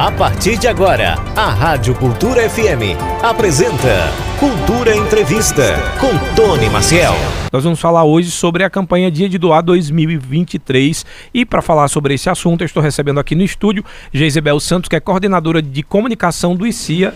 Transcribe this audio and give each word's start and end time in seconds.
A 0.00 0.10
partir 0.10 0.58
de 0.58 0.66
agora, 0.66 1.16
a 1.36 1.50
Rádio 1.50 1.94
Cultura 1.94 2.48
FM 2.48 2.96
apresenta 3.22 4.08
Cultura 4.38 4.96
Entrevista 4.96 5.74
com 6.00 6.08
Tony 6.34 6.70
Maciel. 6.70 7.12
Nós 7.52 7.64
vamos 7.64 7.78
falar 7.78 8.04
hoje 8.04 8.30
sobre 8.30 8.64
a 8.64 8.70
campanha 8.70 9.10
Dia 9.10 9.28
de 9.28 9.36
Doar 9.36 9.62
2023 9.62 11.04
e 11.34 11.44
para 11.44 11.60
falar 11.60 11.86
sobre 11.88 12.14
esse 12.14 12.30
assunto 12.30 12.62
eu 12.62 12.64
estou 12.64 12.82
recebendo 12.82 13.20
aqui 13.20 13.34
no 13.34 13.42
estúdio 13.42 13.84
Geisebel 14.10 14.58
Santos, 14.58 14.88
que 14.88 14.96
é 14.96 15.00
coordenadora 15.00 15.60
de 15.60 15.82
comunicação 15.82 16.56
do 16.56 16.66
ICIA 16.66 17.12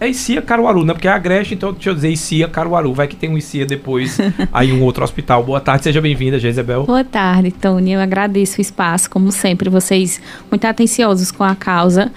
é 0.00 0.08
ICIA 0.08 0.42
Caruaru, 0.42 0.84
né? 0.84 0.92
Porque 0.92 1.08
é 1.08 1.10
a 1.10 1.14
Agreste, 1.14 1.54
então 1.54 1.72
deixa 1.72 1.90
eu 1.90 1.94
dizer 1.94 2.10
ICIA 2.10 2.48
Caruaru. 2.48 2.92
Vai 2.92 3.06
que 3.06 3.16
tem 3.16 3.30
um 3.30 3.38
ICIA 3.38 3.66
depois, 3.66 4.18
aí 4.52 4.72
um 4.72 4.82
outro 4.82 5.04
hospital. 5.04 5.42
Boa 5.42 5.60
tarde, 5.60 5.84
seja 5.84 6.00
bem-vinda, 6.00 6.38
Jezebel. 6.38 6.84
Boa 6.84 7.04
tarde, 7.04 7.50
Tony. 7.50 7.92
Eu 7.92 8.00
agradeço 8.00 8.58
o 8.58 8.60
espaço, 8.60 9.10
como 9.10 9.32
sempre, 9.32 9.68
vocês 9.70 10.20
muito 10.50 10.64
atenciosos 10.64 11.30
com 11.30 11.44
a 11.44 11.54
causa. 11.54 12.12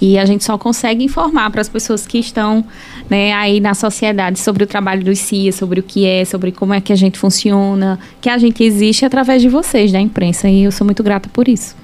E 0.00 0.18
a 0.18 0.24
gente 0.24 0.42
só 0.42 0.58
consegue 0.58 1.04
informar 1.04 1.48
para 1.50 1.60
as 1.60 1.68
pessoas 1.68 2.06
que 2.06 2.18
estão 2.18 2.64
né, 3.08 3.32
aí 3.34 3.60
na 3.60 3.72
sociedade 3.72 4.40
sobre 4.40 4.64
o 4.64 4.66
trabalho 4.66 5.04
do 5.04 5.12
ICIA, 5.12 5.52
sobre 5.52 5.78
o 5.78 5.82
que 5.82 6.04
é, 6.04 6.24
sobre 6.24 6.50
como 6.50 6.74
é 6.74 6.80
que 6.80 6.92
a 6.92 6.96
gente 6.96 7.16
funciona, 7.16 8.00
que 8.20 8.28
a 8.28 8.36
gente 8.36 8.64
existe 8.64 9.04
através 9.04 9.40
de 9.40 9.48
vocês, 9.48 9.92
da 9.92 10.00
imprensa. 10.00 10.48
E 10.48 10.64
eu 10.64 10.72
sou 10.72 10.84
muito 10.84 11.04
grata 11.04 11.28
por 11.32 11.46
isso. 11.46 11.76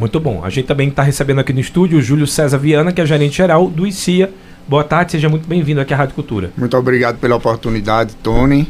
Muito 0.00 0.18
bom. 0.18 0.42
A 0.42 0.48
gente 0.48 0.64
também 0.64 0.88
está 0.88 1.02
recebendo 1.02 1.40
aqui 1.40 1.52
no 1.52 1.60
estúdio 1.60 1.98
o 1.98 2.02
Júlio 2.02 2.26
César 2.26 2.56
Viana, 2.56 2.90
que 2.90 3.02
é 3.02 3.06
gerente 3.06 3.36
geral 3.36 3.68
do 3.68 3.86
ICIA 3.86 4.32
Boa 4.68 4.84
tarde, 4.84 5.12
seja 5.12 5.28
muito 5.28 5.48
bem-vindo 5.48 5.80
aqui 5.80 5.92
à 5.92 5.96
Rádio 5.96 6.14
Cultura. 6.14 6.52
Muito 6.56 6.76
obrigado 6.76 7.18
pela 7.18 7.36
oportunidade, 7.36 8.14
Tony, 8.22 8.68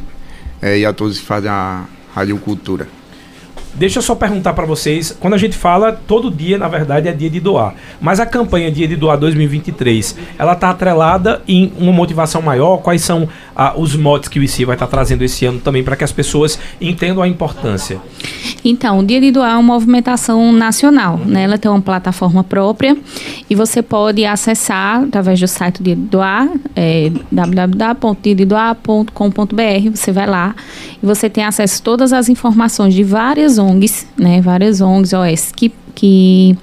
é, 0.63 0.79
e 0.79 0.87
a 0.87 0.93
todos 0.93 1.19
que 1.19 1.27
fazem 1.27 1.51
a 1.51 1.85
Rádio 2.15 2.39
Cultura. 2.39 3.00
Deixa 3.75 3.99
eu 3.99 4.03
só 4.03 4.15
perguntar 4.15 4.53
para 4.53 4.67
vocês, 4.67 5.17
quando 5.19 5.35
a 5.35 5.39
gente 5.39 5.57
fala, 5.57 5.93
todo 5.93 6.31
dia, 6.31 6.59
na 6.59 6.69
verdade, 6.69 7.09
é 7.09 7.13
dia 7.13 7.31
de 7.31 7.41
doar. 7.41 7.75
Mas 8.01 8.21
a 8.21 8.27
campanha 8.27 8.71
Dia 8.71 8.87
de 8.89 8.97
Doar 8.97 9.19
2023, 9.19 10.17
ela 10.39 10.53
está 10.53 10.71
atrelada 10.71 11.43
em 11.47 11.73
uma 11.79 11.93
motivação 11.93 12.43
maior? 12.43 12.79
Quais 12.79 13.03
são 13.03 13.29
ah, 13.55 13.75
os 13.77 13.95
motes 13.95 14.29
que 14.29 14.39
o 14.39 14.43
ICI 14.43 14.65
vai 14.65 14.75
estar 14.75 14.87
tá 14.87 14.91
trazendo 14.91 15.23
esse 15.23 15.47
ano 15.47 15.61
também 15.61 15.85
para 15.85 15.97
que 15.97 16.05
as 16.05 16.13
pessoas 16.13 16.59
entendam 16.81 17.23
a 17.23 17.29
importância? 17.29 18.01
Então, 18.65 18.99
o 18.99 19.05
Dia 19.05 19.21
de 19.21 19.31
Doar 19.31 19.53
é 19.53 19.55
uma 19.55 19.63
movimentação 19.63 20.53
nacional, 20.53 21.19
né? 21.19 21.45
Ela 21.45 21.59
tem 21.59 21.71
uma 21.71 21.81
plataforma 21.81 22.43
própria 22.43 22.97
e 23.49 23.55
você 23.55 23.81
pode 23.83 24.25
acessar 24.25 25.05
através 25.05 25.39
do 25.41 25.47
site 25.47 25.83
Dia 25.83 25.97
de 25.97 26.03
Doar, 26.03 26.49
é, 26.75 27.13
www.diadedoar.com.br, 27.31 29.91
você 29.95 30.13
vai 30.13 30.27
lá 30.27 30.55
e 31.03 31.07
você 31.07 31.31
tem 31.31 31.45
acesso 31.45 31.81
a 31.81 31.85
todas 31.85 32.13
as 32.13 32.29
informações 32.29 32.95
de 32.95 33.03
várias 33.03 33.59
ONGs, 33.61 34.07
né, 34.17 34.41
várias 34.41 34.81
ONGs, 34.81 35.13
OS, 35.13 35.53
que, 35.55 35.73
que, 35.95 36.57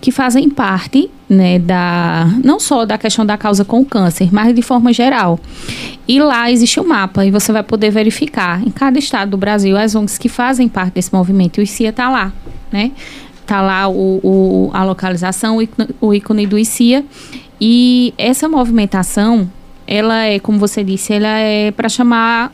que 0.00 0.10
fazem 0.10 0.48
parte 0.48 1.10
né, 1.28 1.58
da, 1.58 2.26
não 2.42 2.58
só 2.60 2.84
da 2.84 2.96
questão 2.96 3.26
da 3.26 3.36
causa 3.36 3.64
com 3.64 3.80
o 3.80 3.84
câncer, 3.84 4.28
mas 4.32 4.54
de 4.54 4.62
forma 4.62 4.92
geral. 4.92 5.38
E 6.06 6.20
lá 6.20 6.50
existe 6.50 6.78
um 6.80 6.86
mapa 6.86 7.24
e 7.24 7.30
você 7.30 7.52
vai 7.52 7.62
poder 7.62 7.90
verificar 7.90 8.66
em 8.66 8.70
cada 8.70 8.98
estado 8.98 9.30
do 9.30 9.36
Brasil 9.36 9.76
as 9.76 9.94
ONGs 9.94 10.18
que 10.18 10.28
fazem 10.28 10.68
parte 10.68 10.94
desse 10.94 11.12
movimento. 11.12 11.58
E 11.58 11.60
o 11.60 11.64
ICIA 11.64 11.90
está 11.90 12.10
lá, 12.10 12.32
né? 12.70 12.92
Está 13.40 13.60
lá 13.60 13.88
o, 13.88 14.20
o, 14.22 14.70
a 14.72 14.84
localização, 14.84 15.58
o 16.00 16.14
ícone 16.14 16.46
do 16.46 16.58
ICIA. 16.58 17.04
E 17.60 18.14
essa 18.16 18.48
movimentação, 18.48 19.50
ela 19.86 20.24
é, 20.24 20.38
como 20.38 20.58
você 20.58 20.82
disse, 20.82 21.12
ela 21.12 21.28
é 21.28 21.70
para 21.70 21.88
chamar 21.88 22.52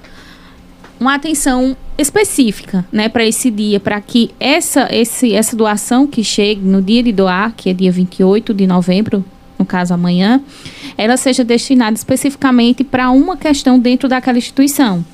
uma 1.01 1.15
atenção 1.15 1.75
específica, 1.97 2.85
né, 2.93 3.09
para 3.09 3.25
esse 3.25 3.51
dia, 3.51 3.81
para 3.81 4.01
que 4.01 4.31
essa, 4.39 4.87
esse, 4.95 5.33
essa 5.33 5.57
doação 5.57 6.07
que 6.07 6.23
chegue 6.23 6.61
no 6.61 6.83
dia 6.83 7.03
de 7.03 7.11
doar, 7.11 7.55
que 7.57 7.71
é 7.71 7.73
dia 7.73 7.91
28 7.91 8.53
de 8.53 8.67
novembro, 8.67 9.25
no 9.59 9.65
caso 9.65 9.93
amanhã, 9.93 10.41
ela 10.97 11.17
seja 11.17 11.43
destinada 11.43 11.97
especificamente 11.97 12.85
para 12.85 13.11
uma 13.11 13.37
questão 13.37 13.79
dentro 13.79 14.09
daquela 14.09 14.39
instituição. 14.39 15.05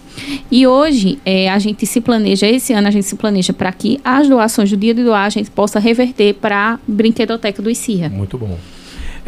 E 0.51 0.67
hoje 0.67 1.19
é, 1.25 1.49
a 1.51 1.59
gente 1.59 1.85
se 1.87 2.01
planeja, 2.01 2.47
esse 2.47 2.73
ano 2.73 2.89
a 2.89 2.91
gente 2.91 3.05
se 3.05 3.17
planeja 3.17 3.53
para 3.53 3.73
que 3.73 4.01
as 4.05 4.29
doações 4.29 4.71
do 4.71 4.77
dia 4.77 4.95
de 4.95 5.05
doar 5.05 5.27
a 5.27 5.31
gente 5.31 5.51
possa 5.51 5.79
reverter 5.79 6.35
para 6.35 6.75
a 6.75 6.79
brinquedoteca 6.87 7.61
do 7.63 7.71
ICIA. 7.71 8.09
Muito 8.09 8.39
bom. 8.39 8.59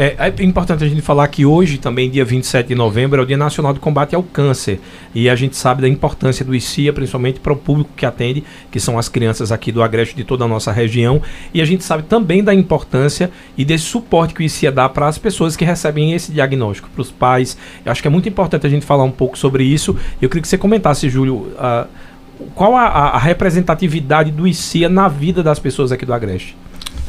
É, 0.01 0.15
é, 0.17 0.45
importante 0.45 0.85
a 0.85 0.87
gente 0.87 1.03
falar 1.03 1.27
que 1.27 1.45
hoje, 1.45 1.77
também, 1.77 2.09
dia 2.09 2.25
27 2.25 2.69
de 2.69 2.75
novembro, 2.77 3.21
é 3.21 3.25
o 3.25 3.27
Dia 3.27 3.37
Nacional 3.37 3.75
de 3.75 3.81
Combate 3.81 4.15
ao 4.15 4.23
Câncer. 4.23 4.79
E 5.13 5.29
a 5.29 5.35
gente 5.35 5.57
sabe 5.57 5.83
da 5.83 5.89
importância 5.89 6.45
do 6.45 6.55
ICIA, 6.55 6.93
principalmente 6.93 7.41
para 7.41 7.53
o 7.53 7.57
público 7.57 7.91
que 7.97 8.07
atende, 8.07 8.45
que 8.71 8.79
são 8.79 8.97
as 8.97 9.09
crianças 9.09 9.51
aqui 9.51 9.73
do 9.73 9.83
Agreste 9.83 10.15
de 10.15 10.23
toda 10.23 10.45
a 10.45 10.49
nossa 10.49 10.71
região. 10.71 11.21
E 11.53 11.61
a 11.61 11.65
gente 11.65 11.83
sabe 11.83 12.05
também 12.05 12.45
da 12.45 12.55
importância 12.55 13.29
e 13.57 13.65
desse 13.65 13.87
suporte 13.87 14.35
que 14.35 14.41
o 14.41 14.45
ICIA 14.45 14.71
dá 14.71 14.89
para 14.89 15.09
as 15.09 15.19
pessoas 15.19 15.57
que 15.57 15.65
recebem 15.65 16.13
esse 16.13 16.31
diagnóstico, 16.31 16.89
para 16.91 17.03
os 17.03 17.11
pais. 17.11 17.59
Eu 17.85 17.91
acho 17.91 18.01
que 18.01 18.07
é 18.07 18.11
muito 18.11 18.29
importante 18.29 18.69
a 18.69 18.71
gente 18.71 18.87
falar 18.87 19.03
um 19.03 19.11
pouco 19.11 19.37
sobre 19.37 19.65
isso. 19.65 19.97
Eu 20.23 20.29
queria 20.29 20.43
que 20.43 20.49
você 20.49 20.57
comentasse, 20.57 21.09
Júlio. 21.09 21.35
Uh, 21.35 21.89
qual 22.55 22.77
a, 22.77 22.85
a 22.85 23.19
representatividade 23.19 24.31
do 24.31 24.47
ICIA 24.47 24.89
na 24.89 25.09
vida 25.09 25.43
das 25.43 25.59
pessoas 25.59 25.91
aqui 25.91 26.07
do 26.07 26.15
Agreste? 26.15 26.57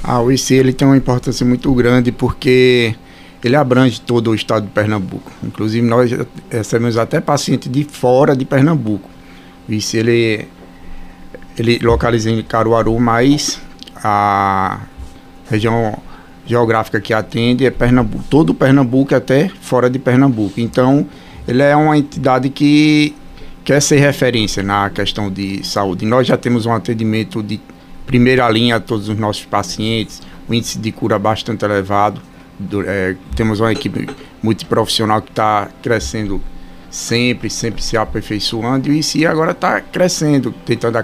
Ah, 0.04 0.22
o 0.22 0.32
IC 0.32 0.54
ele 0.54 0.74
tem 0.74 0.88
uma 0.88 0.98
importância 0.98 1.46
muito 1.46 1.74
grande 1.74 2.12
porque 2.12 2.96
ele 3.44 3.56
abrange 3.56 4.02
todo 4.02 4.32
o 4.32 4.36
estado 4.36 4.66
de 4.66 4.72
Pernambuco. 4.72 5.32
Inclusive 5.44 5.86
nós 5.86 6.12
recebemos 6.50 6.98
até 6.98 7.20
pacientes 7.22 7.72
de 7.72 7.84
fora 7.84 8.36
de 8.36 8.46
Pernambuco. 8.46 9.10
O 9.68 9.74
IC 9.74 9.98
ele, 9.98 10.48
ele 11.58 11.80
localiza 11.80 12.30
em 12.30 12.42
Caruaru, 12.44 13.00
mas 13.00 13.62
a 13.96 14.82
região 15.50 15.98
geográfica 16.46 17.00
que 17.00 17.14
atende 17.14 17.66
é 17.66 17.70
Pernambuco. 17.70 18.24
Todo 18.30 18.54
Pernambuco 18.54 19.14
até 19.14 19.50
fora 19.62 19.90
de 19.90 20.00
Pernambuco. 20.00 20.60
Então 20.60 21.06
ele 21.48 21.62
é 21.62 21.76
uma 21.76 21.98
entidade 21.98 22.50
que 22.50 23.16
quer 23.64 23.82
ser 23.82 24.00
referência 24.00 24.64
na 24.64 24.90
questão 24.90 25.32
de 25.32 25.64
saúde. 25.66 26.06
Nós 26.06 26.26
já 26.26 26.36
temos 26.36 26.66
um 26.66 26.74
atendimento 26.74 27.44
de 27.44 27.60
primeira 28.10 28.50
linha 28.50 28.78
a 28.78 28.80
todos 28.80 29.08
os 29.08 29.16
nossos 29.20 29.46
pacientes, 29.46 30.20
o 30.48 30.54
índice 30.54 30.80
de 30.80 30.92
cura 30.92 31.20
bastante 31.20 31.64
elevado. 31.64 32.20
Do, 32.58 32.82
é, 32.82 33.16
temos 33.36 33.60
uma 33.60 33.72
equipe 33.72 34.10
multiprofissional 34.42 35.22
que 35.22 35.30
está 35.30 35.70
crescendo 35.84 36.42
sempre, 36.90 37.52
sempre 37.52 37.84
se 37.84 37.96
aperfeiçoando 37.96 38.92
e 38.92 38.98
ICI 38.98 39.28
agora 39.28 39.52
está 39.52 39.80
crescendo, 39.80 40.52
tentando 40.66 40.98
a 40.98 41.04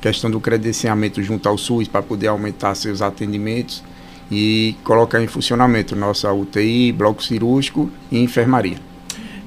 questão 0.00 0.30
do 0.30 0.38
credenciamento 0.38 1.20
junto 1.20 1.48
ao 1.48 1.58
SUS 1.58 1.88
para 1.88 2.00
poder 2.00 2.28
aumentar 2.28 2.76
seus 2.76 3.02
atendimentos 3.02 3.82
e 4.30 4.76
colocar 4.84 5.20
em 5.20 5.26
funcionamento 5.26 5.96
nossa 5.96 6.32
UTI, 6.32 6.92
bloco 6.92 7.24
cirúrgico 7.24 7.90
e 8.10 8.20
enfermaria. 8.20 8.78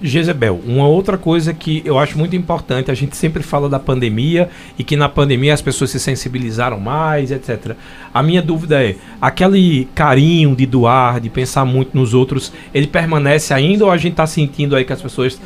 Jezebel, 0.02 0.60
uma 0.66 0.88
outra 0.88 1.18
coisa 1.18 1.54
que 1.54 1.82
eu 1.86 2.00
acho 2.00 2.18
muito 2.18 2.36
importante, 2.36 2.90
a 2.90 2.94
gente 2.94 3.18
sempre 3.18 3.44
fala 3.44 3.68
da 3.68 3.80
pandemia 3.80 4.50
e 4.78 4.84
que 4.84 4.96
na 4.96 5.10
pandemia 5.10 5.54
as 5.54 5.62
pessoas 5.62 5.90
se 5.92 6.00
sensibilizaram 6.00 6.80
mais, 6.80 7.32
etc. 7.32 7.76
A 8.14 8.24
minha 8.24 8.42
dúvida 8.42 8.84
é, 8.84 8.96
aquele 9.22 9.88
carinho 9.94 10.56
de 10.56 10.66
doar, 10.66 11.20
de 11.20 11.30
pensar 11.30 11.66
muito 11.66 11.98
nos 11.98 12.14
outros, 12.14 12.52
ele 12.74 12.88
permanece 12.88 13.54
ainda 13.54 13.86
ou 13.86 13.92
a 13.92 13.98
gente 13.98 14.14
está 14.14 14.26
sentindo 14.26 14.76
aí 14.76 14.86
que 14.86 14.94
as 14.94 15.02
pessoas 15.02 15.40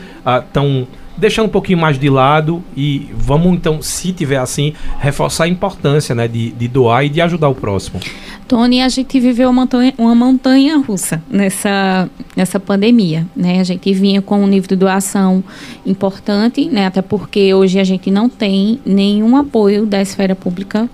estão 0.48 0.88
ah, 0.90 1.03
deixando 1.18 1.46
um 1.46 1.50
pouquinho 1.50 1.78
mais 1.78 1.98
de 2.00 2.10
lado 2.10 2.64
e 2.76 3.10
vamos 3.16 3.54
então, 3.54 3.82
se 3.82 4.12
tiver 4.12 4.38
assim, 4.38 4.74
reforçar 5.00 5.46
a 5.46 5.48
importância 5.48 6.14
né, 6.16 6.28
de, 6.28 6.52
de 6.52 6.68
doar 6.68 7.06
e 7.06 7.10
de 7.10 7.22
ajudar 7.22 7.50
o 7.50 7.56
próximo. 7.56 8.00
Tony, 8.48 8.82
a 8.82 8.90
gente 8.90 9.20
viveu 9.20 9.50
uma 9.50 9.62
montanha, 9.62 9.94
uma 9.98 10.16
montanha 10.16 10.78
russa 10.78 11.24
nessa, 11.30 12.10
nessa 12.36 12.60
pandemia, 12.60 13.26
né? 13.36 13.60
A 13.60 13.64
gente 13.64 13.92
vinha 13.94 14.22
com 14.22 14.44
um 14.44 14.48
nível 14.48 14.68
de 14.68 14.76
doação 14.76 15.44
importante, 15.86 16.66
né? 16.66 16.86
Até 16.86 17.02
porque 17.02 17.54
hoje 17.54 17.80
a 17.80 17.84
gente 17.84 18.12
não 18.12 18.28
tem 18.28 18.80
nenhum 18.86 19.38
apoio 19.38 19.86
da 19.86 20.02
esfera 20.02 20.36
pública 20.36 20.90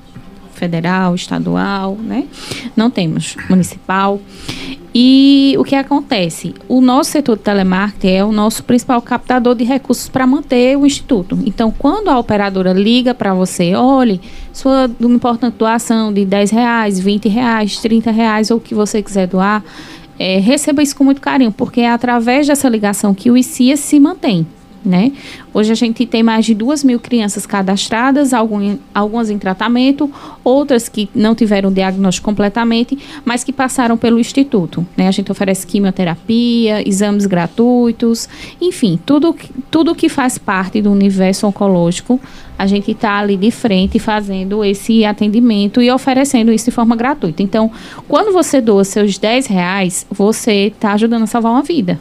federal, 0.60 1.16
estadual, 1.16 1.96
né? 1.96 2.26
Não 2.76 2.92
temos 2.92 3.36
municipal. 3.50 4.20
E 4.94 5.56
o 5.58 5.64
que 5.64 5.76
acontece? 5.76 6.54
O 6.68 6.82
nosso 6.82 7.12
setor 7.12 7.38
de 7.38 7.44
telemarketing 7.44 8.08
é 8.08 8.26
o 8.26 8.32
nosso 8.32 8.64
principal 8.64 9.02
captador 9.02 9.56
de 9.56 9.64
recursos 9.64 10.10
para 10.10 10.26
manter 10.26 10.78
o 10.78 10.86
instituto. 10.86 11.38
Então, 11.46 11.72
quando 11.72 12.10
a 12.10 12.18
operadora 12.18 12.74
liga 12.74 13.14
para 13.14 13.34
você, 13.34 13.76
olhe, 13.76 14.20
sua 14.52 14.90
importante 15.00 15.56
doação 15.58 16.12
de 16.12 16.26
10 16.26 16.52
reais, 16.52 17.00
20 17.00 17.30
reais, 17.30 17.78
30 17.78 18.12
reais 18.12 18.52
ou 18.52 18.58
o 18.58 18.62
que 18.62 18.74
você 18.74 19.02
quiser 19.02 19.28
doar, 19.28 19.64
é, 20.18 20.40
receba 20.40 20.82
isso 20.82 20.96
com 20.96 21.04
muito 21.04 21.22
carinho, 21.22 21.52
porque 21.52 21.82
é 21.82 21.90
através 21.90 22.48
dessa 22.48 22.68
ligação 22.68 23.14
que 23.14 23.30
o 23.30 23.38
ICIA 23.38 23.78
se 23.78 24.00
mantém. 24.00 24.46
Né? 24.84 25.12
Hoje 25.54 25.72
a 25.72 25.76
gente 25.76 26.06
tem 26.06 26.24
mais 26.24 26.46
de 26.46 26.54
duas 26.54 26.84
mil 26.84 27.00
crianças 27.00 27.46
cadastradas, 27.46 28.34
algum, 28.34 28.78
algumas 28.94 29.30
em 29.30 29.38
tratamento, 29.38 30.12
outras 30.44 30.88
que 30.88 31.10
não 31.14 31.36
tiveram 31.36 31.72
diagnóstico 31.72 32.26
completamente, 32.26 32.98
mas 33.26 33.44
que 33.44 33.52
passaram 33.52 33.98
pelo 33.98 34.20
Instituto. 34.20 34.86
Né? 34.96 35.08
A 35.08 35.12
gente 35.12 35.32
oferece 35.32 35.66
quimioterapia, 35.66 36.88
exames 36.88 37.26
gratuitos, 37.26 38.30
enfim, 38.62 39.00
tudo, 39.06 39.36
tudo 39.70 39.96
que 39.96 40.10
faz 40.10 40.38
parte 40.38 40.82
do 40.82 40.92
universo 40.92 41.48
oncológico, 41.48 42.20
a 42.58 42.68
gente 42.68 42.92
está 42.92 43.18
ali 43.18 43.38
de 43.38 43.52
frente 43.52 44.00
fazendo 44.00 44.66
esse 44.66 45.06
atendimento 45.06 45.82
e 45.82 45.90
oferecendo 45.90 46.52
isso 46.52 46.66
de 46.66 46.72
forma 46.72 46.94
gratuita. 46.94 47.42
Então, 47.42 47.72
quando 48.06 48.34
você 48.34 48.60
doa 48.60 48.84
seus 48.84 49.18
10 49.18 49.48
reais, 49.48 50.06
você 50.12 50.68
está 50.68 50.92
ajudando 50.92 51.24
a 51.24 51.28
salvar 51.28 51.54
uma 51.54 51.64
vida. 51.64 51.98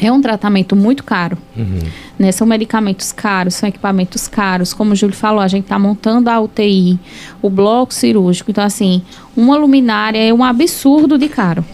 É 0.00 0.12
um 0.12 0.20
tratamento 0.20 0.76
muito 0.76 1.02
caro. 1.02 1.38
Uhum. 1.56 1.78
Né? 2.18 2.30
São 2.30 2.46
medicamentos 2.46 3.12
caros, 3.12 3.54
são 3.54 3.68
equipamentos 3.68 4.28
caros. 4.28 4.74
Como 4.74 4.92
o 4.92 4.96
Júlio 4.96 5.16
falou, 5.16 5.40
a 5.40 5.48
gente 5.48 5.64
está 5.64 5.78
montando 5.78 6.28
a 6.28 6.38
UTI, 6.38 6.98
o 7.40 7.48
bloco 7.48 7.94
cirúrgico. 7.94 8.50
Então, 8.50 8.64
assim, 8.64 9.02
uma 9.36 9.56
luminária 9.56 10.18
é 10.18 10.32
um 10.32 10.44
absurdo 10.44 11.16
de 11.16 11.28
caro. 11.28 11.64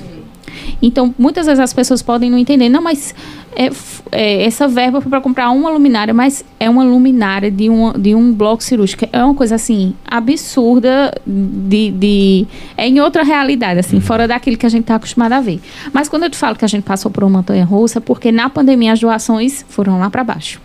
Então, 0.83 1.15
muitas 1.17 1.47
vezes 1.47 1.61
as 1.61 1.73
pessoas 1.73 2.03
podem 2.03 2.29
não 2.29 2.37
entender, 2.37 2.69
não, 2.69 2.83
mas 2.83 3.15
é, 3.55 3.71
é, 4.11 4.45
essa 4.45 4.67
verba 4.67 5.01
foi 5.01 5.09
para 5.09 5.21
comprar 5.21 5.49
uma 5.51 5.71
luminária, 5.71 6.13
mas 6.13 6.45
é 6.59 6.69
uma 6.69 6.83
luminária 6.83 7.51
de, 7.51 7.71
um 7.71 7.93
de 7.93 8.15
um 8.15 8.33
bloco 8.33 8.63
cirúrgico. 8.65 9.09
É 9.13 9.23
uma 9.23 9.35
coisa 9.35 9.55
assim, 9.55 9.95
absurda 10.05 11.15
de. 11.25 11.93
de 11.93 12.47
é 12.77 12.89
em 12.89 13.01
outra 13.01 13.23
realidade, 13.23 13.79
assim, 13.79 13.97
uhum. 13.97 14.03
fora 14.03 14.27
daquilo 14.27 14.57
que 14.57 14.67
a 14.67 14.69
gente 14.69 14.83
está 14.83 14.97
acostumado 14.97 15.33
a 15.33 15.41
ver. 15.41 15.61
Mas 15.93 16.09
quando 16.09 16.25
eu 16.25 16.31
te 16.31 16.37
falo 16.37 16.57
que 16.57 16.65
a 16.65 16.69
gente 16.69 16.83
passou 16.83 17.11
por 17.11 17.23
uma 17.23 17.39
montanha 17.39 17.65
russa, 17.65 18.01
porque 18.01 18.33
na 18.33 18.51
pandemia 18.51 18.93
as 18.93 19.01
doações 19.01 19.65
foram 19.69 20.01
lá 20.01 20.11
para 20.11 20.25
baixo. 20.25 20.61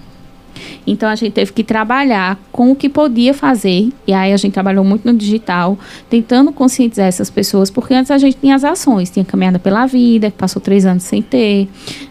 Então 0.87 1.09
a 1.09 1.15
gente 1.15 1.33
teve 1.33 1.51
que 1.51 1.63
trabalhar 1.63 2.39
com 2.49 2.71
o 2.71 2.75
que 2.75 2.87
podia 2.87 3.33
fazer. 3.33 3.89
E 4.07 4.13
aí 4.13 4.31
a 4.31 4.37
gente 4.37 4.53
trabalhou 4.53 4.85
muito 4.85 5.05
no 5.05 5.13
digital, 5.13 5.77
tentando 6.09 6.51
conscientizar 6.53 7.05
essas 7.05 7.29
pessoas, 7.29 7.69
porque 7.69 7.93
antes 7.93 8.09
a 8.09 8.17
gente 8.17 8.37
tinha 8.37 8.55
as 8.55 8.63
ações, 8.63 9.09
tinha 9.09 9.25
caminhada 9.25 9.59
pela 9.59 9.85
vida, 9.85 10.31
que 10.31 10.37
passou 10.37 10.61
três 10.61 10.85
anos 10.85 11.03
sem 11.03 11.21
ter, 11.21 11.67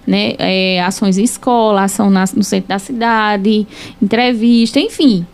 né? 0.07 0.35
É, 0.39 0.83
ações 0.83 1.17
em 1.17 1.25
escola, 1.25 1.85
ação 1.85 2.11
na, 2.11 2.25
no 2.37 2.45
centro 2.45 2.69
da 2.69 2.79
cidade, 2.79 3.67
entrevista, 4.01 4.79
enfim. 4.79 5.27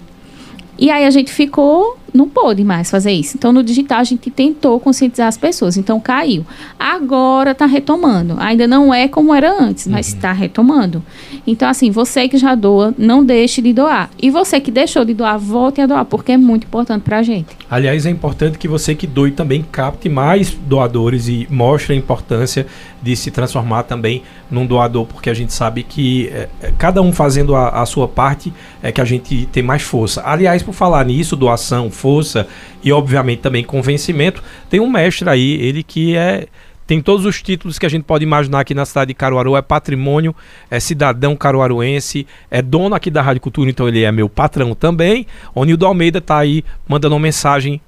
E 0.79 0.91
aí 0.91 1.05
a 1.05 1.11
gente 1.11 1.33
ficou 1.33 1.99
não 2.13 2.29
pôde 2.29 2.63
mais 2.63 2.91
fazer 2.91 3.13
isso. 3.13 3.37
Então, 3.37 3.53
no 3.53 3.63
digital, 3.63 4.01
a 4.01 4.05
gente 4.05 4.31
tentou 4.31 4.79
conscientizar 4.79 5.29
as 5.29 5.37
pessoas. 5.37 5.77
Então, 5.77 5.99
caiu. 5.99 6.45
Agora 6.79 7.53
está 7.53 7.67
retomando. 7.67 8.37
Ainda 8.39 8.67
não 8.67 8.93
é 8.93 9.09
como 9.09 9.35
era 9.35 9.53
antes, 9.59 9.87
mas 9.87 10.09
está 10.09 10.31
uhum. 10.31 10.37
retomando. 10.37 11.03
Então, 11.47 11.69
assim, 11.69 11.91
você 11.91 12.29
que 12.29 12.37
já 12.37 12.55
doa, 12.55 12.95
não 12.99 13.25
deixe 13.25 13.63
de 13.63 13.73
doar. 13.73 14.11
E 14.21 14.31
você 14.31 14.61
que 14.61 14.71
deixou 14.71 15.05
de 15.05 15.15
doar, 15.15 15.39
volte 15.39 15.81
a 15.81 15.87
doar, 15.87 16.05
porque 16.05 16.33
é 16.33 16.37
muito 16.37 16.65
importante 16.65 17.03
para 17.03 17.19
a 17.19 17.23
gente. 17.23 17.49
Aliás, 17.71 18.05
é 18.07 18.11
importante 18.11 18.59
que 18.59 18.69
você 18.69 18.95
que 18.95 19.07
doe 19.07 19.31
também 19.31 19.65
capte 19.71 20.09
mais 20.09 20.51
doadores 20.51 21.29
e 21.29 21.47
mostre 21.51 21.95
a 21.95 21.97
importância 21.97 22.67
de 23.03 23.17
se 23.17 23.31
transformar 23.31 23.83
também 23.83 24.23
num 24.51 24.65
doador, 24.65 25.07
porque 25.07 25.29
a 25.29 25.35
gente 25.35 25.53
sabe 25.53 25.83
que 25.83 26.29
é, 26.29 26.49
cada 26.79 27.03
um 27.03 27.13
fazendo 27.13 27.57
a, 27.57 27.83
a 27.83 27.87
sua 27.87 28.07
parte 28.07 28.53
é 28.83 28.93
que 28.93 29.01
a 29.01 29.05
gente 29.05 29.49
tem 29.51 29.63
mais 29.63 29.83
força. 29.83 30.23
Aliás, 30.25 30.63
por 30.63 30.73
falar 30.73 31.05
nisso, 31.05 31.35
doação, 31.35 31.91
força 32.03 32.49
e, 32.83 32.93
obviamente, 32.93 33.39
também 33.39 33.63
convencimento. 33.63 34.43
Tem 34.69 34.81
um 34.81 34.91
mestre 34.91 35.31
aí, 35.31 35.53
ele 35.61 35.85
que 35.85 36.17
é 36.17 36.49
tem 36.85 37.01
todos 37.01 37.25
os 37.25 37.41
títulos 37.41 37.79
que 37.79 37.87
a 37.87 37.89
gente 37.89 38.03
pode 38.03 38.25
imaginar 38.25 38.61
aqui 38.61 38.75
na 38.75 38.85
cidade 38.85 39.09
de 39.09 39.15
Caruaru, 39.15 39.57
é 39.57 39.63
patrimônio, 39.63 40.35
é 40.69 40.81
cidadão 40.81 41.37
caruaruense, 41.37 42.27
é 42.51 42.61
dono 42.61 42.95
aqui 42.95 43.09
da 43.09 43.23
Rádio 43.23 43.41
Cultura, 43.41 43.71
então 43.71 43.87
ele 43.89 44.03
é 44.03 44.11
meu 44.11 44.29
patrão 44.29 44.75
também. 44.75 45.27
O 45.55 45.65
Nildo 45.65 45.87
Almeida 45.87 46.19
está 46.19 46.39
aí 46.39 46.65
mandando 46.87 47.15
uma 47.15 47.21
mensagem 47.23 47.81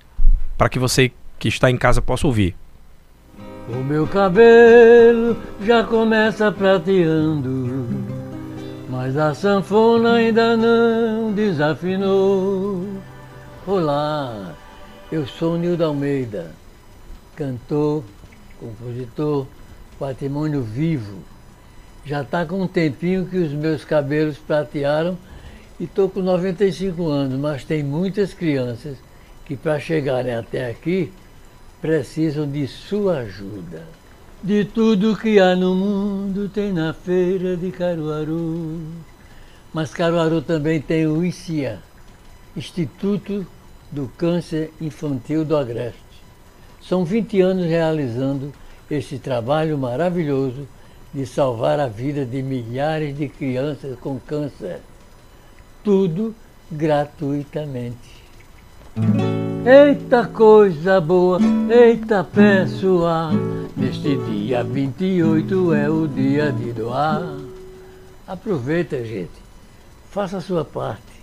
para 0.56 0.68
que 0.68 0.78
você 0.78 1.10
que 1.38 1.48
está 1.48 1.68
em 1.70 1.76
casa 1.76 2.00
possa 2.00 2.26
ouvir. 2.26 2.54
O 3.68 3.82
meu 3.82 4.06
cabelo 4.06 5.36
já 5.60 5.82
começa 5.82 6.52
prateando, 6.52 7.86
mas 8.88 9.16
a 9.16 9.34
sanfona 9.34 10.14
ainda 10.14 10.56
não 10.56 11.32
desafinou. 11.32 12.86
Olá, 13.66 14.54
eu 15.10 15.26
sou 15.26 15.56
Nildo 15.56 15.86
Almeida, 15.86 16.50
cantor, 17.34 18.04
compositor, 18.60 19.46
patrimônio 19.98 20.60
vivo. 20.60 21.20
Já 22.04 22.20
está 22.20 22.44
com 22.44 22.60
um 22.60 22.68
tempinho 22.68 23.24
que 23.24 23.38
os 23.38 23.52
meus 23.52 23.82
cabelos 23.82 24.36
pratearam 24.36 25.16
e 25.80 25.84
estou 25.84 26.10
com 26.10 26.20
95 26.20 27.06
anos, 27.06 27.40
mas 27.40 27.64
tem 27.64 27.82
muitas 27.82 28.34
crianças 28.34 28.98
que 29.46 29.56
para 29.56 29.80
chegarem 29.80 30.34
até 30.34 30.68
aqui 30.68 31.10
precisam 31.80 32.46
de 32.46 32.68
sua 32.68 33.20
ajuda. 33.20 33.82
De 34.42 34.66
tudo 34.66 35.16
que 35.16 35.40
há 35.40 35.56
no 35.56 35.74
mundo 35.74 36.50
tem 36.50 36.70
na 36.70 36.92
feira 36.92 37.56
de 37.56 37.70
Caruaru. 37.70 38.82
Mas 39.72 39.94
Caruaru 39.94 40.42
também 40.42 40.82
tem 40.82 41.06
o 41.06 41.24
ICIA, 41.24 41.80
Instituto 42.56 43.44
do 43.90 44.08
Câncer 44.16 44.72
Infantil 44.80 45.44
do 45.44 45.56
Agreste. 45.56 45.98
São 46.80 47.04
20 47.04 47.40
anos 47.40 47.66
realizando 47.66 48.52
este 48.88 49.18
trabalho 49.18 49.76
maravilhoso 49.76 50.68
de 51.12 51.26
salvar 51.26 51.80
a 51.80 51.88
vida 51.88 52.24
de 52.24 52.42
milhares 52.42 53.16
de 53.16 53.28
crianças 53.28 53.98
com 53.98 54.20
câncer. 54.20 54.80
Tudo 55.82 56.34
gratuitamente. 56.70 58.22
Eita 59.66 60.26
coisa 60.26 61.00
boa, 61.00 61.40
eita 61.70 62.22
pessoal, 62.22 63.32
neste 63.76 64.16
dia 64.16 64.62
28 64.62 65.74
é 65.74 65.90
o 65.90 66.06
dia 66.06 66.52
de 66.52 66.72
doar. 66.72 67.36
Aproveita, 68.26 69.04
gente, 69.04 69.42
faça 70.10 70.36
a 70.36 70.40
sua 70.40 70.64
parte. 70.64 71.13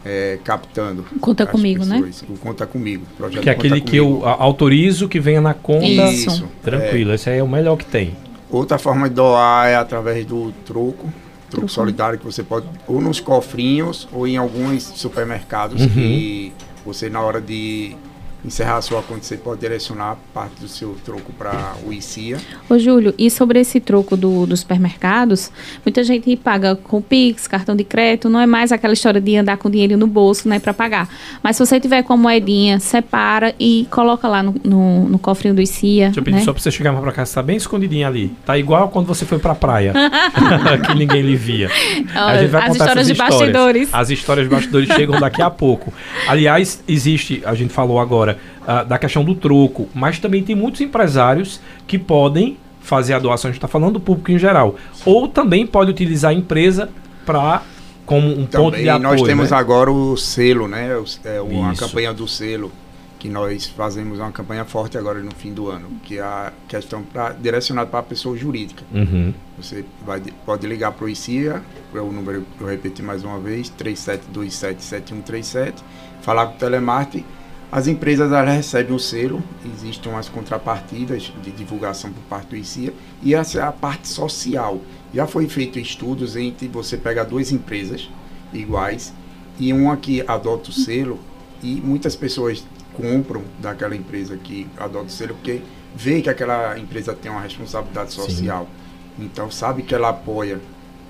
é, 0.04 0.38
captando. 0.42 1.04
Conta 1.20 1.46
comigo, 1.46 1.84
né? 1.84 1.96
pessoas. 1.96 2.22
né? 2.22 2.28
O 2.30 2.38
Conta 2.38 2.66
Comigo. 2.66 3.04
Projeto 3.16 3.42
que 3.42 3.50
é 3.50 3.52
aquele 3.52 3.80
que 3.80 3.96
eu 3.96 4.26
autorizo 4.26 5.08
que 5.08 5.20
venha 5.20 5.40
na 5.40 5.54
conta. 5.54 5.84
Isso. 5.84 6.48
Tranquilo, 6.62 7.12
é, 7.12 7.14
esse 7.16 7.28
aí 7.28 7.38
é 7.38 7.42
o 7.42 7.48
melhor 7.48 7.76
que 7.76 7.84
tem. 7.84 8.16
Outra 8.50 8.78
forma 8.78 9.08
de 9.08 9.14
doar 9.14 9.68
é 9.68 9.76
através 9.76 10.26
do 10.26 10.52
troco, 10.64 11.12
troco 11.48 11.68
solidário 11.68 12.18
que 12.18 12.24
você 12.24 12.42
pode 12.42 12.66
ou 12.86 13.00
nos 13.00 13.20
cofrinhos 13.20 14.08
ou 14.12 14.26
em 14.26 14.36
alguns 14.36 14.82
supermercados 14.82 15.82
uhum. 15.82 15.88
que 15.88 16.52
você 16.84 17.08
na 17.08 17.20
hora 17.20 17.40
de 17.40 17.96
encerrar 18.44 18.76
a 18.76 18.82
sua 18.82 19.02
conta, 19.02 19.22
você 19.22 19.36
pode 19.36 19.60
direcionar 19.60 20.16
parte 20.32 20.60
do 20.60 20.68
seu 20.68 20.96
troco 21.04 21.32
para 21.32 21.74
o 21.86 21.92
ICIA. 21.92 22.38
Ô, 22.68 22.78
Júlio, 22.78 23.14
e 23.18 23.30
sobre 23.30 23.60
esse 23.60 23.80
troco 23.80 24.16
do, 24.16 24.46
dos 24.46 24.60
supermercados, 24.60 25.50
muita 25.84 26.02
gente 26.04 26.34
paga 26.36 26.76
com 26.76 27.00
Pix, 27.00 27.46
cartão 27.46 27.74
de 27.74 27.84
crédito, 27.84 28.28
não 28.28 28.40
é 28.40 28.46
mais 28.46 28.72
aquela 28.72 28.94
história 28.94 29.20
de 29.20 29.36
andar 29.36 29.56
com 29.56 29.70
dinheiro 29.70 29.96
no 29.96 30.06
bolso, 30.06 30.48
né, 30.48 30.58
para 30.58 30.72
pagar. 30.72 31.08
Mas 31.42 31.56
se 31.56 31.64
você 31.64 31.80
tiver 31.80 32.02
com 32.02 32.16
moedinha, 32.16 32.78
separa 32.78 33.54
e 33.58 33.86
coloca 33.90 34.28
lá 34.28 34.42
no, 34.42 34.54
no, 34.64 35.08
no 35.08 35.18
cofrinho 35.18 35.54
do 35.54 35.60
ICIA. 35.60 36.06
Deixa 36.06 36.20
eu 36.20 36.24
pedir 36.24 36.38
né? 36.38 36.44
só 36.44 36.52
pra 36.52 36.62
você 36.62 36.70
chegar 36.70 36.92
mais 36.92 37.02
pra 37.02 37.12
cá, 37.12 37.24
você 37.24 37.34
tá 37.34 37.42
bem 37.42 37.56
escondidinha 37.56 38.06
ali. 38.06 38.32
Tá 38.44 38.56
igual 38.56 38.88
quando 38.88 39.06
você 39.06 39.24
foi 39.24 39.38
pra 39.38 39.54
praia, 39.54 39.92
que 40.86 40.94
ninguém 40.94 41.22
lhe 41.22 41.36
via. 41.36 41.70
A 42.14 42.38
gente 42.38 42.50
vai 42.50 42.62
As 42.62 42.68
contar 42.68 42.84
histórias 42.84 42.96
essas 42.96 43.06
de 43.08 43.14
bastidores. 43.14 43.88
As 43.92 44.10
histórias 44.10 44.48
de 44.48 44.54
bastidores 44.54 44.88
chegam 44.88 45.18
daqui 45.20 45.42
a 45.42 45.50
pouco. 45.50 45.92
Aliás, 46.28 46.82
existe, 46.86 47.42
a 47.44 47.54
gente 47.54 47.72
falou 47.72 47.98
agora, 47.98 48.29
ah, 48.66 48.82
da 48.84 48.98
questão 48.98 49.24
do 49.24 49.34
troco, 49.34 49.88
mas 49.94 50.18
também 50.18 50.42
tem 50.42 50.54
muitos 50.56 50.80
empresários 50.80 51.60
que 51.86 51.98
podem 51.98 52.56
fazer 52.80 53.12
a 53.14 53.18
doação, 53.18 53.48
a 53.48 53.52
gente 53.52 53.58
está 53.58 53.68
falando 53.68 53.94
do 53.94 54.00
público 54.00 54.32
em 54.32 54.38
geral, 54.38 54.74
ou 55.04 55.28
também 55.28 55.66
pode 55.66 55.90
utilizar 55.90 56.30
a 56.30 56.34
empresa 56.34 56.88
para 57.26 57.62
como 58.06 58.26
um 58.28 58.44
ponto 58.46 58.76
de 58.76 58.82
Também 58.84 58.88
apoio. 58.88 59.02
nós 59.18 59.22
temos 59.22 59.50
né? 59.50 59.56
agora 59.56 59.92
o 59.92 60.16
selo, 60.16 60.66
né? 60.66 60.96
o- 60.96 61.04
É 61.24 61.40
uma 61.40 61.72
Isso. 61.72 61.80
campanha 61.84 62.12
do 62.12 62.26
selo, 62.26 62.72
que 63.20 63.28
nós 63.28 63.66
fazemos 63.66 64.18
uma 64.18 64.32
campanha 64.32 64.64
forte 64.64 64.96
agora 64.98 65.20
no 65.20 65.30
fim 65.34 65.52
do 65.52 65.68
ano, 65.68 65.88
que 66.02 66.18
é 66.18 66.22
a 66.22 66.52
questão 66.66 67.02
pra, 67.02 67.30
direcionada 67.34 67.86
para 67.88 68.00
a 68.00 68.02
pessoa 68.02 68.36
jurídica. 68.36 68.82
Uhum. 68.92 69.32
Você 69.58 69.84
vai, 70.04 70.22
pode 70.44 70.66
ligar 70.66 70.90
para 70.92 71.04
o 71.04 71.08
ICIA, 71.08 71.62
é 71.94 71.98
o 72.00 72.10
número 72.10 72.44
eu 72.60 72.66
repeti 72.66 73.02
mais 73.02 73.22
uma 73.22 73.38
vez, 73.38 73.70
37277137, 73.78 75.74
falar 76.22 76.46
com 76.46 76.54
o 76.54 76.58
telemarketing. 76.58 77.24
As 77.72 77.86
empresas 77.86 78.32
elas 78.32 78.56
recebem 78.56 78.94
o 78.94 78.98
selo, 78.98 79.40
existem 79.64 80.10
umas 80.10 80.28
contrapartidas 80.28 81.32
de 81.40 81.52
divulgação 81.52 82.12
por 82.12 82.22
parte 82.24 82.48
do 82.48 82.56
ICIA, 82.56 82.92
e 83.22 83.32
essa 83.32 83.60
é 83.60 83.62
a 83.62 83.70
parte 83.70 84.08
social. 84.08 84.80
Já 85.14 85.24
foi 85.24 85.48
feito 85.48 85.78
estudos 85.78 86.34
entre 86.34 86.66
você 86.66 86.96
pegar 86.96 87.24
duas 87.24 87.52
empresas 87.52 88.10
iguais 88.52 89.12
e 89.56 89.72
uma 89.72 89.96
que 89.96 90.24
adota 90.26 90.70
o 90.70 90.72
selo, 90.72 91.20
e 91.62 91.80
muitas 91.80 92.16
pessoas 92.16 92.64
compram 92.92 93.44
daquela 93.60 93.94
empresa 93.94 94.36
que 94.36 94.66
adota 94.76 95.06
o 95.06 95.10
selo 95.10 95.34
porque 95.34 95.62
vê 95.94 96.20
que 96.20 96.28
aquela 96.28 96.76
empresa 96.76 97.14
tem 97.14 97.30
uma 97.30 97.40
responsabilidade 97.40 98.12
Sim. 98.12 98.22
social. 98.22 98.68
Então 99.16 99.48
sabe 99.48 99.82
que 99.82 99.94
ela 99.94 100.08
apoia 100.08 100.60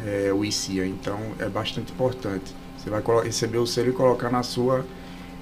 eh, 0.05 0.31
o 0.31 0.45
ICIA, 0.45 0.87
então 0.87 1.19
é 1.39 1.49
bastante 1.49 1.91
importante. 1.93 2.55
Você 2.77 2.91
vai 2.91 3.03
receber 3.23 3.59
o 3.59 3.67
selo 3.67 3.91
e 3.91 3.93
colocar 3.93 4.31
na 4.31 4.43
sua 4.43 4.85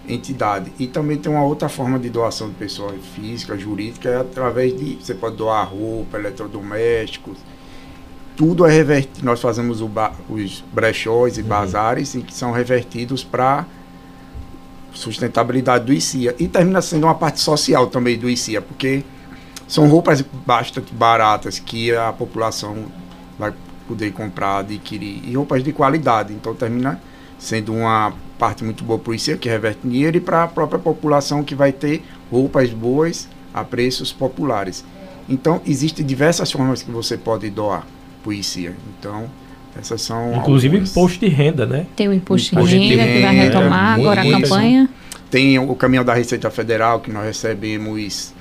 entidade. 0.08 0.72
E 0.78 0.86
também 0.86 1.16
tem 1.16 1.30
uma 1.30 1.44
outra 1.44 1.68
forma 1.68 1.98
de 1.98 2.08
doação 2.08 2.48
de 2.48 2.54
pessoa 2.54 2.92
física, 3.14 3.56
jurídica, 3.56 4.08
é 4.08 4.16
através 4.20 4.76
de. 4.76 4.94
Você 4.96 5.14
pode 5.14 5.36
doar 5.36 5.68
roupa, 5.68 6.18
eletrodomésticos. 6.18 7.38
Tudo 8.36 8.64
é 8.64 8.70
revertido. 8.70 9.24
Nós 9.24 9.40
fazemos 9.40 9.80
ba- 9.82 10.12
os 10.28 10.62
brechós 10.72 11.38
e 11.38 11.42
bazares 11.42 12.14
em 12.14 12.20
que 12.20 12.32
são 12.32 12.52
revertidos 12.52 13.24
para 13.24 13.66
sustentabilidade 14.92 15.84
do 15.84 15.92
ICIA. 15.92 16.34
E 16.38 16.48
termina 16.48 16.80
sendo 16.80 17.04
uma 17.04 17.14
parte 17.14 17.40
social 17.40 17.86
também 17.88 18.18
do 18.18 18.28
ICIA, 18.28 18.62
porque 18.62 19.04
são 19.66 19.88
roupas 19.88 20.22
bastante 20.22 20.92
baratas 20.92 21.58
que 21.58 21.94
a 21.94 22.12
população 22.12 22.86
vai 23.38 23.52
poder 23.86 24.12
comprar, 24.12 24.58
adquirir, 24.58 25.22
e 25.28 25.34
roupas 25.36 25.62
de 25.62 25.72
qualidade. 25.72 26.32
Então 26.32 26.54
termina 26.54 27.00
sendo 27.38 27.72
uma 27.74 28.12
parte 28.38 28.64
muito 28.64 28.84
boa 28.84 28.98
para 28.98 29.10
o 29.10 29.14
ICIA, 29.14 29.36
que 29.36 29.48
reverte 29.48 29.80
dinheiro, 29.84 30.16
e 30.16 30.20
para 30.20 30.44
a 30.44 30.48
própria 30.48 30.78
população 30.78 31.42
que 31.42 31.54
vai 31.54 31.72
ter 31.72 32.02
roupas 32.30 32.70
boas 32.70 33.28
a 33.54 33.64
preços 33.64 34.12
populares. 34.12 34.84
Então 35.28 35.60
existem 35.66 36.04
diversas 36.04 36.50
formas 36.50 36.82
que 36.82 36.90
você 36.90 37.16
pode 37.16 37.48
doar 37.50 37.86
para 38.22 38.30
o 38.30 38.32
ICIA. 38.32 38.74
Então 38.98 39.26
essas 39.78 40.00
são 40.02 40.34
Inclusive 40.36 40.76
algumas. 40.76 40.90
imposto 40.90 41.20
de 41.20 41.28
renda, 41.28 41.64
né? 41.66 41.86
Tem 41.94 42.08
o 42.08 42.12
imposto, 42.12 42.54
Imposto 42.54 42.74
de 42.74 42.80
de 42.80 42.88
renda 42.96 43.04
que 43.12 43.20
vai 43.22 43.34
renda, 43.36 43.44
retomar 43.58 43.94
muito- 43.96 44.08
agora 44.10 44.20
a 44.22 44.40
campanha. 44.40 44.88
Tem 45.30 45.58
o 45.58 45.74
caminhão 45.74 46.04
da 46.04 46.14
Receita 46.14 46.50
Federal, 46.50 47.00
que 47.00 47.12
nós 47.12 47.24
recebemos 47.24 48.32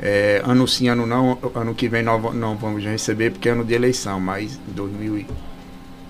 é, 0.00 0.40
ano 0.46 0.66
sim, 0.66 0.88
ano 0.88 1.06
não. 1.06 1.36
Ano 1.54 1.74
que 1.74 1.86
vem 1.86 2.02
nós 2.02 2.34
não 2.34 2.56
vamos 2.56 2.82
receber, 2.82 3.30
porque 3.30 3.48
é 3.48 3.52
ano 3.52 3.62
de 3.64 3.74
eleição, 3.74 4.18
mas 4.18 4.58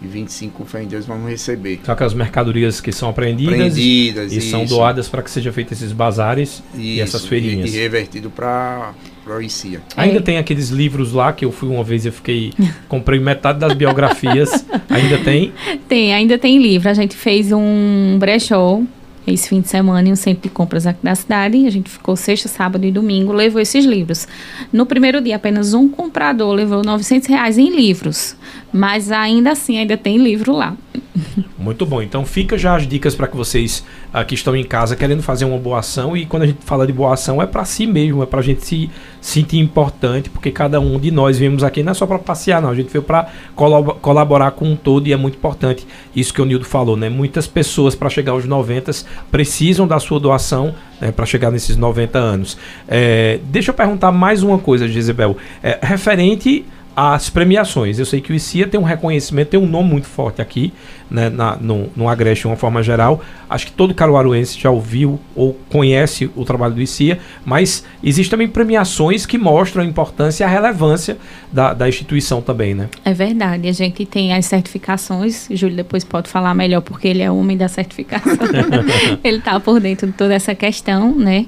2025, 0.00 0.59
com 0.59 0.64
fé 0.64 0.83
em 0.83 0.87
Deus, 0.87 1.07
vamos 1.07 1.28
receber. 1.30 1.80
São 1.85 1.92
aquelas 1.92 2.14
mercadorias 2.14 2.80
que 2.80 2.90
são 2.92 3.11
apreendidas, 3.11 3.54
Prendidas 3.54 4.33
e 4.33 4.40
são 4.40 4.64
isso, 4.64 4.75
doadas 4.75 5.09
para 5.09 5.23
que 5.23 5.30
sejam 5.30 5.52
feitos 5.52 5.73
esses 5.78 5.92
bazares 5.92 6.62
e 6.75 7.00
essas 7.00 7.21
isso, 7.21 7.28
feirinhas. 7.28 7.73
E, 7.73 7.76
e 7.76 7.80
revertido 7.80 8.30
para 8.30 8.92
o 9.26 9.40
ICIA. 9.40 9.80
Ainda 9.97 10.19
É. 10.19 10.23
tem 10.23 10.38
aqueles 10.38 10.71
livros 10.71 11.12
lá 11.12 11.33
que 11.33 11.45
eu 11.45 11.52
fui 11.52 11.69
uma 11.69 11.85
vez 11.85 12.04
e 12.04 12.09
eu 12.09 12.12
fiquei. 12.12 12.52
Comprei 12.88 13.21
metade 13.21 13.59
das 13.59 13.75
biografias. 13.75 14.64
Ainda 14.88 15.19
tem. 15.19 15.52
Tem, 15.88 16.14
ainda 16.14 16.38
tem 16.38 16.61
livro. 16.61 16.88
A 16.88 16.95
gente 16.95 17.14
fez 17.14 17.52
um 17.52 18.16
brechó 18.19 18.80
esse 19.26 19.48
fim 19.48 19.60
de 19.60 19.68
semana 19.68 20.08
em 20.08 20.12
um 20.12 20.16
centro 20.16 20.42
de 20.42 20.48
compras 20.48 20.86
aqui 20.86 21.00
da 21.02 21.14
cidade. 21.14 21.66
A 21.66 21.70
gente 21.70 21.90
ficou 21.90 22.16
sexta, 22.16 22.48
sábado 22.48 22.84
e 22.84 22.90
domingo, 22.90 23.32
levou 23.32 23.60
esses 23.60 23.84
livros. 23.84 24.26
No 24.72 24.86
primeiro 24.86 25.20
dia, 25.20 25.36
apenas 25.36 25.74
um 25.74 25.88
comprador 25.88 26.54
levou 26.54 26.82
900 26.82 27.28
reais 27.28 27.58
em 27.58 27.74
livros. 27.74 28.36
Mas 28.72 29.10
ainda 29.10 29.52
assim, 29.52 29.78
ainda 29.78 29.96
tem 29.96 30.18
livro 30.18 30.52
lá. 30.52 30.76
Muito 31.59 31.85
bom. 31.85 32.02
Então 32.02 32.25
fica 32.25 32.57
já 32.57 32.76
as 32.76 32.87
dicas 32.87 33.14
para 33.14 33.26
que 33.26 33.37
vocês 33.37 33.85
ah, 34.12 34.25
que 34.25 34.35
estão 34.35 34.55
em 34.55 34.64
casa 34.64 34.97
querendo 34.97 35.23
fazer 35.23 35.45
uma 35.45 35.59
boa 35.59 35.81
ação. 35.81 36.17
E 36.17 36.26
quando 36.26 36.45
a 36.45 36.47
gente 36.47 36.64
fala 36.64 36.87
de 36.87 36.93
boa 36.93 37.14
ação, 37.14 37.43
é 37.43 37.47
para 37.47 37.64
si 37.64 37.87
mesmo, 37.87 38.23
é 38.23 38.26
para 38.26 38.40
a 38.40 38.43
gente 38.43 38.64
se 38.64 38.90
sentir 39.21 39.59
importante, 39.59 40.31
porque 40.31 40.50
cada 40.50 40.81
um 40.81 40.99
de 40.99 41.11
nós 41.11 41.38
viemos 41.38 41.62
aqui 41.62 41.83
não 41.83 41.93
é 41.93 41.95
só 41.95 42.07
para 42.07 42.19
passear, 42.19 42.62
não. 42.62 42.71
A 42.71 42.75
gente 42.75 42.90
veio 42.90 43.02
para 43.02 43.29
colaborar 43.55 44.52
com 44.52 44.67
um 44.67 44.76
todo 44.76 45.07
e 45.07 45.12
é 45.12 45.17
muito 45.17 45.37
importante 45.37 45.87
isso 46.14 46.33
que 46.33 46.40
o 46.40 46.45
Nildo 46.45 46.64
falou, 46.64 46.97
né? 46.97 47.09
Muitas 47.09 47.47
pessoas 47.47 47.95
para 47.95 48.09
chegar 48.09 48.33
aos 48.33 48.45
90 48.45 48.90
precisam 49.31 49.87
da 49.87 49.99
sua 49.99 50.19
doação 50.19 50.75
né, 51.00 51.11
para 51.12 51.26
chegar 51.26 51.50
nesses 51.50 51.76
90 51.76 52.19
anos. 52.19 52.59
É, 52.87 53.38
deixa 53.45 53.71
eu 53.71 53.75
perguntar 53.75 54.12
mais 54.12 54.43
uma 54.43 54.59
coisa, 54.59 54.87
Gisabel. 54.87 55.37
É, 55.62 55.79
referente 55.83 56.64
às 56.94 57.30
premiações. 57.30 57.99
Eu 57.99 58.04
sei 58.04 58.20
que 58.20 58.32
o 58.32 58.35
ICIA 58.35 58.66
tem 58.66 58.78
um 58.78 58.85
reconhecimento, 58.85 59.49
tem 59.49 59.61
um 59.61 59.66
nome 59.66 59.90
muito 59.90 60.06
forte 60.06 60.42
aqui, 60.42 60.73
né, 61.11 61.28
na, 61.28 61.56
no, 61.56 61.88
no 61.97 62.09
Agreste 62.09 62.42
de 62.42 62.49
uma 62.49 62.56
forma 62.56 62.82
geral. 62.82 63.23
Acho 63.49 63.66
que 63.66 63.73
todo 63.73 63.94
caruaruense 63.94 64.59
já 64.59 64.70
ouviu 64.70 65.18
ou 65.35 65.54
conhece 65.68 66.30
o 66.37 66.44
trabalho 66.44 66.75
do 66.75 66.80
ICIA, 66.80 67.18
mas 67.44 67.85
existem 68.02 68.30
também 68.30 68.49
premiações 68.49 69.26
que 69.26 69.38
mostram 69.38 69.82
a 69.82 69.87
importância 69.87 70.44
e 70.44 70.47
a 70.47 70.49
relevância 70.49 71.16
da, 71.52 71.73
da 71.73 71.88
instituição 71.88 72.40
também, 72.40 72.75
né? 72.75 72.88
É 73.04 73.12
verdade. 73.12 73.68
A 73.68 73.73
gente 73.73 74.04
tem 74.06 74.32
as 74.32 74.47
certificações. 74.47 75.49
O 75.49 75.56
Júlio 75.56 75.76
depois 75.76 76.04
pode 76.04 76.28
falar 76.28 76.54
melhor, 76.54 76.80
porque 76.80 77.09
ele 77.09 77.23
é 77.23 77.30
o 77.30 77.37
homem 77.37 77.56
da 77.56 77.68
certificação. 77.68 78.37
ele 79.25 79.38
está 79.38 79.59
por 79.59 79.80
dentro 79.80 80.06
de 80.06 80.12
toda 80.12 80.35
essa 80.35 80.54
questão, 80.54 81.14
né? 81.14 81.47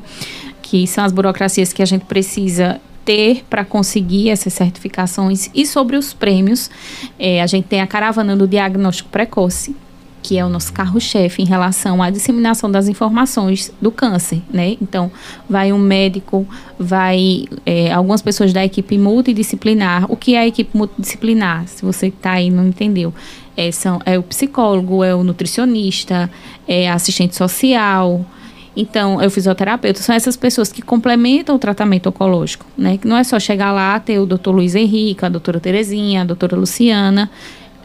Que 0.61 0.87
são 0.87 1.05
as 1.05 1.13
burocracias 1.13 1.73
que 1.73 1.83
a 1.83 1.87
gente 1.87 2.05
precisa 2.05 2.81
ter 3.05 3.45
para 3.49 3.65
conseguir 3.65 4.31
essas 4.31 4.53
certificações. 4.53 5.51
E 5.55 5.67
sobre 5.67 5.97
os 5.97 6.13
prêmios, 6.13 6.71
eh, 7.19 7.43
a 7.43 7.47
gente 7.47 7.67
tem 7.67 7.81
a 7.81 7.87
caravana 7.87 8.37
do 8.37 8.47
diagnóstico 8.47 9.09
precoce, 9.11 9.75
que 10.23 10.39
é 10.39 10.45
o 10.45 10.49
nosso 10.49 10.73
carro-chefe 10.73 11.43
em 11.43 11.45
relação 11.45 12.01
à 12.01 12.09
disseminação 12.09 12.71
das 12.71 12.87
informações 12.87 13.73
do 13.81 13.91
câncer, 13.91 14.41
né? 14.53 14.77
Então, 14.81 15.11
vai 15.51 15.73
um 15.73 15.79
médico, 15.79 16.47
vai 16.79 17.45
eh, 17.67 17.93
algumas 17.93 18.23
pessoas 18.23 18.53
da 18.53 18.65
equipe 18.65 18.97
multidisciplinar. 18.97 20.07
O 20.09 20.17
que 20.17 20.37
é 20.37 20.39
a 20.39 20.47
equipe 20.47 20.77
multidisciplinar? 20.77 21.67
Se 21.67 21.85
você 21.85 22.07
está 22.07 22.33
aí 22.33 22.51
não 22.51 22.69
entendeu, 22.69 23.13
é, 23.57 23.71
são, 23.73 24.01
é 24.07 24.19
o 24.19 24.23
psicólogo, 24.23 25.03
é 25.03 25.15
o 25.15 25.25
nutricionista, 25.25 26.31
é 26.69 26.89
assistente 26.91 27.35
social, 27.35 28.25
então, 28.75 29.21
é 29.21 29.27
o 29.27 29.31
fisioterapeuta, 29.31 30.01
são 30.01 30.15
essas 30.15 30.37
pessoas 30.37 30.73
que 30.73 30.81
complementam 30.81 31.55
o 31.55 31.59
tratamento 31.59 32.09
oncológico, 32.09 32.65
né? 32.77 32.97
Que 32.97 33.07
não 33.07 33.17
é 33.17 33.25
só 33.25 33.39
chegar 33.39 33.71
lá, 33.71 34.01
ter 34.01 34.19
o 34.19 34.25
doutor 34.25 34.53
Luiz 34.53 34.75
Henrique, 34.75 35.25
a 35.25 35.29
doutora 35.29 35.61
Terezinha, 35.61 36.23
a 36.23 36.25
doutora 36.25 36.57
Luciana. 36.57 37.31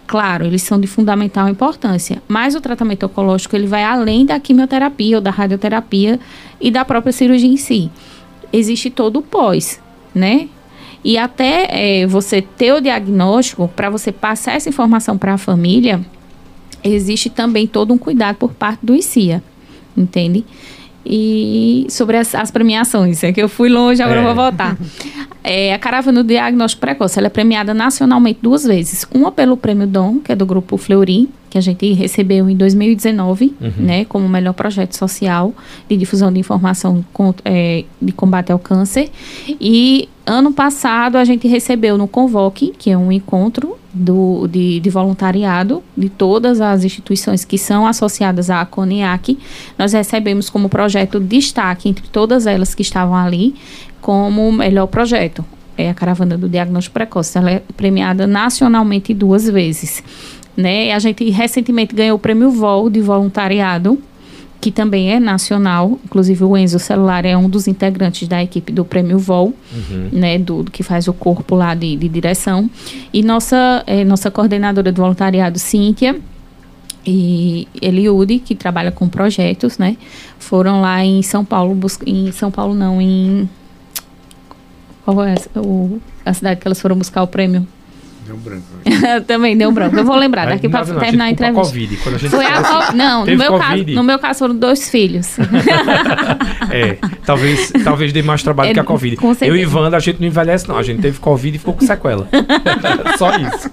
Claro, 0.06 0.46
eles 0.46 0.62
são 0.62 0.79
de 0.79 0.88
fundamental 0.88 1.50
importância, 1.50 2.24
mas 2.29 2.56
o 2.56 2.62
tratamento 2.62 3.06
oncológico 3.06 3.53
ele 3.53 3.67
vai 3.67 3.84
além 3.84 4.25
da 4.25 4.39
quimioterapia 4.39 5.17
ou 5.17 5.22
da 5.22 5.29
radioterapia 5.29 6.17
e 6.62 6.72
da 6.72 6.86
própria 6.86 7.12
cirurgia 7.12 7.50
em 7.50 7.58
si. 7.58 7.91
Existe 8.53 8.89
todo 8.89 9.20
o 9.20 9.22
pós, 9.22 9.82
né? 10.15 10.48
E 11.03 11.17
até 11.17 11.67
eh, 12.01 12.08
você 12.08 12.41
ter 12.41 12.72
o 12.72 12.79
diagnóstico, 12.79 13.67
para 13.67 13.89
você 13.89 14.10
passar 14.10 14.53
essa 14.53 14.70
informação 14.70 15.17
para 15.17 15.34
a 15.34 15.38
família, 15.38 16.00
existe 16.82 17.29
também 17.29 17.67
todo 17.67 17.94
um 17.94 17.98
cuidado 17.98 18.38
por 18.38 18.53
parte 18.53 18.86
do 18.86 18.96
ICIA, 18.96 19.44
entende? 19.96 20.46
E 21.10 21.88
sobre 21.90 22.18
as, 22.18 22.36
as 22.36 22.52
premiações, 22.52 23.24
é 23.24 23.32
que 23.32 23.42
eu 23.42 23.48
fui 23.48 23.70
longe, 23.70 24.02
agora 24.02 24.20
É. 24.20 24.22
eu 24.22 24.26
vou 24.26 24.36
voltar. 24.36 24.78
É, 25.50 25.74
a 25.74 25.80
Caravana 25.80 26.22
do 26.22 26.28
Diagnóstico 26.28 26.82
Precoce, 26.82 27.18
ela 27.18 27.28
é 27.28 27.30
premiada 27.30 27.74
nacionalmente 27.74 28.40
duas 28.42 28.66
vezes. 28.66 29.08
Uma 29.14 29.32
pelo 29.32 29.56
Prêmio 29.56 29.88
Dom, 29.88 30.20
que 30.20 30.30
é 30.34 30.36
do 30.36 30.46
Grupo 30.46 30.76
Fleury, 30.76 31.30
que 31.50 31.58
a 31.58 31.62
gente 31.62 31.90
recebeu 31.94 32.50
em 32.50 32.56
2019, 32.58 33.56
né, 33.78 34.04
como 34.04 34.28
melhor 34.28 34.52
projeto 34.52 34.98
social 34.98 35.54
de 35.90 35.96
difusão 35.96 36.34
de 36.34 36.40
informação 36.42 37.06
com- 37.14 37.34
é, 37.46 37.86
de 38.02 38.12
combate 38.12 38.52
ao 38.52 38.60
câncer. 38.60 39.10
E 39.48 40.10
ano 40.28 40.52
passado 40.52 41.18
a 41.18 41.24
gente 41.24 41.48
recebeu 41.48 41.98
no 41.98 42.08
Convoque, 42.08 42.74
que 42.78 42.92
é 42.92 42.98
um 42.98 43.12
encontro 43.12 43.78
do, 43.94 44.46
de, 44.48 44.80
de 44.82 44.90
voluntariado 44.90 45.82
de 45.96 46.10
todas 46.10 46.60
as 46.60 46.84
instituições 46.84 47.46
que 47.46 47.58
são 47.58 47.88
associadas 47.88 48.50
à 48.50 48.64
CONIAC. 48.66 49.40
Nós 49.78 49.94
recebemos 49.94 50.50
como 50.50 50.68
projeto 50.68 51.20
destaque 51.20 51.88
entre 51.88 52.08
todas 52.10 52.46
elas 52.46 52.76
que 52.76 52.82
estavam 52.82 53.16
ali, 53.16 53.56
como 54.02 54.48
o 54.50 54.52
melhor 54.52 54.88
projeto. 54.88 55.44
É 55.78 55.90
a 55.90 55.94
Caravana 55.94 56.38
do 56.38 56.50
Diagnóstico 56.50 56.94
Precoce. 56.94 57.38
Ela 57.38 57.52
é 57.52 57.64
premiada 57.76 58.28
nacionalmente 58.28 59.14
duas 59.14 59.50
vezes. 59.50 60.04
Né? 60.56 60.92
A 60.92 61.00
gente 61.00 61.30
recentemente 61.30 61.96
ganhou 61.96 62.18
o 62.18 62.20
prêmio 62.20 62.52
VOL 62.52 62.90
de 62.90 63.00
voluntariado, 63.00 63.98
que 64.60 64.72
também 64.72 65.12
é 65.12 65.20
nacional. 65.20 66.00
Inclusive, 66.06 66.44
o 66.44 66.58
Enzo 66.58 66.80
Celular 66.80 67.26
é 67.26 67.38
um 67.38 67.48
dos 67.50 67.68
integrantes 67.68 68.28
da 68.28 68.42
equipe 68.42 68.72
do 68.72 68.84
prêmio 68.84 69.20
VOL, 69.20 69.54
né, 70.12 70.38
do, 70.40 70.64
do 70.64 70.72
que 70.72 70.82
faz 70.84 71.08
o 71.08 71.14
corpo 71.14 71.56
lá 71.56 71.74
de, 71.76 71.96
de 71.96 72.10
direção. 72.10 72.70
E 73.14 73.22
nossa, 73.24 73.84
eh, 73.86 74.04
nossa 74.04 74.32
coordenadora 74.32 74.92
de 74.92 75.00
voluntariado, 75.00 75.60
Cíntia, 75.60 76.20
e 77.06 77.68
Eliude, 77.82 78.40
que 78.40 78.54
trabalha 78.56 78.92
com 78.92 79.08
projetos, 79.08 79.78
né? 79.78 79.96
Foram 80.40 80.82
lá 80.82 81.06
em 81.06 81.22
São 81.22 81.46
Paulo, 81.46 81.78
em 82.06 82.32
São 82.34 82.52
Paulo 82.52 82.74
não, 82.74 83.02
em 83.02 83.48
qual 85.06 85.24
é 85.24 85.34
essa- 85.34 85.50
o, 85.62 86.02
a 86.26 86.34
cidade 86.34 86.60
que 86.60 86.68
elas 86.68 86.82
foram 86.82 86.98
buscar 86.98 87.24
o 87.24 87.28
prêmio? 87.28 87.66
Deu 88.28 88.36
um 88.36 88.40
branco. 88.40 88.64
Também 89.26 89.58
deu 89.58 89.70
um 89.70 89.74
branco. 89.74 89.96
Eu 89.96 90.04
vou 90.04 90.16
lembrar 90.18 90.44
Aí, 90.48 90.56
daqui 90.56 90.68
para 90.68 90.86
terminar 90.86 91.26
a 91.26 91.30
tipo, 91.30 91.44
entrevista. 91.46 91.62
Covid, 91.64 91.98
quando 91.98 92.16
a 92.16 92.18
gente 92.18 92.30
Foi 92.30 92.46
a 92.46 92.62
co- 92.62 92.94
não, 92.94 93.26
no 93.26 93.38
meu, 93.38 93.58
caso, 93.58 93.70
Covid? 93.72 93.96
no 93.96 94.04
meu 94.04 94.20
caso 94.20 94.40
foram 94.40 94.56
dois 94.56 94.90
filhos. 94.90 95.38
É, 96.70 96.98
talvez, 97.26 97.72
talvez 97.84 98.12
dê 98.12 98.22
mais 98.22 98.44
trabalho 98.44 98.72
É, 98.72 98.74
que 98.74 98.80
a 98.80 98.84
Covid. 98.84 99.16
com 99.16 99.34
Eu 99.42 99.56
e 99.56 99.66
Wanda, 99.66 99.96
a 99.96 100.00
gente 100.00 100.20
não 100.20 100.28
envelhece, 100.28 100.68
não. 100.68 100.78
A 100.78 100.84
gente 100.84 101.02
teve 101.02 101.18
Covid 101.20 101.56
e 101.56 101.60
ficou 101.60 101.74
com 101.74 101.86
sequela. 101.86 102.28
Só 103.18 103.32
isso. 103.38 103.70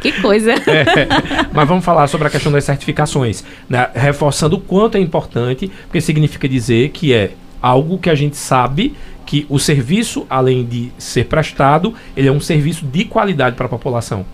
que 0.00 0.12
coisa. 0.20 0.52
É, 0.52 1.06
mas 1.52 1.68
vamos 1.68 1.84
falar 1.84 2.06
sobre 2.08 2.26
a 2.26 2.30
questão 2.30 2.50
das 2.50 2.64
certificações, 2.64 3.44
né? 3.68 3.88
reforçando 3.94 4.56
o 4.56 4.60
quanto 4.60 4.96
é 4.96 5.00
importante, 5.00 5.70
porque 5.86 6.00
significa 6.00 6.48
dizer 6.48 6.90
que 6.90 7.12
é 7.12 7.30
algo 7.62 7.98
que 7.98 8.10
a 8.10 8.14
gente 8.14 8.36
sabe 8.36 8.94
que 9.26 9.44
o 9.48 9.58
serviço, 9.58 10.24
além 10.30 10.64
de 10.64 10.92
ser 10.96 11.26
prestado, 11.26 11.92
ele 12.16 12.28
é 12.28 12.32
um 12.32 12.40
serviço 12.40 12.86
de 12.86 13.04
qualidade 13.04 13.56
para 13.56 13.66
a 13.66 13.68
população. 13.68 14.24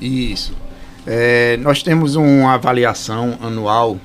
Isso. 0.00 0.54
É, 1.06 1.56
nós 1.58 1.82
temos 1.82 2.14
uma 2.16 2.54
avaliação 2.54 3.36
anual 3.42 3.98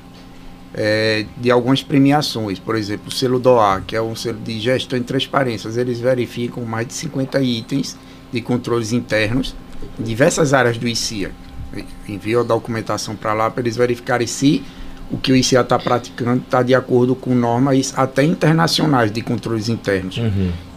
é, 0.73 1.25
de 1.37 1.51
algumas 1.51 1.83
premiações. 1.83 2.59
Por 2.59 2.75
exemplo, 2.75 3.07
o 3.07 3.11
selo 3.11 3.39
DOA, 3.39 3.83
que 3.85 3.95
é 3.95 4.01
um 4.01 4.15
selo 4.15 4.39
de 4.39 4.59
gestão 4.59 4.97
e 4.97 5.03
transparências. 5.03 5.77
Eles 5.77 5.99
verificam 5.99 6.65
mais 6.65 6.87
de 6.87 6.93
50 6.93 7.41
itens 7.41 7.97
de 8.31 8.41
controles 8.41 8.91
internos 8.91 9.55
em 9.99 10.03
diversas 10.03 10.53
áreas 10.53 10.77
do 10.77 10.87
ICIA. 10.87 11.31
Enviam 12.07 12.41
a 12.41 12.43
documentação 12.43 13.15
para 13.15 13.33
lá 13.33 13.49
para 13.49 13.61
eles 13.61 13.77
verificarem 13.77 14.27
se 14.27 14.63
o 15.11 15.17
que 15.17 15.31
o 15.31 15.35
ICIA 15.35 15.61
está 15.61 15.77
praticando 15.77 16.41
está 16.41 16.63
de 16.63 16.73
acordo 16.73 17.13
com 17.15 17.35
normas 17.35 17.93
até 17.97 18.23
internacionais 18.23 19.11
de 19.11 19.21
controles 19.21 19.67
internos. 19.69 20.17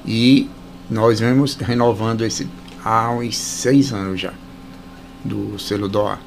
E 0.04 0.50
nós 0.90 1.20
vemos 1.20 1.54
renovando 1.56 2.22
esse 2.24 2.46
há 2.84 3.10
uns 3.12 3.36
seis 3.38 3.92
anos 3.92 4.20
já, 4.20 4.32
do 5.24 5.58
selo 5.58 5.88
DOA. 5.88 6.18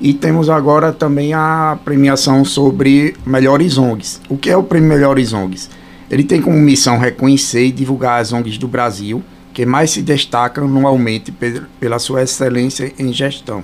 E 0.00 0.14
temos 0.14 0.48
agora 0.48 0.92
também 0.92 1.34
a 1.34 1.78
premiação 1.84 2.44
sobre 2.44 3.14
melhores 3.24 3.76
ONGs. 3.76 4.20
O 4.28 4.36
que 4.36 4.48
é 4.50 4.56
o 4.56 4.62
prêmio 4.62 4.88
Melhores 4.88 5.32
ONGs? 5.32 5.68
Ele 6.10 6.24
tem 6.24 6.40
como 6.40 6.58
missão 6.58 6.98
reconhecer 6.98 7.66
e 7.66 7.70
divulgar 7.70 8.20
as 8.20 8.32
ONGs 8.32 8.56
do 8.58 8.66
Brasil 8.66 9.22
que 9.52 9.66
mais 9.66 9.90
se 9.90 10.00
destacam 10.02 10.64
anualmente 10.64 11.30
pe- 11.30 11.62
pela 11.78 11.98
sua 11.98 12.22
excelência 12.22 12.92
em 12.98 13.12
gestão, 13.12 13.62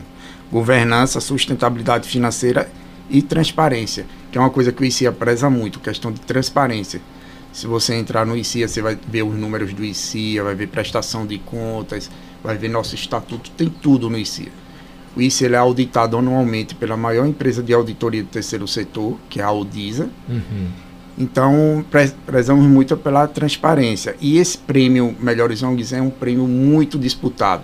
governança, 0.52 1.20
sustentabilidade 1.20 2.06
financeira 2.08 2.68
e 2.68 2.85
transparência, 3.22 4.06
que 4.30 4.38
é 4.38 4.40
uma 4.40 4.50
coisa 4.50 4.72
que 4.72 4.82
o 4.82 4.84
ICIA 4.84 5.12
preza 5.12 5.48
muito, 5.48 5.80
questão 5.80 6.12
de 6.12 6.20
transparência. 6.20 7.00
Se 7.52 7.66
você 7.66 7.94
entrar 7.94 8.26
no 8.26 8.36
ICIA, 8.36 8.68
você 8.68 8.82
vai 8.82 8.98
ver 9.08 9.22
os 9.22 9.34
números 9.34 9.72
do 9.72 9.84
ICIA, 9.84 10.42
vai 10.42 10.54
ver 10.54 10.68
prestação 10.68 11.26
de 11.26 11.38
contas, 11.38 12.10
vai 12.42 12.56
ver 12.56 12.68
nosso 12.68 12.94
estatuto, 12.94 13.50
tem 13.50 13.68
tudo 13.68 14.10
no 14.10 14.18
ICIA. 14.18 14.52
O 15.16 15.22
ICIA 15.22 15.48
é 15.48 15.56
auditado 15.56 16.18
anualmente 16.18 16.74
pela 16.74 16.96
maior 16.96 17.26
empresa 17.26 17.62
de 17.62 17.72
auditoria 17.72 18.22
do 18.22 18.28
terceiro 18.28 18.68
setor, 18.68 19.18
que 19.30 19.40
é 19.40 19.42
a 19.42 19.46
Audisa. 19.46 20.10
Então, 21.18 21.82
pre 21.90 22.12
prezamos 22.26 22.66
muito 22.66 22.94
pela 22.98 23.26
transparência. 23.26 24.14
E 24.20 24.36
esse 24.36 24.58
prêmio 24.58 25.16
Melhores 25.18 25.62
ONGs 25.62 25.94
é 25.94 26.02
um 26.02 26.10
prêmio 26.10 26.46
muito 26.46 26.98
disputado. 26.98 27.62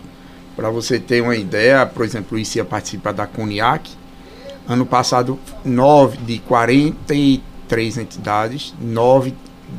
Para 0.56 0.70
você 0.70 0.98
ter 0.98 1.20
uma 1.22 1.36
ideia, 1.36 1.84
por 1.84 2.04
exemplo, 2.04 2.38
o 2.38 2.40
ICIA 2.40 2.64
participa 2.64 3.12
da 3.12 3.26
CONIAC. 3.26 3.90
Ano 4.68 4.86
passado, 4.86 5.38
nove 5.64 6.18
de 6.18 6.38
43 6.38 7.98
entidades, 7.98 8.74
nove 8.80 9.34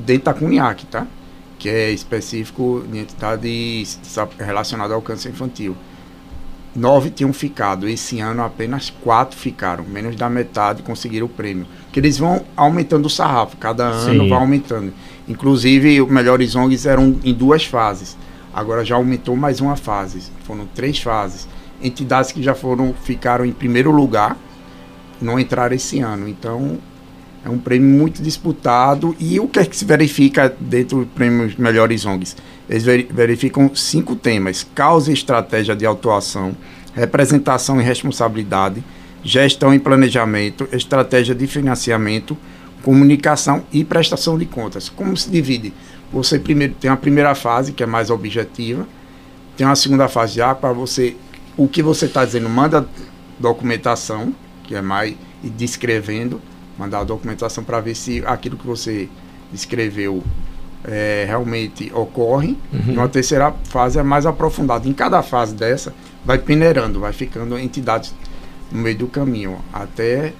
dentro 0.06 0.26
da 0.26 0.34
CONIAC, 0.34 0.86
tá? 0.88 1.08
Que 1.58 1.70
é 1.70 1.92
específico 1.92 2.84
de 2.92 3.00
entidade 3.00 3.88
relacionada 4.38 4.94
ao 4.94 5.02
câncer 5.02 5.30
infantil. 5.30 5.76
Nove 6.76 7.12
tinham 7.12 7.32
ficado. 7.32 7.88
Esse 7.88 8.20
ano 8.20 8.44
apenas 8.44 8.90
quatro 8.90 9.38
ficaram. 9.38 9.86
Menos 9.86 10.16
da 10.16 10.30
metade 10.30 10.82
conseguiram 10.82 11.28
o 11.28 11.30
prêmio. 11.30 11.68
Que 11.92 12.00
eles 12.00 12.18
vão 12.18 12.44
aumentando 12.58 13.06
o 13.06 13.10
sarrafo. 13.10 13.56
Cada 13.58 13.86
ano 13.86 14.24
Sim. 14.24 14.30
vai 14.30 14.40
aumentando. 14.40 14.92
Inclusive, 15.28 16.02
o 16.02 16.08
Melhores 16.08 16.56
ONGs 16.56 16.86
eram 16.86 17.20
em 17.24 17.34
duas 17.34 17.64
fases. 17.64 18.18
Agora 18.52 18.84
já 18.84 18.96
aumentou 18.96 19.36
mais 19.36 19.62
uma 19.62 19.76
fase. 19.76 20.32
Foram 20.46 20.66
três 20.74 21.00
fases. 21.00 21.48
Entidades 21.82 22.32
que 22.32 22.42
já 22.42 22.56
foram 22.56 22.94
ficaram 23.04 23.46
em 23.46 23.54
primeiro 23.54 23.92
lugar 23.92 24.36
não 25.22 25.40
entraram 25.40 25.76
esse 25.76 26.00
ano. 26.00 26.28
Então, 26.28 26.78
é 27.46 27.50
um 27.50 27.58
prêmio 27.58 27.90
muito 27.90 28.22
disputado. 28.22 29.16
E 29.20 29.40
o 29.40 29.48
que 29.48 29.60
é 29.60 29.66
que 29.66 29.76
se 29.76 29.86
verifica 29.86 30.54
dentro 30.60 31.00
do 31.00 31.06
prêmio 31.06 31.54
Melhores 31.58 32.06
ONGs? 32.06 32.36
Eles 32.70 32.84
veri- 32.84 33.10
verificam 33.12 33.74
cinco 33.76 34.16
temas: 34.16 34.66
causa 34.76 35.12
e 35.12 35.14
estratégia 35.14 35.76
de 35.76 35.86
atuação, 35.86 36.56
representação 36.94 37.82
e 37.82 37.84
responsabilidade, 37.84 38.84
gestão 39.24 39.74
e 39.74 39.80
planejamento, 39.80 40.68
estratégia 40.72 41.36
de 41.36 41.46
financiamento, 41.48 42.38
comunicação 42.82 43.64
e 43.72 43.84
prestação 43.84 44.38
de 44.38 44.46
contas. 44.46 44.90
Como 44.90 45.16
se 45.18 45.30
divide? 45.30 45.74
Você 46.12 46.38
primeiro 46.38 46.76
tem 46.80 46.92
a 46.92 46.96
primeira 46.96 47.34
fase, 47.34 47.74
que 47.74 47.84
é 47.84 47.86
mais 47.86 48.10
objetiva, 48.10 48.88
tem 49.58 49.66
uma 49.66 49.76
segunda 49.76 50.08
fase 50.08 50.36
já 50.36 50.54
para 50.54 50.72
você. 50.72 51.16
O 51.58 51.68
que 51.68 51.84
você 51.84 52.06
está 52.06 52.24
dizendo, 52.24 52.50
manda 52.50 52.88
documentação, 53.40 54.34
que 54.74 54.78
é 54.78 54.82
mais 54.82 55.16
e 55.44 55.50
descrevendo, 55.50 56.42
mandar 56.80 57.02
a 57.02 57.04
documentação 57.04 57.64
para 57.64 57.80
ver 57.80 57.96
se 57.96 58.24
aquilo 58.26 58.58
que 58.58 58.66
você 58.66 59.08
descreveu 59.52 60.24
é, 60.84 61.26
realmente 61.28 61.92
ocorre. 61.94 62.58
E 62.88 62.92
uma 62.92 63.08
terceira 63.08 63.54
fase 63.66 64.00
é 64.00 64.04
mais 64.04 64.26
aprofundada. 64.26 64.90
Em 64.90 64.94
cada 64.94 65.22
fase 65.22 65.54
dessa, 65.54 65.94
vai 66.26 66.40
peneirando, 66.40 67.00
vai 67.00 67.14
ficando 67.14 67.58
entidades 67.58 68.16
no 68.72 68.82
meio 68.82 68.98
do 68.98 69.08
caminho, 69.08 69.60
até 69.72 70.34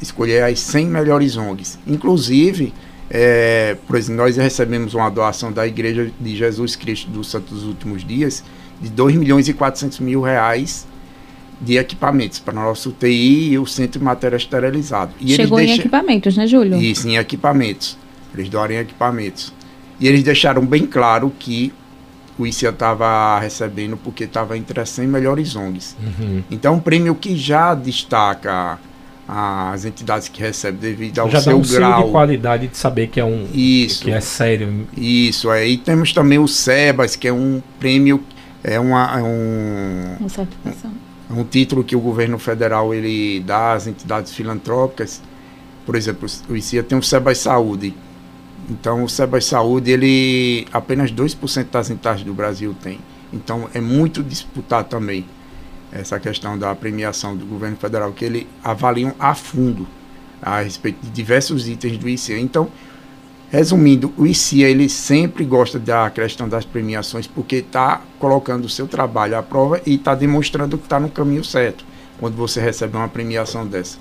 escolher 0.00 0.44
as 0.44 0.58
100 0.60 0.86
melhores 0.86 1.36
ONGs. 1.36 1.78
Inclusive, 1.86 2.72
é, 3.10 3.76
por 3.86 3.96
exemplo, 3.96 4.22
nós 4.22 4.38
recebemos 4.38 4.94
uma 4.94 5.10
doação 5.10 5.52
da 5.52 5.66
Igreja 5.66 6.10
de 6.18 6.34
Jesus 6.34 6.76
Cristo 6.76 7.10
dos 7.10 7.30
Santos 7.30 7.64
Últimos 7.64 8.02
Dias 8.06 8.42
de 8.80 8.88
2 8.88 9.16
milhões 9.16 9.48
e 9.48 9.52
400 9.52 10.00
mil 10.00 10.22
reais 10.22 10.86
de 11.60 11.76
equipamentos 11.76 12.38
para 12.38 12.54
nosso 12.54 12.90
UTI 12.90 13.50
e 13.52 13.58
o 13.58 13.66
Centro 13.66 13.98
de 13.98 14.04
Matéria 14.04 14.36
Esterilizado. 14.36 15.12
E 15.20 15.24
eles 15.24 15.36
Chegou 15.36 15.58
em 15.58 15.66
deixam- 15.66 15.80
equipamentos, 15.80 16.36
né, 16.36 16.46
Júlio? 16.46 16.80
isso, 16.80 17.08
em 17.08 17.16
equipamentos. 17.16 17.96
Eles 18.34 18.48
doaram 18.48 18.74
em 18.74 18.78
equipamentos. 18.78 19.52
E 19.98 20.06
eles 20.06 20.22
deixaram 20.22 20.64
bem 20.64 20.86
claro 20.86 21.32
que 21.38 21.72
o 22.38 22.46
ICIA 22.46 22.68
estava 22.70 23.40
recebendo 23.40 23.96
porque 23.96 24.22
estava 24.24 24.56
entre 24.56 24.80
as 24.80 24.88
100 24.90 25.08
melhores 25.08 25.56
ONGs. 25.56 25.96
Então, 26.48 26.74
um 26.74 26.80
prêmio 26.80 27.14
que 27.16 27.36
já 27.36 27.74
destaca 27.74 28.78
as 29.26 29.84
entidades 29.84 30.28
que 30.28 30.40
recebem 30.40 30.78
devido 30.80 31.18
ao 31.18 31.28
Já 31.28 31.38
dá 31.38 31.44
seu 31.44 31.58
um 31.58 31.64
selo 31.64 31.78
grau. 31.80 32.04
de 32.04 32.10
qualidade 32.12 32.68
de 32.68 32.76
saber 32.78 33.08
que 33.08 33.18
é 33.20 33.24
um 33.24 33.46
Isso. 33.52 34.04
que 34.04 34.10
é 34.12 34.20
sério. 34.20 34.86
Isso, 34.96 35.50
aí 35.50 35.76
temos 35.76 36.12
também 36.12 36.38
o 36.38 36.46
SEBAS, 36.48 37.16
que 37.16 37.26
é 37.28 37.32
um 37.32 37.60
prêmio, 37.80 38.22
é, 38.64 38.78
uma, 38.80 39.18
é 39.18 39.22
um, 39.22 40.16
Uma 40.20 40.28
certificação. 40.28 40.92
É 41.28 41.32
um 41.32 41.44
título 41.44 41.84
que 41.84 41.94
o 41.94 42.00
governo 42.00 42.38
federal 42.38 42.92
ele 42.94 43.40
dá 43.40 43.72
às 43.72 43.86
entidades 43.86 44.32
filantrópicas 44.34 45.20
por 45.88 45.96
exemplo, 45.96 46.28
o 46.50 46.54
ICIA 46.54 46.82
tem 46.82 46.98
o 46.98 47.02
Sebas 47.02 47.38
Saúde. 47.38 47.94
Então, 48.68 49.04
o 49.04 49.08
Sebas 49.08 49.46
Saúde, 49.46 49.90
ele 49.90 50.66
apenas 50.70 51.10
2% 51.10 51.70
das 51.70 51.88
entradas 51.88 52.22
do 52.22 52.34
Brasil 52.34 52.76
tem. 52.82 52.98
Então, 53.32 53.70
é 53.72 53.80
muito 53.80 54.22
disputado 54.22 54.86
também 54.90 55.24
essa 55.90 56.20
questão 56.20 56.58
da 56.58 56.74
premiação 56.74 57.34
do 57.34 57.46
governo 57.46 57.78
federal, 57.78 58.12
que 58.12 58.22
ele 58.22 58.46
avaliam 58.62 59.14
a 59.18 59.34
fundo 59.34 59.88
a 60.42 60.60
respeito 60.60 60.98
de 61.00 61.08
diversos 61.08 61.66
itens 61.66 61.96
do 61.96 62.06
ICIA. 62.06 62.38
Então, 62.38 62.70
resumindo, 63.50 64.12
o 64.16 64.26
ICIA 64.26 64.68
ele 64.68 64.88
sempre 64.88 65.44
gosta 65.44 65.78
da 65.78 66.10
questão 66.10 66.48
das 66.48 66.64
premiações 66.64 67.26
porque 67.26 67.56
está 67.56 68.02
colocando 68.18 68.64
o 68.64 68.68
seu 68.68 68.86
trabalho 68.86 69.36
à 69.36 69.42
prova 69.42 69.80
e 69.86 69.94
está 69.94 70.14
demonstrando 70.14 70.76
que 70.76 70.84
está 70.84 71.00
no 71.00 71.08
caminho 71.08 71.44
certo 71.44 71.84
quando 72.18 72.34
você 72.34 72.60
recebe 72.60 72.96
uma 72.96 73.08
premiação 73.08 73.66
dessa. 73.66 73.98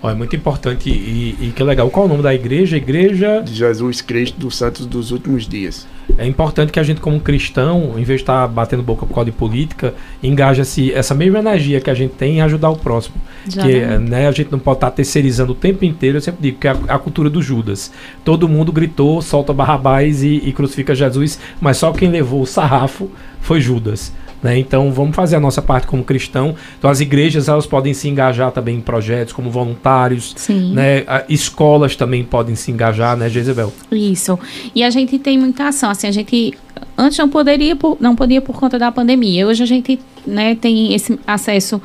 Oh, 0.00 0.08
é 0.08 0.14
muito 0.14 0.36
importante 0.36 0.88
e, 0.88 1.36
e, 1.40 1.52
que 1.52 1.62
legal. 1.62 1.90
Qual 1.90 2.04
é 2.04 2.06
o 2.06 2.10
nome 2.10 2.22
da 2.22 2.32
igreja? 2.32 2.76
Igreja 2.76 3.40
de 3.40 3.52
Jesus 3.52 4.00
Cristo 4.00 4.38
dos 4.38 4.56
Santos 4.56 4.86
dos 4.86 5.10
Últimos 5.10 5.48
Dias. 5.48 5.86
É 6.18 6.26
importante 6.26 6.72
que 6.72 6.80
a 6.80 6.82
gente, 6.82 7.00
como 7.00 7.20
cristão, 7.20 7.92
em 7.96 8.02
vez 8.02 8.18
de 8.18 8.24
estar 8.24 8.46
batendo 8.48 8.82
boca 8.82 9.06
por 9.06 9.14
causa 9.14 9.30
de 9.30 9.36
política, 9.36 9.94
engaja-se 10.22 10.92
essa 10.92 11.14
mesma 11.14 11.38
energia 11.38 11.80
que 11.80 11.88
a 11.88 11.94
gente 11.94 12.14
tem 12.14 12.38
em 12.38 12.40
ajudar 12.40 12.70
o 12.70 12.76
próximo. 12.76 13.14
Já 13.48 13.62
que 13.62 13.80
né, 13.98 14.26
a 14.26 14.32
gente 14.32 14.50
não 14.50 14.58
pode 14.58 14.78
estar 14.78 14.90
terceirizando 14.90 15.52
o 15.52 15.54
tempo 15.54 15.84
inteiro. 15.84 16.18
Eu 16.18 16.20
sempre 16.20 16.42
digo 16.42 16.58
que 16.58 16.66
é 16.66 16.72
a, 16.72 16.94
a 16.94 16.98
cultura 16.98 17.30
do 17.30 17.40
Judas. 17.40 17.92
Todo 18.24 18.48
mundo 18.48 18.72
gritou, 18.72 19.22
solta 19.22 19.52
Barrabás 19.52 20.24
e, 20.24 20.42
e 20.44 20.52
crucifica 20.52 20.94
Jesus, 20.94 21.38
mas 21.60 21.76
só 21.76 21.92
quem 21.92 22.10
levou 22.10 22.42
o 22.42 22.46
sarrafo 22.46 23.08
foi 23.40 23.60
Judas. 23.60 24.12
Né? 24.42 24.58
Então 24.58 24.92
vamos 24.92 25.16
fazer 25.16 25.36
a 25.36 25.40
nossa 25.40 25.60
parte 25.60 25.86
como 25.86 26.04
cristão. 26.04 26.54
Então 26.78 26.88
as 26.88 27.00
igrejas 27.00 27.48
elas 27.48 27.66
podem 27.66 27.92
se 27.92 28.08
engajar 28.08 28.52
também 28.52 28.76
em 28.76 28.80
projetos 28.80 29.32
como 29.32 29.50
voluntários, 29.50 30.34
Sim. 30.36 30.72
né? 30.72 31.04
escolas 31.28 31.96
também 31.96 32.22
podem 32.24 32.54
se 32.54 32.70
engajar, 32.70 33.16
né, 33.16 33.28
Jezebel? 33.28 33.72
Isso. 33.90 34.38
E 34.74 34.84
a 34.84 34.90
gente 34.90 35.18
tem 35.18 35.38
muita 35.38 35.68
ação. 35.68 35.90
Assim, 35.90 36.06
a 36.06 36.12
gente 36.12 36.54
antes 36.96 37.18
não 37.18 37.28
poderia 37.28 37.74
por, 37.74 37.96
não 38.00 38.14
podia 38.14 38.40
por 38.40 38.56
conta 38.56 38.78
da 38.78 38.92
pandemia. 38.92 39.46
Hoje 39.46 39.62
a 39.62 39.66
gente 39.66 39.98
né, 40.26 40.54
tem 40.54 40.94
esse 40.94 41.18
acesso 41.26 41.80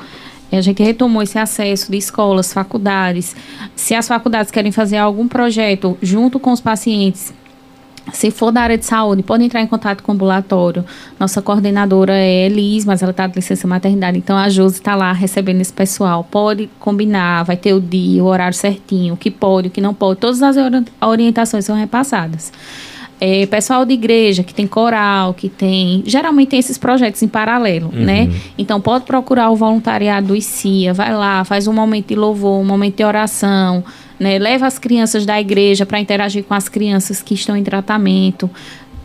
a 0.56 0.60
gente 0.60 0.82
retomou 0.82 1.20
esse 1.20 1.36
acesso 1.36 1.90
de 1.90 1.98
escolas, 1.98 2.52
faculdades. 2.52 3.34
Se 3.74 3.92
as 3.92 4.06
faculdades 4.06 4.52
querem 4.52 4.70
fazer 4.70 4.98
algum 4.98 5.26
projeto 5.26 5.98
junto 6.00 6.38
com 6.38 6.52
os 6.52 6.60
pacientes 6.60 7.32
se 8.12 8.30
for 8.30 8.52
da 8.52 8.60
área 8.60 8.76
de 8.76 8.84
saúde, 8.84 9.22
pode 9.22 9.44
entrar 9.44 9.62
em 9.62 9.66
contato 9.66 10.02
com 10.02 10.12
o 10.12 10.14
ambulatório. 10.14 10.84
Nossa 11.18 11.40
coordenadora 11.40 12.12
é 12.14 12.46
Elis, 12.46 12.84
mas 12.84 13.02
ela 13.02 13.10
está 13.10 13.26
de 13.26 13.36
licença 13.36 13.66
maternidade, 13.66 14.18
então 14.18 14.36
a 14.36 14.48
Josi 14.48 14.76
está 14.76 14.94
lá 14.94 15.12
recebendo 15.12 15.60
esse 15.60 15.72
pessoal. 15.72 16.26
Pode 16.30 16.68
combinar, 16.78 17.44
vai 17.44 17.56
ter 17.56 17.72
o 17.72 17.80
dia, 17.80 18.22
o 18.22 18.26
horário 18.26 18.56
certinho, 18.56 19.14
o 19.14 19.16
que 19.16 19.30
pode, 19.30 19.68
o 19.68 19.70
que 19.70 19.80
não 19.80 19.94
pode. 19.94 20.20
Todas 20.20 20.42
as 20.42 20.56
orientações 21.00 21.64
são 21.64 21.76
repassadas. 21.76 22.52
É, 23.20 23.46
pessoal 23.46 23.84
de 23.86 23.94
igreja 23.94 24.42
que 24.42 24.52
tem 24.52 24.66
coral, 24.66 25.32
que 25.32 25.48
tem. 25.48 26.02
Geralmente 26.04 26.48
tem 26.48 26.58
esses 26.58 26.76
projetos 26.76 27.22
em 27.22 27.28
paralelo, 27.28 27.90
uhum. 27.94 28.04
né? 28.04 28.28
Então 28.58 28.80
pode 28.80 29.04
procurar 29.04 29.50
o 29.50 29.56
voluntariado 29.56 30.28
do 30.28 30.36
ICIA, 30.36 30.92
vai 30.92 31.14
lá, 31.14 31.44
faz 31.44 31.66
um 31.66 31.72
momento 31.72 32.08
de 32.08 32.16
louvor, 32.16 32.60
um 32.60 32.64
momento 32.64 32.96
de 32.96 33.04
oração 33.04 33.82
né? 34.18 34.38
Leva 34.38 34.66
as 34.66 34.78
crianças 34.78 35.26
da 35.26 35.40
igreja 35.40 35.84
para 35.84 36.00
interagir 36.00 36.44
com 36.44 36.54
as 36.54 36.68
crianças 36.68 37.22
que 37.22 37.34
estão 37.34 37.56
em 37.56 37.62
tratamento. 37.62 38.50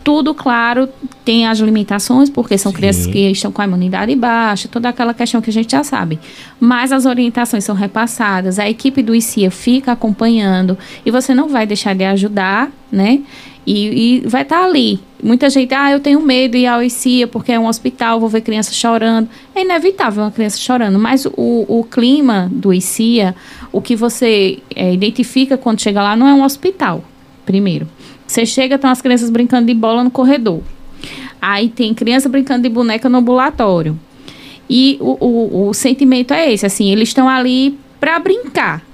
Tudo, 0.02 0.34
claro, 0.34 0.88
tem 1.24 1.46
as 1.46 1.58
limitações, 1.58 2.30
porque 2.30 2.56
são 2.56 2.72
Sim. 2.72 2.78
crianças 2.78 3.06
que 3.06 3.18
estão 3.30 3.52
com 3.52 3.60
a 3.60 3.66
imunidade 3.66 4.14
baixa, 4.16 4.66
toda 4.66 4.88
aquela 4.88 5.12
questão 5.12 5.42
que 5.42 5.50
a 5.50 5.52
gente 5.52 5.72
já 5.72 5.84
sabe. 5.84 6.18
Mas 6.58 6.90
as 6.90 7.04
orientações 7.04 7.64
são 7.64 7.74
repassadas, 7.74 8.58
a 8.58 8.68
equipe 8.68 9.02
do 9.02 9.14
ICIA 9.14 9.50
fica 9.50 9.92
acompanhando 9.92 10.78
e 11.04 11.10
você 11.10 11.34
não 11.34 11.48
vai 11.48 11.66
deixar 11.66 11.94
de 11.94 12.04
ajudar, 12.04 12.70
né? 12.90 13.20
E, 13.66 14.20
e 14.22 14.28
vai 14.28 14.42
estar 14.42 14.60
tá 14.60 14.64
ali. 14.64 14.98
Muita 15.22 15.50
gente, 15.50 15.74
ah, 15.74 15.92
eu 15.92 16.00
tenho 16.00 16.20
medo 16.20 16.52
de 16.52 16.58
ir 16.58 16.66
ao 16.66 16.82
ICIA 16.82 17.28
porque 17.28 17.52
é 17.52 17.60
um 17.60 17.66
hospital, 17.66 18.18
vou 18.18 18.28
ver 18.28 18.40
criança 18.40 18.72
chorando. 18.72 19.28
É 19.54 19.60
inevitável 19.60 20.24
uma 20.24 20.30
criança 20.30 20.56
chorando, 20.58 20.98
mas 20.98 21.26
o, 21.26 21.66
o 21.68 21.84
clima 21.84 22.48
do 22.50 22.72
ICIA, 22.72 23.34
o 23.72 23.80
que 23.80 23.94
você 23.94 24.58
é, 24.74 24.92
identifica 24.92 25.56
quando 25.56 25.80
chega 25.80 26.02
lá, 26.02 26.16
não 26.16 26.26
é 26.26 26.34
um 26.34 26.42
hospital, 26.42 27.04
primeiro. 27.44 27.88
Você 28.26 28.46
chega, 28.46 28.78
tem 28.78 28.90
as 28.90 29.02
crianças 29.02 29.30
brincando 29.30 29.66
de 29.66 29.74
bola 29.74 30.04
no 30.04 30.10
corredor. 30.10 30.60
Aí 31.40 31.68
tem 31.68 31.94
criança 31.94 32.28
brincando 32.28 32.62
de 32.62 32.68
boneca 32.68 33.08
no 33.08 33.18
ambulatório. 33.18 33.98
E 34.68 34.96
o, 35.00 35.16
o, 35.20 35.68
o 35.68 35.74
sentimento 35.74 36.32
é 36.32 36.52
esse, 36.52 36.64
assim, 36.64 36.90
eles 36.92 37.08
estão 37.08 37.28
ali 37.28 37.76
para 37.98 38.18
brincar. 38.18 38.84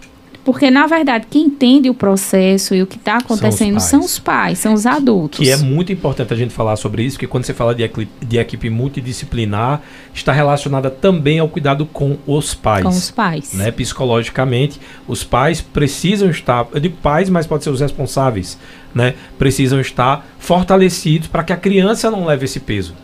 Porque, 0.46 0.70
na 0.70 0.87
verdade, 0.87 1.26
quem 1.28 1.46
entende 1.46 1.90
o 1.90 1.94
processo 1.94 2.72
e 2.72 2.80
o 2.80 2.87
que 2.87 2.98
está 2.98 3.16
acontecendo 3.16 3.80
são 3.80 3.98
os, 3.98 4.06
são 4.06 4.14
os, 4.14 4.18
pais, 4.20 4.61
são 4.61 4.74
os 4.74 4.87
adultos. 4.87 5.40
Que 5.40 5.50
é 5.50 5.56
muito 5.56 5.92
importante 5.92 6.32
a 6.32 6.37
gente 6.37 6.54
falar 6.54 6.76
sobre 6.76 7.02
isso, 7.02 7.16
porque 7.16 7.26
quando 7.26 7.42
você 7.42 7.52
fala 7.52 7.74
de, 7.74 7.90
de 8.22 8.38
equipe 8.38 8.70
multidisciplinar, 8.70 9.82
está 10.14 10.32
relacionada 10.32 10.88
também 10.88 11.40
ao 11.40 11.48
cuidado 11.48 11.85
com 11.85 12.16
os 12.24 12.54
pais. 12.54 12.85
Com 12.85 12.90
os 12.90 13.11
pais. 13.11 13.54
Né? 13.54 13.72
Psicologicamente, 13.72 14.80
os 15.09 15.24
pais 15.24 15.61
precisam 15.61 16.30
estar, 16.30 16.64
eu 16.72 16.78
digo 16.78 16.96
pais, 17.02 17.28
mas 17.28 17.44
pode 17.44 17.64
ser 17.64 17.70
os 17.70 17.80
responsáveis, 17.80 18.56
né? 18.94 19.14
precisam 19.37 19.80
estar 19.80 20.24
fortalecidos 20.38 21.26
para 21.26 21.42
que 21.42 21.52
a 21.52 21.56
criança 21.56 22.09
não 22.09 22.24
leve 22.24 22.44
esse 22.44 22.61
peso. 22.61 22.94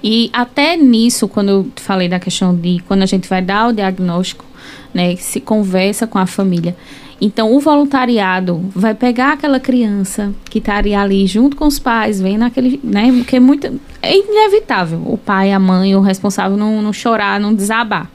E 0.00 0.30
até 0.32 0.76
nisso, 0.76 1.26
quando 1.26 1.48
eu 1.48 1.68
falei 1.74 2.08
da 2.08 2.20
questão 2.20 2.54
de 2.54 2.80
quando 2.86 3.02
a 3.02 3.06
gente 3.06 3.28
vai 3.28 3.42
dar 3.42 3.66
o 3.66 3.72
diagnóstico, 3.72 4.44
né, 4.92 5.16
se 5.16 5.40
conversa 5.40 6.06
com 6.06 6.18
a 6.18 6.26
família. 6.26 6.76
Então, 7.20 7.52
o 7.52 7.58
voluntariado 7.58 8.64
vai 8.74 8.94
pegar 8.94 9.32
aquela 9.32 9.58
criança 9.58 10.32
que 10.48 10.58
estaria 10.58 11.00
ali 11.00 11.26
junto 11.26 11.56
com 11.56 11.66
os 11.66 11.78
pais, 11.78 12.20
vendo 12.20 12.44
aquele, 12.44 12.78
né, 12.82 13.12
porque 13.12 13.36
é 13.36 13.40
muito, 13.40 13.80
é 14.00 14.16
inevitável 14.16 15.02
o 15.04 15.18
pai, 15.18 15.52
a 15.52 15.58
mãe, 15.58 15.96
o 15.96 16.00
responsável 16.00 16.56
não, 16.56 16.80
não 16.80 16.92
chorar, 16.92 17.40
não 17.40 17.52
desabar. 17.52 18.08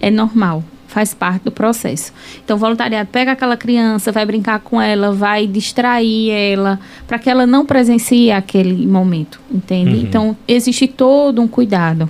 É 0.00 0.08
normal, 0.08 0.62
faz 0.86 1.12
parte 1.12 1.44
do 1.44 1.50
processo. 1.50 2.12
Então, 2.44 2.56
o 2.56 2.60
voluntariado 2.60 3.08
pega 3.10 3.32
aquela 3.32 3.56
criança, 3.56 4.12
vai 4.12 4.24
brincar 4.24 4.60
com 4.60 4.80
ela, 4.80 5.10
vai 5.10 5.44
distrair 5.44 6.30
ela, 6.30 6.78
para 7.08 7.18
que 7.18 7.28
ela 7.28 7.44
não 7.44 7.66
presencie 7.66 8.30
aquele 8.30 8.86
momento, 8.86 9.40
entende? 9.50 9.96
Uhum. 9.96 10.02
Então, 10.02 10.36
existe 10.46 10.86
todo 10.86 11.42
um 11.42 11.48
cuidado. 11.48 12.08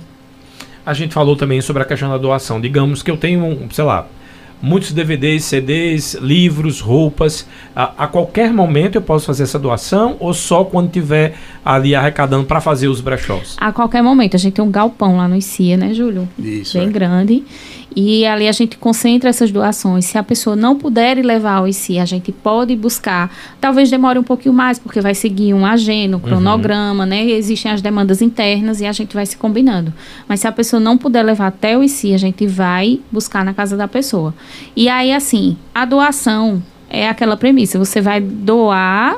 A 0.89 0.93
gente 0.95 1.13
falou 1.13 1.35
também 1.35 1.61
sobre 1.61 1.83
a 1.83 1.85
questão 1.85 2.09
da 2.09 2.17
doação. 2.17 2.59
Digamos 2.59 3.03
que 3.03 3.11
eu 3.11 3.15
tenho, 3.15 3.59
sei 3.71 3.83
lá, 3.83 4.07
muitos 4.59 4.91
DVDs, 4.91 5.45
CDs, 5.45 6.15
livros, 6.15 6.79
roupas. 6.79 7.45
A, 7.75 8.05
a, 8.05 8.07
qualquer 8.07 8.51
momento 8.51 8.95
eu 8.95 9.01
posso 9.03 9.27
fazer 9.27 9.43
essa 9.43 9.59
doação 9.59 10.17
ou 10.19 10.33
só 10.33 10.63
quando 10.63 10.89
tiver 10.89 11.35
ali 11.63 11.93
arrecadando 11.93 12.45
para 12.45 12.59
fazer 12.59 12.87
os 12.87 13.01
brechós? 13.01 13.55
A 13.59 13.71
qualquer 13.71 14.01
momento. 14.01 14.35
A 14.35 14.39
gente 14.39 14.53
tem 14.53 14.65
um 14.65 14.71
galpão 14.71 15.17
lá 15.17 15.27
no 15.27 15.35
ICIA, 15.35 15.77
né, 15.77 15.93
Júlio? 15.93 16.27
Isso. 16.39 16.75
Bem 16.75 16.87
é. 16.87 16.91
grande. 16.91 17.43
E 18.01 18.25
ali 18.25 18.47
a 18.47 18.51
gente 18.53 18.77
concentra 18.77 19.29
essas 19.29 19.51
doações. 19.51 20.05
Se 20.05 20.17
a 20.17 20.23
pessoa 20.23 20.55
não 20.55 20.77
puder 20.77 21.17
levar 21.17 21.55
ao 21.55 21.67
ICIA, 21.67 22.01
a 22.01 22.05
gente 22.05 22.31
pode 22.31 22.73
buscar. 22.73 23.29
Talvez 23.59 23.89
demore 23.89 24.17
um 24.17 24.23
pouquinho 24.23 24.53
mais, 24.53 24.79
porque 24.79 25.01
vai 25.01 25.13
seguir 25.13 25.53
um 25.53 25.65
agenda, 25.65 26.15
um 26.15 26.19
uhum. 26.21 26.25
cronograma, 26.25 27.03
uhum. 27.03 27.09
né? 27.09 27.25
Existem 27.25 27.69
as 27.69 27.81
demandas 27.81 28.21
internas 28.21 28.79
e 28.79 28.85
a 28.85 28.93
gente 28.93 29.13
vai 29.13 29.25
se 29.25 29.35
combinando. 29.35 29.93
Mas 30.29 30.39
se 30.39 30.47
a 30.47 30.51
pessoa 30.51 30.79
não 30.79 30.97
puder 30.97 31.23
levar 31.23 31.47
até 31.47 31.77
o 31.77 31.83
ICIA, 31.83 32.15
a 32.15 32.19
gente 32.19 32.47
vai 32.47 33.01
buscar 33.11 33.43
na 33.43 33.53
casa 33.53 33.75
da 33.75 33.87
pessoa. 33.87 34.33
E 34.77 34.87
aí, 34.87 35.11
assim, 35.11 35.57
a 35.75 35.83
doação 35.83 36.63
é 36.89 37.09
aquela 37.09 37.35
premissa: 37.35 37.77
você 37.77 37.99
vai 37.99 38.21
doar 38.21 39.17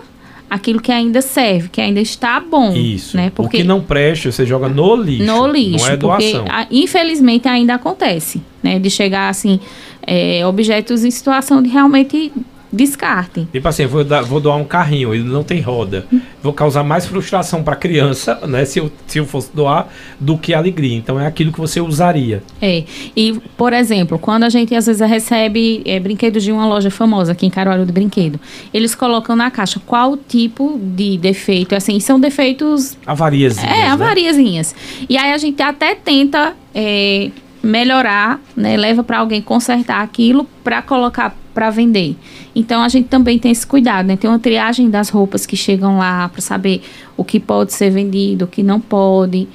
aquilo 0.51 0.81
que 0.81 0.91
ainda 0.91 1.21
serve, 1.21 1.69
que 1.69 1.79
ainda 1.79 2.01
está 2.01 2.37
bom. 2.41 2.75
Isso. 2.75 3.15
Né? 3.15 3.31
Porque, 3.33 3.57
o 3.57 3.59
que 3.61 3.63
não 3.65 3.79
presta, 3.79 4.29
você 4.29 4.45
joga 4.45 4.67
no 4.67 4.97
lixo. 4.97 5.23
No 5.23 5.47
lixo. 5.47 5.85
Não 5.85 5.93
é 5.93 5.95
doação. 5.95 6.43
Porque, 6.43 6.75
infelizmente, 6.75 7.47
ainda 7.47 7.75
acontece, 7.75 8.41
né? 8.61 8.77
De 8.77 8.89
chegar, 8.89 9.29
assim, 9.29 9.61
é, 10.05 10.45
objetos 10.45 11.05
em 11.05 11.09
situação 11.09 11.63
de 11.63 11.69
realmente 11.69 12.33
descartem. 12.71 13.47
Tipo 13.51 13.67
assim, 13.67 13.86
vou, 13.86 14.03
dar, 14.03 14.21
vou 14.21 14.39
doar 14.39 14.57
um 14.57 14.63
carrinho, 14.63 15.13
ele 15.13 15.23
não 15.23 15.43
tem 15.43 15.60
roda. 15.62 16.05
Vou 16.41 16.53
causar 16.53 16.84
mais 16.84 17.05
frustração 17.05 17.63
para 17.63 17.73
a 17.73 17.77
criança, 17.77 18.39
né, 18.47 18.65
se 18.65 18.79
eu, 18.79 18.91
se 19.07 19.19
eu 19.19 19.25
fosse 19.25 19.49
doar, 19.53 19.88
do 20.19 20.38
que 20.38 20.53
alegria. 20.53 20.95
Então 20.95 21.19
é 21.19 21.27
aquilo 21.27 21.51
que 21.51 21.60
você 21.60 21.81
usaria. 21.81 22.41
É. 22.62 22.84
E, 23.15 23.34
por 23.57 23.73
exemplo, 23.73 24.17
quando 24.17 24.43
a 24.43 24.49
gente 24.49 24.73
às 24.73 24.86
vezes 24.86 25.07
recebe 25.07 25.81
é, 25.86 25.99
brinquedos 25.99 26.43
de 26.43 26.51
uma 26.51 26.65
loja 26.65 26.89
famosa 26.89 27.34
aqui 27.34 27.45
em 27.45 27.49
Caruaru 27.49 27.86
de 27.86 27.91
brinquedo, 27.91 28.39
eles 28.73 28.95
colocam 28.95 29.36
na 29.36 29.51
caixa 29.51 29.81
qual 29.86 30.15
tipo 30.15 30.79
de 30.81 31.17
defeito. 31.17 31.75
Assim, 31.75 31.99
são 31.99 32.19
defeitos. 32.19 32.97
Avariazinhas. 33.05 33.71
É, 33.71 33.77
né? 33.84 33.88
avariazinhas. 33.88 34.75
E 35.10 35.17
aí 35.17 35.34
a 35.34 35.38
gente 35.38 35.62
até 35.62 35.95
tenta. 35.95 36.55
É, 36.73 37.29
melhorar, 37.63 38.39
né, 38.55 38.75
leva 38.75 39.03
para 39.03 39.19
alguém 39.19 39.41
consertar 39.41 40.01
aquilo 40.01 40.47
para 40.63 40.81
colocar 40.81 41.36
para 41.53 41.69
vender. 41.69 42.15
Então 42.55 42.81
a 42.81 42.89
gente 42.89 43.07
também 43.07 43.37
tem 43.37 43.51
esse 43.51 43.65
cuidado, 43.65 44.05
né? 44.05 44.17
Tem 44.17 44.29
uma 44.29 44.39
triagem 44.39 44.89
das 44.89 45.09
roupas 45.09 45.45
que 45.45 45.55
chegam 45.55 45.97
lá 45.97 46.29
para 46.29 46.41
saber 46.41 46.81
o 47.15 47.23
que 47.23 47.39
pode 47.39 47.73
ser 47.73 47.89
vendido, 47.89 48.45
o 48.45 48.47
que 48.47 48.63
não 48.63 48.79
pode. 48.79 49.47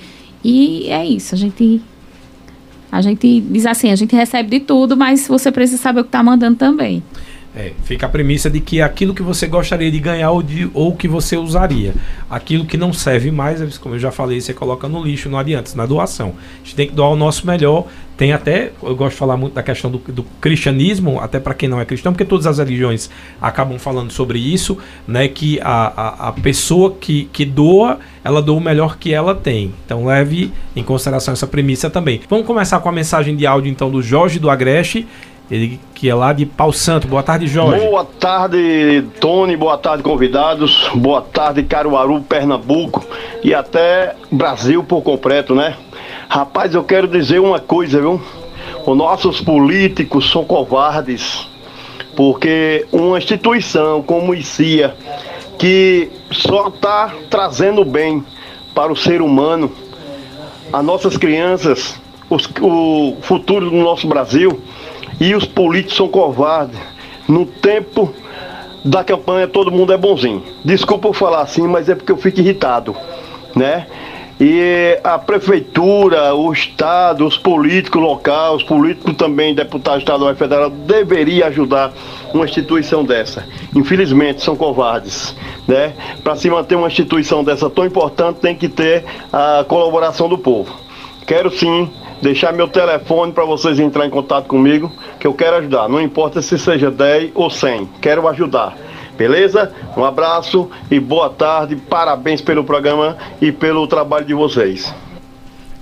E 0.44 0.88
é 0.88 1.04
isso, 1.04 1.34
a 1.34 1.38
gente 1.38 1.82
a 2.90 3.02
gente 3.02 3.40
diz 3.40 3.66
assim, 3.66 3.90
a 3.90 3.96
gente 3.96 4.14
recebe 4.14 4.48
de 4.48 4.60
tudo, 4.60 4.96
mas 4.96 5.26
você 5.26 5.50
precisa 5.50 5.82
saber 5.82 6.00
o 6.00 6.04
que 6.04 6.08
está 6.08 6.22
mandando 6.22 6.56
também. 6.56 7.02
É, 7.54 7.72
fica 7.84 8.04
a 8.04 8.08
premissa 8.08 8.50
de 8.50 8.60
que 8.60 8.82
aquilo 8.82 9.14
que 9.14 9.22
você 9.22 9.46
gostaria 9.46 9.90
de 9.90 9.98
ganhar 9.98 10.30
ou, 10.30 10.42
de, 10.42 10.70
ou 10.74 10.94
que 10.94 11.08
você 11.08 11.38
usaria. 11.38 11.94
Aquilo 12.28 12.66
que 12.66 12.76
não 12.76 12.92
serve 12.92 13.30
mais, 13.30 13.78
como 13.78 13.94
eu 13.94 13.98
já 13.98 14.10
falei, 14.10 14.38
você 14.42 14.52
coloca 14.52 14.86
no 14.86 15.02
lixo, 15.02 15.30
não 15.30 15.38
adianta, 15.38 15.72
na 15.74 15.86
doação. 15.86 16.34
A 16.62 16.64
gente 16.64 16.76
tem 16.76 16.86
que 16.86 16.92
doar 16.92 17.08
o 17.08 17.16
nosso 17.16 17.46
melhor. 17.46 17.86
Tem 18.16 18.32
até, 18.32 18.72
eu 18.82 18.96
gosto 18.96 19.12
de 19.12 19.18
falar 19.18 19.36
muito 19.36 19.52
da 19.52 19.62
questão 19.62 19.90
do, 19.90 19.98
do 19.98 20.22
cristianismo, 20.40 21.20
até 21.20 21.38
para 21.38 21.52
quem 21.52 21.68
não 21.68 21.78
é 21.78 21.84
cristão, 21.84 22.12
porque 22.12 22.24
todas 22.24 22.46
as 22.46 22.58
religiões 22.58 23.10
acabam 23.40 23.78
falando 23.78 24.10
sobre 24.10 24.38
isso, 24.38 24.78
né? 25.06 25.28
Que 25.28 25.60
a, 25.60 25.92
a, 25.96 26.28
a 26.28 26.32
pessoa 26.32 26.94
que, 26.98 27.24
que 27.32 27.44
doa, 27.44 27.98
ela 28.24 28.40
doa 28.40 28.56
o 28.56 28.60
melhor 28.60 28.96
que 28.96 29.12
ela 29.12 29.34
tem. 29.34 29.74
Então 29.84 30.06
leve 30.06 30.50
em 30.74 30.82
consideração 30.82 31.32
essa 31.34 31.46
premissa 31.46 31.90
também. 31.90 32.20
Vamos 32.28 32.46
começar 32.46 32.80
com 32.80 32.88
a 32.88 32.92
mensagem 32.92 33.36
de 33.36 33.46
áudio 33.46 33.70
então 33.70 33.90
do 33.90 34.00
Jorge 34.00 34.38
do 34.38 34.48
Agreste 34.48 35.06
ele 35.50 35.78
que 35.94 36.10
é 36.10 36.14
lá 36.14 36.32
de 36.32 36.44
Pau 36.44 36.72
Santo. 36.72 37.06
Boa 37.06 37.22
tarde, 37.22 37.46
Jorge. 37.46 37.86
Boa 37.86 38.04
tarde, 38.04 39.04
Tony. 39.20 39.56
Boa 39.56 39.78
tarde, 39.78 40.02
convidados. 40.02 40.90
Boa 40.94 41.22
tarde, 41.22 41.62
Caruaru, 41.62 42.20
Pernambuco 42.22 43.04
e 43.42 43.54
até 43.54 44.14
Brasil 44.30 44.82
por 44.82 45.02
completo, 45.02 45.54
né? 45.54 45.76
Rapaz, 46.28 46.74
eu 46.74 46.82
quero 46.82 47.06
dizer 47.06 47.40
uma 47.40 47.60
coisa, 47.60 48.00
viu? 48.00 48.20
Os 48.84 48.96
nossos 48.96 49.40
políticos 49.40 50.28
são 50.30 50.44
covardes, 50.44 51.48
porque 52.16 52.84
uma 52.90 53.18
instituição 53.18 54.02
como 54.02 54.32
o 54.32 54.34
ICIA, 54.34 54.94
que 55.56 56.10
só 56.32 56.68
está 56.68 57.14
trazendo 57.30 57.84
bem 57.84 58.24
para 58.74 58.92
o 58.92 58.96
ser 58.96 59.22
humano, 59.22 59.70
as 60.72 60.84
nossas 60.84 61.16
crianças, 61.16 62.00
os, 62.28 62.48
o 62.60 63.16
futuro 63.22 63.70
do 63.70 63.76
nosso 63.76 64.08
Brasil, 64.08 64.60
e 65.20 65.34
os 65.34 65.44
políticos 65.44 65.96
são 65.96 66.08
covardes. 66.08 66.78
No 67.28 67.46
tempo 67.46 68.12
da 68.84 69.04
campanha 69.04 69.46
todo 69.46 69.70
mundo 69.70 69.92
é 69.92 69.96
bonzinho. 69.96 70.42
Desculpa 70.64 71.08
eu 71.08 71.12
falar 71.12 71.42
assim, 71.42 71.62
mas 71.62 71.88
é 71.88 71.94
porque 71.94 72.10
eu 72.10 72.16
fico 72.16 72.40
irritado, 72.40 72.96
né? 73.54 73.86
E 74.38 74.98
a 75.02 75.18
prefeitura, 75.18 76.34
o 76.34 76.52
estado, 76.52 77.26
os 77.26 77.38
políticos 77.38 78.02
locais, 78.02 78.56
os 78.56 78.62
políticos 78.62 79.14
também, 79.14 79.54
deputados 79.54 80.00
estadual 80.00 80.32
e 80.32 80.36
federal, 80.36 80.68
deveria 80.68 81.46
ajudar 81.46 81.92
uma 82.34 82.44
instituição 82.44 83.02
dessa. 83.02 83.46
Infelizmente 83.74 84.42
são 84.42 84.54
covardes, 84.54 85.34
né? 85.66 85.94
Para 86.22 86.36
se 86.36 86.50
manter 86.50 86.74
uma 86.74 86.88
instituição 86.88 87.42
dessa 87.42 87.70
tão 87.70 87.86
importante 87.86 88.40
tem 88.40 88.54
que 88.54 88.68
ter 88.68 89.04
a 89.32 89.64
colaboração 89.66 90.28
do 90.28 90.36
povo. 90.36 90.74
Quero 91.26 91.50
sim 91.50 91.90
deixar 92.20 92.52
meu 92.52 92.68
telefone 92.68 93.32
para 93.32 93.44
vocês 93.44 93.78
entrar 93.78 94.06
em 94.06 94.10
contato 94.10 94.46
comigo, 94.46 94.92
que 95.18 95.26
eu 95.26 95.32
quero 95.32 95.56
ajudar. 95.56 95.88
Não 95.88 96.00
importa 96.00 96.42
se 96.42 96.58
seja 96.58 96.90
10 96.90 97.30
ou 97.34 97.48
100, 97.48 97.88
quero 98.02 98.28
ajudar. 98.28 98.76
Beleza? 99.16 99.72
Um 99.96 100.04
abraço 100.04 100.70
e 100.90 101.00
boa 101.00 101.30
tarde. 101.30 101.76
Parabéns 101.76 102.40
pelo 102.40 102.64
programa 102.64 103.16
e 103.40 103.50
pelo 103.50 103.86
trabalho 103.86 104.26
de 104.26 104.34
vocês. 104.34 104.94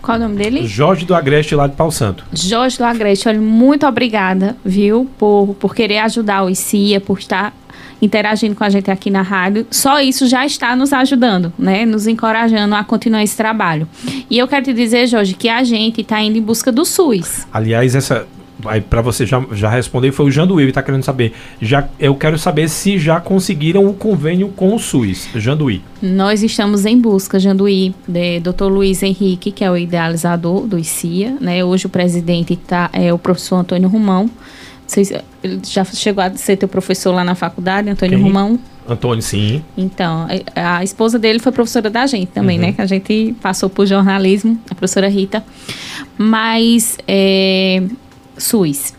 Qual 0.00 0.16
é 0.16 0.20
o 0.20 0.22
nome 0.22 0.36
dele? 0.36 0.66
Jorge 0.66 1.06
do 1.06 1.14
Agreste, 1.14 1.54
lá 1.54 1.66
de 1.66 1.74
Pau 1.74 1.90
Santo. 1.90 2.24
Jorge 2.32 2.76
do 2.76 2.84
Agreste, 2.84 3.26
olha, 3.26 3.40
muito 3.40 3.86
obrigada, 3.86 4.54
viu, 4.62 5.08
por, 5.18 5.56
por 5.58 5.74
querer 5.74 5.98
ajudar 5.98 6.44
o 6.44 6.50
ICIA, 6.50 7.00
por 7.00 7.18
estar 7.18 7.54
interagindo 8.02 8.54
com 8.54 8.64
a 8.64 8.68
gente 8.68 8.90
aqui 8.90 9.10
na 9.10 9.22
rádio, 9.22 9.66
só 9.70 10.00
isso 10.00 10.26
já 10.26 10.44
está 10.44 10.76
nos 10.76 10.92
ajudando, 10.92 11.52
né? 11.58 11.86
Nos 11.86 12.06
encorajando 12.06 12.74
a 12.74 12.84
continuar 12.84 13.22
esse 13.22 13.36
trabalho. 13.36 13.88
E 14.28 14.38
eu 14.38 14.46
quero 14.46 14.64
te 14.64 14.72
dizer, 14.74 15.06
Jorge, 15.06 15.34
que 15.34 15.48
a 15.48 15.64
gente 15.64 16.02
está 16.02 16.20
indo 16.20 16.36
em 16.36 16.42
busca 16.42 16.70
do 16.70 16.84
SUS. 16.84 17.46
Aliás, 17.52 17.94
essa 17.94 18.26
para 18.90 19.02
você 19.02 19.26
já, 19.26 19.44
já 19.52 19.68
responder 19.68 20.12
foi 20.12 20.26
o 20.26 20.30
Janduí, 20.30 20.68
está 20.68 20.82
querendo 20.82 21.02
saber. 21.02 21.32
Já, 21.60 21.88
eu 21.98 22.14
quero 22.14 22.38
saber 22.38 22.68
se 22.68 22.98
já 22.98 23.20
conseguiram 23.20 23.86
o 23.86 23.94
convênio 23.94 24.48
com 24.48 24.74
o 24.74 24.78
SUS, 24.78 25.28
Janduí. 25.34 25.82
Nós 26.02 26.42
estamos 26.42 26.84
em 26.84 26.98
busca, 26.98 27.38
Janduí, 27.38 27.94
de 28.06 28.40
Dr. 28.40 28.64
Luiz 28.64 29.02
Henrique, 29.02 29.52
que 29.52 29.64
é 29.64 29.70
o 29.70 29.76
idealizador 29.76 30.66
do 30.66 30.78
ICIA, 30.78 31.36
né? 31.40 31.64
Hoje 31.64 31.86
o 31.86 31.88
presidente 31.88 32.56
tá, 32.56 32.90
é 32.92 33.12
o 33.12 33.18
professor 33.18 33.56
Antônio 33.56 33.88
Romão. 33.88 34.28
Vocês, 34.86 35.12
já 35.62 35.84
chegou 35.84 36.22
a 36.22 36.30
ser 36.34 36.56
teu 36.56 36.68
professor 36.68 37.12
lá 37.12 37.24
na 37.24 37.34
faculdade, 37.34 37.88
Antônio 37.88 38.18
Quem? 38.18 38.26
Romão? 38.26 38.58
Antônio, 38.86 39.22
sim. 39.22 39.62
Então, 39.76 40.26
a, 40.54 40.78
a, 40.78 40.84
esposa 40.84 41.18
dele 41.18 41.38
foi 41.38 41.50
professora 41.52 41.88
da 41.88 42.06
gente 42.06 42.28
também, 42.28 42.58
né? 42.58 42.64
uhum. 42.64 42.70
né? 42.70 42.76
Que 42.76 42.82
a 42.82 42.86
gente 42.86 43.34
passou 43.40 43.70
por 43.70 43.86
jornalismo, 43.86 44.58
a 44.70 44.74
professora 44.74 45.08
Rita. 45.08 45.42
Mas, 46.18 46.98
é, 47.08 47.82
SUS. 48.38 48.94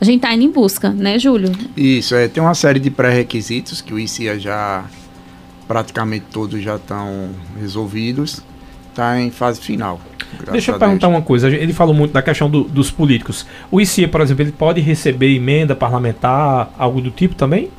A 0.00 0.04
gente 0.04 0.16
está 0.16 0.32
indo 0.32 0.44
em 0.44 0.50
busca, 0.50 0.90
né, 0.90 1.18
Júlio? 1.18 1.52
Isso, 1.76 2.14
é, 2.14 2.28
tem 2.28 2.42
uma 2.42 2.54
série 2.54 2.78
de 2.78 2.90
pré-requisitos 2.90 3.80
que 3.80 3.92
o 3.92 3.98
ICIA 3.98 4.38
já, 4.38 4.84
praticamente 5.66 6.26
todos 6.30 6.62
já 6.62 6.76
estão 6.76 7.30
resolvidos. 7.58 8.40
Está 8.90 9.20
em 9.20 9.30
fase 9.30 9.60
final. 9.60 10.00
Deixa 10.52 10.72
eu 10.72 10.78
perguntar 10.78 11.08
uma 11.08 11.22
coisa. 11.22 11.48
Ele 11.48 11.72
falou 11.72 11.94
muito 11.94 12.12
da 12.12 12.22
questão 12.22 12.48
do, 12.48 12.64
dos 12.64 12.90
políticos. 12.90 13.46
O 13.70 13.80
ICIA, 13.80 14.08
por 14.08 14.20
exemplo, 14.20 14.42
ele 14.44 14.52
pode 14.52 14.80
receber 14.80 15.34
emenda 15.34 15.74
parlamentar, 15.74 16.70
algo 16.78 17.00
do 17.00 17.10
tipo 17.10 17.34
também? 17.34 17.70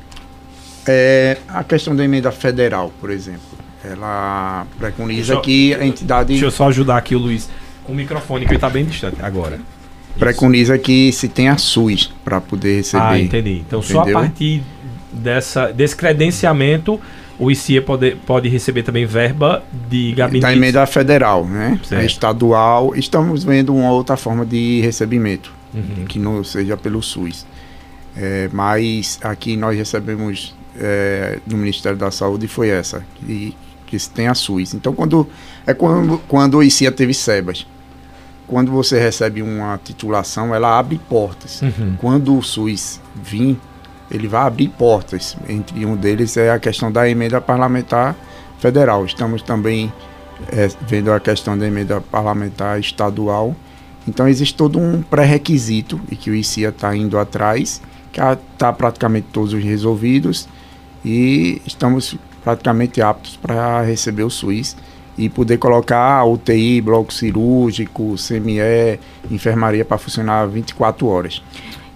É, 0.88 1.38
a 1.48 1.64
questão 1.64 1.96
da 1.96 2.04
emenda 2.04 2.32
federal, 2.32 2.92
por 3.00 3.12
exemplo. 3.12 3.42
Ela 3.84 4.66
preconiza 4.78 5.34
eu, 5.34 5.42
que 5.42 5.74
a 5.76 5.86
entidade. 5.86 6.30
Deixa 6.30 6.46
eu 6.46 6.52
só 6.52 6.68
ajudar 6.68 6.98
aqui 6.98 7.16
o 7.16 7.20
Luiz 7.20 7.50
com 7.86 7.94
o 7.94 7.96
microfone, 7.96 8.46
que 8.46 8.52
ele 8.52 8.58
está 8.58 8.70
bem 8.70 8.84
distante 8.84 9.18
agora. 9.22 9.60
Preconiza 10.20 10.78
que 10.78 11.12
se 11.14 11.28
tenha 11.28 11.58
SUS 11.58 12.14
para 12.24 12.42
poder 12.42 12.78
receber. 12.78 13.04
Ah, 13.04 13.20
entendi. 13.20 13.64
Então, 13.66 13.80
entendeu? 13.80 14.04
só 14.04 14.10
a 14.10 14.12
partir 14.12 14.62
dessa, 15.12 15.72
desse 15.72 15.96
credenciamento 15.96 17.00
o 17.40 17.50
ICIA 17.50 17.82
pode, 17.82 18.16
pode 18.28 18.50
receber 18.50 18.84
também 18.84 19.06
verba 19.06 19.64
de 19.90 20.12
gabinete. 20.12 20.42
Da 20.42 20.54
emenda 20.54 20.86
federal, 20.86 21.46
né? 21.46 21.80
Certo. 21.84 22.06
estadual. 22.06 22.94
Estamos 22.96 23.46
vendo 23.46 23.74
uma 23.74 23.92
outra 23.92 24.18
forma 24.18 24.46
de 24.46 24.82
recebimento, 24.82 25.54
uhum. 25.74 26.06
que 26.06 26.20
não 26.20 26.44
seja 26.44 26.76
pelo 26.76 27.02
SUS. 27.02 27.46
É, 28.18 28.50
mas 28.52 29.18
aqui 29.24 29.56
nós 29.56 29.78
recebemos 29.78 30.54
é, 30.78 31.40
do 31.46 31.56
Ministério 31.56 31.98
da 31.98 32.12
Saúde 32.12 32.46
foi 32.48 32.68
essa, 32.68 33.06
que, 33.16 33.56
que 33.88 33.98
tem 34.10 34.28
a 34.28 34.36
SUS. 34.36 34.74
Então, 34.74 34.94
quando 34.94 35.26
é 35.66 35.74
quando, 35.74 36.18
quando 36.28 36.58
o 36.58 36.64
ICIA 36.64 36.92
teve 36.92 37.14
SEBAS. 37.14 37.66
Quando 38.50 38.72
você 38.72 39.00
recebe 39.00 39.44
uma 39.44 39.80
titulação, 39.84 40.56
ela 40.56 40.80
abre 40.80 41.00
portas. 41.08 41.62
Uhum. 41.62 41.96
Quando 42.00 42.36
o 42.36 42.42
SUS 42.42 43.00
vir, 43.16 43.56
ele 44.10 44.28
vai 44.28 44.42
abrir 44.42 44.70
portas. 44.70 45.38
Entre 45.48 45.86
um 45.86 45.96
deles 45.96 46.36
é 46.36 46.50
a 46.50 46.58
questão 46.58 46.92
da 46.92 47.08
emenda 47.08 47.40
parlamentar 47.40 48.16
federal. 48.58 49.06
Estamos 49.06 49.44
também 49.44 49.94
é, 50.52 50.68
vendo 50.88 51.12
a 51.12 51.20
questão 51.20 51.56
da 51.56 51.68
emenda 51.68 52.02
parlamentar 52.02 52.80
estadual. 52.80 53.56
Então 54.08 54.28
existe 54.28 54.56
todo 54.56 54.80
um 54.80 55.04
pré-requisito 55.04 56.02
e 56.10 56.16
que 56.16 56.32
o 56.32 56.36
ICIA 56.36 56.70
está 56.70 56.96
indo 56.96 57.20
atrás, 57.20 57.80
que 58.12 58.20
está 58.20 58.74
praticamente 58.74 59.28
todos 59.32 59.54
resolvidos 59.54 60.50
e 61.06 61.62
estamos 61.68 62.18
praticamente 62.44 63.00
aptos 63.00 63.38
para 63.38 63.84
receber 63.84 64.24
o 64.24 64.30
SUS 64.30 64.76
e 65.20 65.30
poder 65.30 65.58
colocar 65.58 66.24
UTI, 66.26 66.82
bloco 66.82 67.14
cirúrgico, 67.14 68.16
CME, 68.16 69.00
enfermaria 69.30 69.84
para 69.84 69.98
funcionar 69.98 70.48
24 70.48 71.06
horas. 71.08 71.42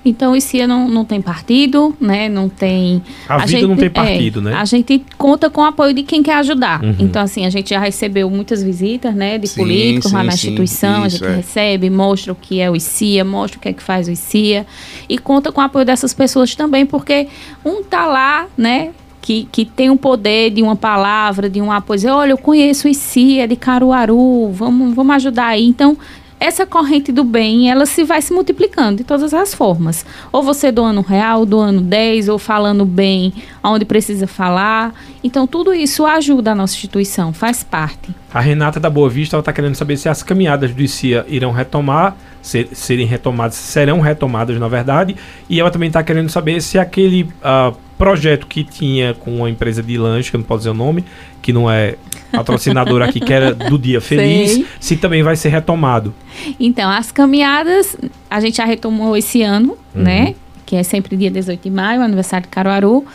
Então, 0.05 0.33
o 0.33 0.35
ICIA 0.35 0.67
não, 0.67 0.89
não 0.89 1.05
tem 1.05 1.21
partido, 1.21 1.95
né? 1.99 2.27
Não 2.27 2.49
tem... 2.49 3.01
A, 3.27 3.35
a 3.35 3.37
vida 3.45 3.51
gente, 3.51 3.67
não 3.67 3.77
tem 3.77 3.89
partido, 3.89 4.41
é, 4.41 4.43
né? 4.43 4.53
A 4.55 4.65
gente 4.65 5.01
conta 5.17 5.49
com 5.49 5.61
o 5.61 5.63
apoio 5.63 5.93
de 5.93 6.03
quem 6.03 6.21
quer 6.21 6.35
ajudar. 6.35 6.83
Uhum. 6.83 6.95
Então, 6.99 7.21
assim, 7.21 7.45
a 7.45 7.49
gente 7.49 7.69
já 7.69 7.79
recebeu 7.79 8.29
muitas 8.29 8.61
visitas, 8.61 9.15
né? 9.15 9.37
De 9.37 9.47
sim, 9.47 9.55
políticos 9.55 10.09
sim, 10.09 10.15
lá 10.17 10.23
na 10.23 10.31
sim, 10.33 10.49
instituição. 10.49 11.05
Isso, 11.05 11.23
a 11.23 11.27
gente 11.27 11.33
é. 11.33 11.35
recebe, 11.37 11.89
mostra 11.89 12.33
o 12.33 12.35
que 12.35 12.59
é 12.59 12.69
o 12.69 12.75
ICIA, 12.75 13.23
mostra 13.23 13.57
o 13.57 13.61
que 13.61 13.69
é 13.69 13.73
que 13.73 13.81
faz 13.81 14.09
o 14.09 14.11
ICIA. 14.11 14.67
E 15.07 15.17
conta 15.17 15.53
com 15.53 15.61
o 15.61 15.63
apoio 15.63 15.85
dessas 15.85 16.13
pessoas 16.13 16.53
também, 16.53 16.85
porque 16.85 17.29
um 17.63 17.81
tá 17.81 18.05
lá, 18.05 18.47
né? 18.57 18.91
Que, 19.23 19.47
que, 19.49 19.63
tem 19.63 19.89
um 19.89 19.95
poder 19.95 20.49
de 20.49 20.61
uma 20.61 20.75
palavra, 20.75 21.49
de 21.49 21.61
um 21.61 21.71
apoio. 21.71 22.13
Olha, 22.13 22.31
eu 22.31 22.37
conheço 22.37 22.87
o 22.87 22.91
ICIA 22.91 23.47
de 23.47 23.55
Caruaru, 23.55 24.51
vamos, 24.51 24.93
vamos 24.93 25.15
ajudar 25.15 25.47
aí. 25.47 25.65
Então, 25.65 25.97
essa 26.43 26.65
corrente 26.65 27.09
do 27.09 27.23
bem, 27.23 27.71
ela 27.71 27.85
se 27.85 28.03
vai 28.03 28.21
se 28.21 28.33
multiplicando 28.33 28.97
de 28.97 29.05
todas 29.05 29.33
as 29.33 29.53
formas. 29.53 30.05
Ou 30.29 30.43
você 30.43 30.73
doando 30.73 30.99
real, 30.99 31.45
doando 31.45 31.79
10, 31.79 32.27
ou 32.27 32.37
falando 32.37 32.83
bem 32.83 33.33
onde 33.63 33.85
precisa 33.85 34.27
falar. 34.27 34.93
Então, 35.23 35.47
tudo 35.47 35.73
isso 35.73 36.05
ajuda 36.05 36.51
a 36.51 36.55
nossa 36.55 36.73
instituição, 36.73 37.31
faz 37.31 37.63
parte. 37.63 38.13
A 38.33 38.41
Renata 38.41 38.77
da 38.77 38.89
Boa 38.89 39.09
Vista 39.09 39.37
está 39.37 39.53
querendo 39.53 39.75
saber 39.75 39.95
se 39.95 40.09
as 40.09 40.21
caminhadas 40.21 40.73
do 40.73 40.81
ICIA 40.81 41.25
irão 41.29 41.53
retomar, 41.53 42.17
ser, 42.41 42.67
serem 42.73 43.05
retomadas, 43.05 43.55
serão 43.55 44.01
retomadas, 44.01 44.59
na 44.59 44.67
verdade. 44.67 45.15
E 45.49 45.61
ela 45.61 45.71
também 45.71 45.87
está 45.87 46.03
querendo 46.03 46.27
saber 46.27 46.59
se 46.61 46.77
aquele 46.77 47.23
uh, 47.23 47.73
projeto 48.03 48.47
que 48.47 48.65
tinha 48.65 49.13
com 49.13 49.45
a 49.45 49.49
empresa 49.49 49.81
de 49.81 49.97
lanche, 49.97 50.29
que 50.29 50.35
eu 50.35 50.39
não 50.39 50.45
posso 50.45 50.59
dizer 50.59 50.71
o 50.71 50.73
nome, 50.73 51.05
que 51.41 51.53
não 51.53 51.71
é 51.71 51.95
patrocinador 52.33 53.01
aqui, 53.01 53.21
que 53.21 53.31
era 53.31 53.53
do 53.53 53.77
Dia 53.77 54.01
Feliz, 54.01 54.51
Sei. 54.51 54.65
se 54.77 54.97
também 54.97 55.23
vai 55.23 55.37
ser 55.37 55.47
retomado. 55.47 56.13
Então, 56.59 56.89
as 56.91 57.13
caminhadas 57.13 57.95
a 58.29 58.41
gente 58.41 58.57
já 58.57 58.65
retomou 58.65 59.15
esse 59.15 59.41
ano, 59.41 59.77
uhum. 59.95 60.03
né? 60.03 60.35
que 60.65 60.75
é 60.75 60.83
sempre 60.83 61.15
dia 61.15 61.31
18 61.31 61.61
de 61.61 61.69
maio, 61.69 62.01
aniversário 62.01 62.43
de 62.43 62.49
Caruaru. 62.49 63.05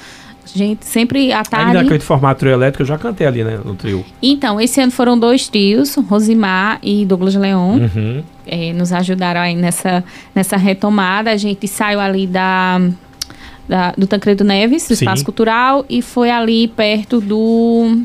A 0.44 0.58
gente 0.58 0.86
sempre 0.86 1.32
à 1.32 1.42
tarde. 1.42 1.74
naquele 1.74 2.00
formato 2.00 2.40
trio 2.40 2.52
elétrico 2.52 2.82
eu 2.82 2.86
já 2.86 2.96
cantei 2.96 3.26
ali, 3.26 3.44
né? 3.44 3.60
No 3.62 3.74
trio. 3.74 4.06
Então, 4.22 4.58
esse 4.58 4.80
ano 4.80 4.90
foram 4.90 5.18
dois 5.18 5.48
trios, 5.48 5.94
Rosimar 5.96 6.78
e 6.82 7.04
Douglas 7.04 7.34
Leon. 7.34 7.78
Uhum. 7.80 8.22
eh, 8.46 8.72
nos 8.72 8.90
ajudaram 8.90 9.42
aí 9.42 9.54
nessa, 9.54 10.02
nessa 10.34 10.56
retomada. 10.56 11.30
A 11.30 11.36
gente 11.36 11.68
saiu 11.68 12.00
ali 12.00 12.26
da, 12.26 12.80
da- 13.68 13.92
do 13.96 14.06
Tancredo 14.06 14.42
Neves, 14.44 14.82
do 14.88 14.96
Sim. 14.96 15.04
Espaço 15.04 15.24
Cultural, 15.24 15.84
e 15.88 16.00
foi 16.02 16.30
ali 16.30 16.68
perto 16.68 17.20
do, 17.20 18.00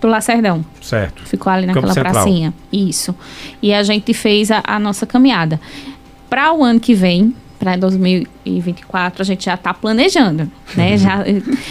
do 0.00 0.06
Lacerdão. 0.08 0.64
Certo. 0.80 1.22
Ficou 1.24 1.52
ali 1.52 1.66
Campo 1.66 1.78
naquela 1.86 1.94
Central. 1.94 2.12
pracinha. 2.14 2.54
Isso. 2.72 3.14
E 3.62 3.72
a 3.72 3.82
gente 3.82 4.12
fez 4.14 4.50
a, 4.50 4.62
a 4.64 4.78
nossa 4.78 5.06
caminhada. 5.06 5.60
Para 6.28 6.52
o 6.52 6.62
ano 6.62 6.78
que 6.78 6.94
vem, 6.94 7.34
para 7.58 7.76
2024, 7.76 9.20
a 9.20 9.24
gente 9.24 9.44
já 9.44 9.54
está 9.54 9.74
planejando, 9.74 10.44
Uhum. 10.44 10.48
né? 10.76 10.96
Já, 10.96 11.24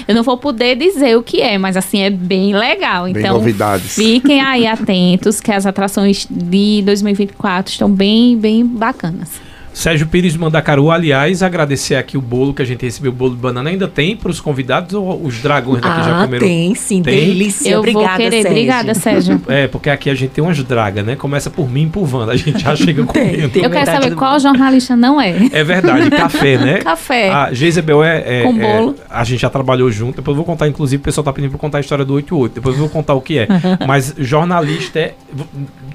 eu 0.08 0.14
não 0.14 0.22
vou 0.22 0.38
poder 0.38 0.76
dizer 0.76 1.18
o 1.18 1.24
que 1.24 1.42
é, 1.42 1.58
mas 1.58 1.76
assim 1.76 2.02
é 2.02 2.10
bem 2.12 2.54
legal. 2.56 3.06
Bem 3.06 3.14
Então, 3.18 3.34
novidades. 3.36 3.96
fiquem 3.96 4.40
aí 4.42 4.68
atentos 4.68 5.40
que 5.40 5.52
as 5.52 5.66
atrações 5.66 6.28
de 6.30 6.84
2024 6.86 7.72
estão 7.72 7.90
bem, 7.90 8.38
bem 8.38 8.66
bacanas. 8.66 9.42
Sérgio 9.80 10.08
Pires 10.08 10.34
de 10.34 10.40
Mandacaru, 10.40 10.92
aliás, 10.92 11.42
agradecer 11.42 11.96
aqui 11.96 12.18
o 12.18 12.22
bolo 12.22 12.54
que 12.54 12.62
a 12.62 12.66
gente 12.66 12.82
recebeu, 12.84 13.12
o 13.12 13.16
bolo 13.16 13.32
de 13.32 13.38
banana. 13.38 13.70
Ainda 13.70 13.88
tem 13.88 14.14
para 14.14 14.30
os 14.30 14.42
convidados 14.42 14.94
ou 14.94 15.24
os 15.24 15.40
dragões 15.42 15.82
daqui 15.82 16.04
já 16.04 16.20
Ah, 16.20 16.26
comeram? 16.26 16.46
tem 16.46 16.76
sim, 16.76 17.02
Tem? 17.02 17.16
delícia. 17.16 17.70
eu 17.72 17.80
Obrigada, 17.80 18.08
vou 18.10 18.18
querer. 18.18 18.32
Sérgio. 18.42 18.50
Obrigada, 18.52 18.94
Sérgio. 18.94 19.42
É, 19.48 19.68
porque 19.70 19.90
aqui 19.90 20.10
a 20.10 20.14
gente 20.16 20.32
tem 20.32 20.44
umas 20.44 20.62
dragas, 20.62 21.06
né? 21.06 21.16
Começa 21.16 21.50
por 21.50 21.70
mim 21.70 21.84
e 21.84 21.88
por 21.88 22.14
Wanda. 22.14 22.34
A 22.34 22.36
gente 22.36 22.60
já 22.62 22.76
chega 22.78 23.06
comendo. 23.06 23.50
tem. 23.50 23.64
eu 23.64 23.70
quero 23.70 23.86
saber 23.86 24.16
qual 24.16 24.38
jornalista 24.38 24.98
não 24.98 25.20
é. 25.20 25.34
É 25.54 25.64
verdade, 25.64 26.10
café, 26.12 26.58
né? 26.58 26.80
Café. 26.80 27.30
A 27.30 27.54
Jezebel 27.54 28.04
é, 28.04 28.42
é- 28.42 28.44
Com 28.44 28.62
é- 28.62 28.78
bolo. 28.80 28.96
a 29.10 29.24
gente 29.24 29.40
já 29.40 29.50
trabalhou 29.50 29.90
junto. 29.90 30.18
Depois 30.18 30.34
eu 30.34 30.36
vou 30.36 30.46
contar, 30.46 30.68
inclusive, 30.68 31.00
o 31.00 31.04
pessoal 31.06 31.24
tá 31.24 31.32
pedindo 31.32 31.52
pra 31.52 31.56
eu 31.56 31.62
contar 31.62 31.78
a 31.78 31.82
história 31.82 32.04
do 32.04 32.14
88. 32.16 32.56
Depois 32.56 32.76
eu 32.76 32.82
vou 32.82 32.90
contar 32.90 33.14
o 33.14 33.22
que 33.22 33.40
é. 33.40 33.48
Mas 33.88 34.14
jornalista 34.18 35.00
é 35.00 35.14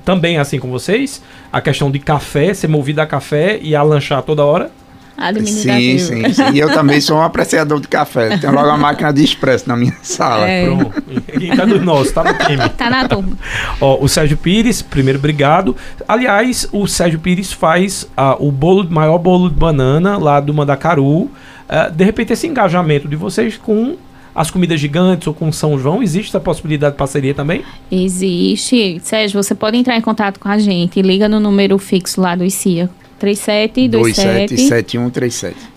também 0.07 0.39
assim 0.39 0.59
com 0.59 0.71
vocês. 0.71 1.23
A 1.53 1.61
questão 1.61 1.91
de 1.91 1.99
café, 1.99 2.53
ser 2.55 2.67
movido 2.69 3.01
a 3.03 3.07
café 3.07 3.59
e 3.63 3.74
a 3.75 3.83
lanchar 3.83 4.23
toda 4.23 4.45
hora. 4.45 4.71
Sim, 5.45 5.99
sim, 5.99 6.33
sim. 6.33 6.43
E 6.53 6.59
eu 6.59 6.73
também 6.73 7.01
sou 7.01 7.19
um 7.19 7.23
apreciador 7.23 7.81
de 7.81 7.87
café. 7.87 8.37
Tenho 8.37 8.53
logo 8.53 8.69
a 8.69 8.77
máquina 8.77 9.13
de 9.13 9.23
expresso 9.23 9.69
na 9.69 9.77
minha 9.77 9.95
sala. 10.03 10.47
É. 10.47 10.67
Pronto. 10.67 11.03
Tá 11.57 11.65
dos 11.65 11.83
nossos, 11.83 12.13
tá 12.13 12.25
no 12.25 12.35
time. 12.35 12.69
Tá 12.71 12.91
na 12.91 13.09
turma. 13.09 13.39
Ó, 13.81 13.99
o 14.03 14.09
Sérgio 14.09 14.37
Pires, 14.37 14.83
primeiro, 14.83 15.19
obrigado. 15.19 15.77
Aliás, 16.09 16.69
o 16.73 16.87
Sérgio 16.87 17.21
Pires 17.21 17.53
faz 17.53 18.09
ah, 18.17 18.37
o 18.41 18.51
bolo, 18.51 18.89
maior 18.91 19.19
bolo 19.19 19.49
de 19.49 19.55
banana 19.55 20.19
lá 20.19 20.41
do 20.41 20.53
Mandacaru. 20.53 21.31
Ah, 21.69 21.89
de 21.89 22.05
repente, 22.05 22.33
esse 22.33 22.47
engajamento 22.47 23.07
de 23.07 23.17
vocês 23.17 23.57
com 23.57 23.97
as 24.35 24.51
comidas 24.51 24.81
gigantes 24.81 25.29
ou 25.29 25.33
com 25.33 25.51
São 25.53 25.79
João, 25.79 26.03
existe 26.03 26.31
essa 26.31 26.41
possibilidade 26.41 26.95
de 26.95 26.99
parceria 26.99 27.33
também? 27.33 27.63
Existe. 27.91 29.01
Sérgio, 29.01 29.41
você 29.41 29.55
pode 29.55 29.77
entrar 29.77 29.97
em 29.97 30.01
contato 30.01 30.41
com 30.41 30.49
a 30.49 30.59
gente. 30.59 31.01
Liga 31.01 31.29
no 31.29 31.39
número 31.39 31.79
fixo 31.79 32.21
lá 32.21 32.35
do 32.35 32.45
ICIA. 32.45 32.91
3727. 33.25 34.49
277137. 34.57 35.74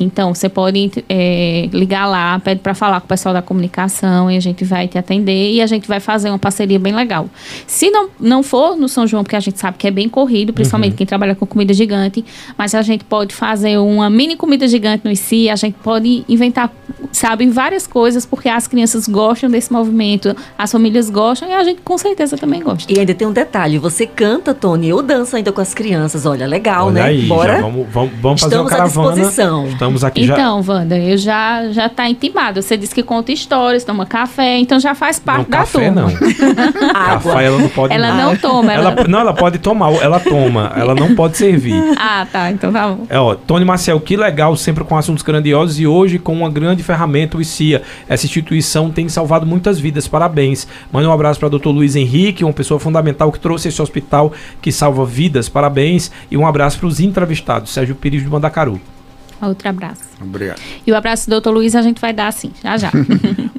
Então, 0.00 0.34
você 0.34 0.48
pode 0.48 0.90
é, 1.08 1.68
ligar 1.72 2.06
lá, 2.06 2.38
pede 2.40 2.60
para 2.60 2.74
falar 2.74 3.00
com 3.00 3.04
o 3.04 3.08
pessoal 3.08 3.34
da 3.34 3.42
comunicação 3.42 4.30
e 4.30 4.36
a 4.36 4.40
gente 4.40 4.64
vai 4.64 4.88
te 4.88 4.96
atender 4.96 5.52
e 5.52 5.60
a 5.60 5.66
gente 5.66 5.86
vai 5.86 6.00
fazer 6.00 6.30
uma 6.30 6.38
parceria 6.38 6.78
bem 6.78 6.94
legal. 6.94 7.28
Se 7.66 7.90
não, 7.90 8.08
não 8.18 8.42
for 8.42 8.76
no 8.76 8.88
São 8.88 9.06
João, 9.06 9.22
porque 9.22 9.36
a 9.36 9.40
gente 9.40 9.58
sabe 9.58 9.76
que 9.76 9.86
é 9.86 9.90
bem 9.90 10.08
corrido, 10.08 10.52
principalmente 10.52 10.96
quem 10.96 11.06
trabalha 11.06 11.34
com 11.34 11.44
comida 11.46 11.74
gigante, 11.74 12.24
mas 12.56 12.74
a 12.74 12.82
gente 12.82 13.04
pode 13.04 13.34
fazer 13.34 13.78
uma 13.78 14.08
mini 14.08 14.36
comida 14.36 14.66
gigante 14.66 15.04
no 15.04 15.10
ICI, 15.10 15.50
a 15.50 15.56
gente 15.56 15.74
pode 15.82 16.24
inventar, 16.28 16.72
sabe, 17.12 17.46
várias 17.50 17.86
coisas, 17.86 18.24
porque 18.24 18.48
as 18.48 18.66
crianças 18.66 19.06
gostam 19.06 19.50
desse 19.50 19.72
movimento, 19.72 20.34
as 20.56 20.72
famílias 20.72 21.10
gostam 21.10 21.48
e 21.48 21.52
a 21.52 21.62
gente 21.62 21.82
com 21.82 21.98
certeza 21.98 22.38
também 22.38 22.62
gosta. 22.62 22.90
E 22.90 22.98
ainda 22.98 23.14
tem 23.14 23.26
um 23.28 23.32
detalhe, 23.32 23.78
você 23.78 24.06
canta, 24.06 24.54
Tony, 24.54 24.92
ou 24.92 25.02
dança 25.02 25.36
ainda 25.36 25.52
com 25.52 25.60
as 25.60 25.74
crianças. 25.74 26.24
Olha, 26.24 26.46
legal, 26.46 26.86
Olha 26.86 26.94
né? 26.94 27.02
aí, 27.02 27.26
Bora. 27.26 27.56
já 27.56 27.60
vamos, 27.60 27.86
vamos, 27.90 28.12
vamos 28.20 28.40
fazer 28.40 28.56
uma 28.56 28.70
Estamos 28.70 28.72
à 28.72 28.76
caravana. 28.76 29.14
disposição. 29.14 29.89
Estamos 29.90 30.04
aqui 30.04 30.24
já. 30.24 30.34
Então, 30.34 30.64
Wanda, 30.66 30.98
eu 30.98 31.16
já 31.16 31.70
já 31.72 31.88
tá 31.88 32.08
intimado. 32.08 32.62
Você 32.62 32.76
disse 32.76 32.94
que 32.94 33.02
conta 33.02 33.32
histórias, 33.32 33.84
toma 33.84 34.06
café, 34.06 34.58
então 34.58 34.78
já 34.78 34.94
faz 34.94 35.18
parte 35.18 35.44
Não, 35.44 35.50
da 35.50 35.58
café 35.58 35.86
turma. 35.86 36.02
não. 36.02 36.10
Café 37.10 37.44
ela 37.44 37.58
não 37.58 37.68
pode 37.68 37.94
Ela 37.94 38.14
não 38.14 38.36
toma, 38.36 38.72
ela... 38.72 38.90
Ela, 38.92 39.08
não, 39.08 39.20
ela 39.20 39.34
pode 39.34 39.58
tomar, 39.58 39.92
ela 39.94 40.20
toma, 40.20 40.72
ela 40.76 40.94
não 40.94 41.14
pode 41.14 41.36
servir. 41.36 41.80
Ah, 42.02 42.26
tá, 42.30 42.50
então 42.50 42.72
tá 42.72 42.88
bom. 42.88 43.06
É, 43.08 43.18
ó, 43.18 43.34
Tony 43.34 43.64
Marcel, 43.64 44.00
que 44.00 44.16
legal, 44.16 44.56
sempre 44.56 44.84
com 44.84 44.96
assuntos 44.96 45.22
grandiosos 45.22 45.78
e 45.78 45.86
hoje 45.86 46.18
com 46.18 46.32
uma 46.32 46.48
grande 46.48 46.82
ferramenta, 46.82 47.36
o 47.36 47.40
ICIA. 47.40 47.82
Essa 48.08 48.26
instituição 48.26 48.90
tem 48.90 49.08
salvado 49.08 49.46
muitas 49.46 49.78
vidas, 49.78 50.08
parabéns. 50.08 50.66
Manda 50.90 51.08
um 51.08 51.12
abraço 51.12 51.38
para 51.38 51.48
o 51.48 51.58
Dr. 51.58 51.68
Luiz 51.68 51.96
Henrique, 51.96 52.44
uma 52.44 52.52
pessoa 52.52 52.80
fundamental 52.80 53.30
que 53.30 53.38
trouxe 53.38 53.68
esse 53.68 53.82
hospital 53.82 54.32
que 54.62 54.72
salva 54.72 55.04
vidas, 55.04 55.48
parabéns. 55.48 56.10
E 56.30 56.36
um 56.36 56.46
abraço 56.46 56.78
para 56.78 56.86
os 56.86 57.00
entrevistados, 57.00 57.70
Sérgio 57.70 57.94
Pires 57.94 58.22
do 58.22 58.30
Mandacaru. 58.30 58.80
Outro 59.42 59.68
abraço. 59.68 60.02
Obrigado. 60.20 60.60
E 60.86 60.92
o 60.92 60.96
abraço 60.96 61.26
do 61.26 61.30
doutor 61.30 61.50
Luiz 61.52 61.74
a 61.74 61.82
gente 61.82 62.00
vai 62.00 62.12
dar 62.12 62.28
assim, 62.28 62.50
já 62.62 62.76
já. 62.76 62.90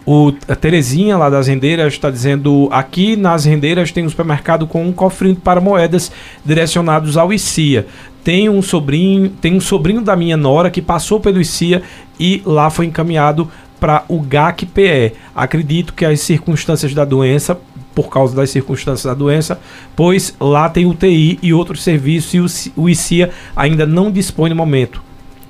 O 0.04 0.34
a 0.48 0.56
Terezinha, 0.56 1.16
lá 1.16 1.30
das 1.30 1.48
rendeiras, 1.48 1.94
está 1.94 2.10
dizendo: 2.10 2.68
aqui 2.72 3.16
nas 3.16 3.46
rendeiras 3.46 3.92
tem 3.92 4.04
um 4.04 4.10
supermercado 4.10 4.66
com 4.66 4.84
um 4.86 4.92
cofrinho 4.92 5.36
para 5.36 5.62
moedas 5.62 6.12
direcionados 6.44 7.18
ao 7.18 7.32
ICIA. 7.32 7.86
Tem 8.24 8.50
um 8.50 8.62
sobrinho, 8.64 9.30
tem 9.30 9.56
um 9.56 9.62
sobrinho 9.62 10.02
da 10.02 10.16
minha 10.16 10.36
nora 10.36 10.72
que 10.72 10.82
passou 10.82 11.20
pelo 11.20 11.40
ICIA 11.40 11.84
e 12.20 12.42
lá 12.46 12.70
foi 12.72 12.88
encaminhado 12.88 13.50
para 13.80 14.04
o 14.08 14.20
GAC-PE. 14.20 15.14
Acredito 15.36 15.94
que 15.94 16.04
as 16.04 16.20
circunstâncias 16.20 16.94
da 16.96 17.06
doença, 17.06 17.58
por 17.96 18.10
causa 18.10 18.36
das 18.36 18.50
circunstâncias 18.50 19.06
da 19.06 19.14
doença, 19.14 19.60
pois 19.96 20.36
lá 20.40 20.68
tem 20.68 20.86
UTI 20.86 21.38
e 21.44 21.54
outros 21.54 21.84
serviços 21.84 22.34
e 22.34 22.40
o, 22.40 22.50
ci- 22.50 22.74
o 22.76 22.90
ICIA 22.90 23.30
ainda 23.56 23.86
não 23.86 24.12
dispõe 24.12 24.50
no 24.50 24.56
momento. 24.56 25.02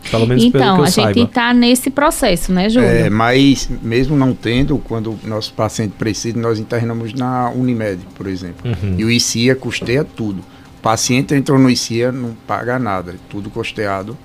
Pelo 0.09 0.25
menos 0.25 0.43
pelo 0.45 0.51
que 0.51 0.57
então, 0.57 0.77
eu 0.77 0.83
a 0.83 0.89
gente 0.89 1.13
saiba. 1.13 1.27
tá 1.27 1.53
nesse 1.53 1.89
processo, 1.89 2.51
né, 2.51 2.69
Júlio? 2.69 2.87
É, 2.87 3.09
mas 3.09 3.69
mesmo 3.81 4.17
não 4.17 4.33
tendo, 4.33 4.77
quando 4.79 5.11
o 5.11 5.19
nosso 5.23 5.53
paciente 5.53 5.93
precisa, 5.97 6.37
nós 6.39 6.59
internamos 6.59 7.13
na 7.13 7.49
Unimed, 7.51 8.01
por 8.15 8.27
exemplo. 8.27 8.69
Uhum. 8.69 8.95
E 8.97 9.05
o 9.05 9.11
ICIA 9.11 9.55
custeia 9.55 10.03
tudo. 10.03 10.39
O 10.39 10.81
paciente 10.81 11.35
entrou 11.35 11.59
no 11.59 11.69
ICIA, 11.69 12.11
não 12.11 12.35
paga 12.47 12.79
nada, 12.79 13.11
é 13.11 13.15
tudo 13.29 13.49
custeado. 13.49 14.17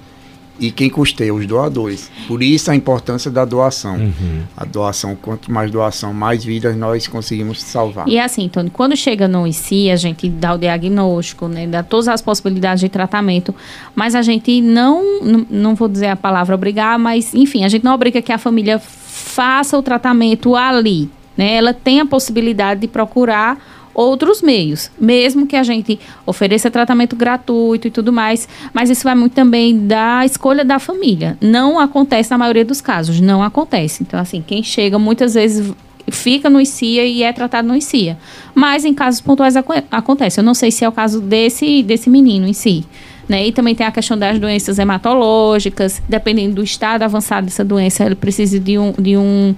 E 0.59 0.71
quem 0.71 0.88
custeia? 0.88 1.33
Os 1.35 1.47
doadores. 1.47 2.11
Por 2.27 2.42
isso 2.42 2.71
a 2.71 2.75
importância 2.75 3.31
da 3.31 3.45
doação. 3.45 3.97
Uhum. 3.97 4.42
A 4.57 4.64
doação, 4.64 5.16
quanto 5.16 5.51
mais 5.51 5.71
doação, 5.71 6.14
mais 6.14 6.45
vidas 6.45 6.77
nós 6.77 7.07
conseguimos 7.07 7.62
salvar. 7.62 8.09
E 8.09 8.19
assim, 8.19 8.49
Tony, 8.49 8.71
quando 8.71 8.97
chega 8.97 9.29
no 9.29 9.47
IC, 9.47 9.90
a 9.90 9.97
gente 9.97 10.29
dá 10.29 10.55
o 10.55 10.59
diagnóstico, 10.59 11.49
né, 11.49 11.66
dá 11.66 11.83
todas 11.83 12.09
as 12.09 12.23
possibilidades 12.23 12.81
de 12.81 12.88
tratamento, 12.88 13.55
mas 13.95 14.14
a 14.14 14.23
gente 14.23 14.61
não, 14.61 15.23
não, 15.23 15.47
não 15.51 15.75
vou 15.75 15.88
dizer 15.88 16.09
a 16.09 16.16
palavra 16.16 16.55
obrigar, 16.55 16.99
mas 16.99 17.35
enfim, 17.35 17.64
a 17.64 17.69
gente 17.69 17.85
não 17.85 17.95
obriga 17.95 18.23
que 18.23 18.33
a 18.33 18.38
família 18.38 18.79
faça 18.79 19.77
o 19.79 19.83
tratamento 19.83 20.57
ali, 20.57 21.11
né? 21.37 21.55
Ela 21.55 21.75
tem 21.75 22.01
a 22.01 22.07
possibilidade 22.07 22.81
de 22.81 22.88
procurar 22.88 23.59
outros 23.96 24.42
meios, 24.42 24.90
mesmo 25.00 25.46
que 25.46 25.56
a 25.56 25.62
gente 25.62 25.98
ofereça 26.26 26.70
tratamento 26.70 27.16
gratuito 27.16 27.88
e 27.88 27.90
tudo 27.90 28.12
mais, 28.12 28.46
mas 28.74 28.90
isso 28.90 29.02
vai 29.04 29.14
muito 29.14 29.32
também 29.32 29.87
da 29.87 30.22
escolha 30.24 30.62
da 30.64 30.78
família. 30.78 31.38
Não 31.40 31.80
acontece 31.80 32.30
na 32.30 32.37
maioria 32.37 32.64
dos 32.64 32.82
casos, 32.82 33.20
não 33.20 33.42
acontece. 33.42 34.02
Então, 34.02 34.20
assim, 34.20 34.44
quem 34.46 34.62
chega 34.62 34.98
muitas 34.98 35.32
vezes 35.32 35.72
fica 36.09 36.50
no 36.50 36.61
ICIA 36.61 37.06
e 37.06 37.22
é 37.22 37.32
tratado 37.32 37.66
no 37.66 37.74
ICIA. 37.74 38.18
Mas 38.54 38.85
em 38.85 38.92
casos 38.92 39.20
pontuais 39.22 39.56
aco- 39.56 39.72
acontece. 39.90 40.38
Eu 40.38 40.44
não 40.44 40.54
sei 40.54 40.70
se 40.70 40.85
é 40.85 40.88
o 40.88 40.92
caso 40.92 41.20
desse, 41.20 41.82
desse 41.82 42.11
menino 42.11 42.46
em 42.46 42.52
si. 42.52 42.85
Né? 43.28 43.48
E 43.48 43.52
também 43.52 43.74
tem 43.74 43.85
a 43.87 43.90
questão 43.90 44.16
das 44.16 44.38
doenças 44.38 44.78
hematológicas, 44.78 46.00
dependendo 46.09 46.56
do 46.56 46.62
estado 46.62 47.02
avançado 47.02 47.46
dessa 47.46 47.64
doença, 47.64 48.04
ele 48.04 48.14
precisa 48.14 48.61
de 48.61 48.78
um, 48.78 48.92
de 48.92 49.16
um, 49.16 49.54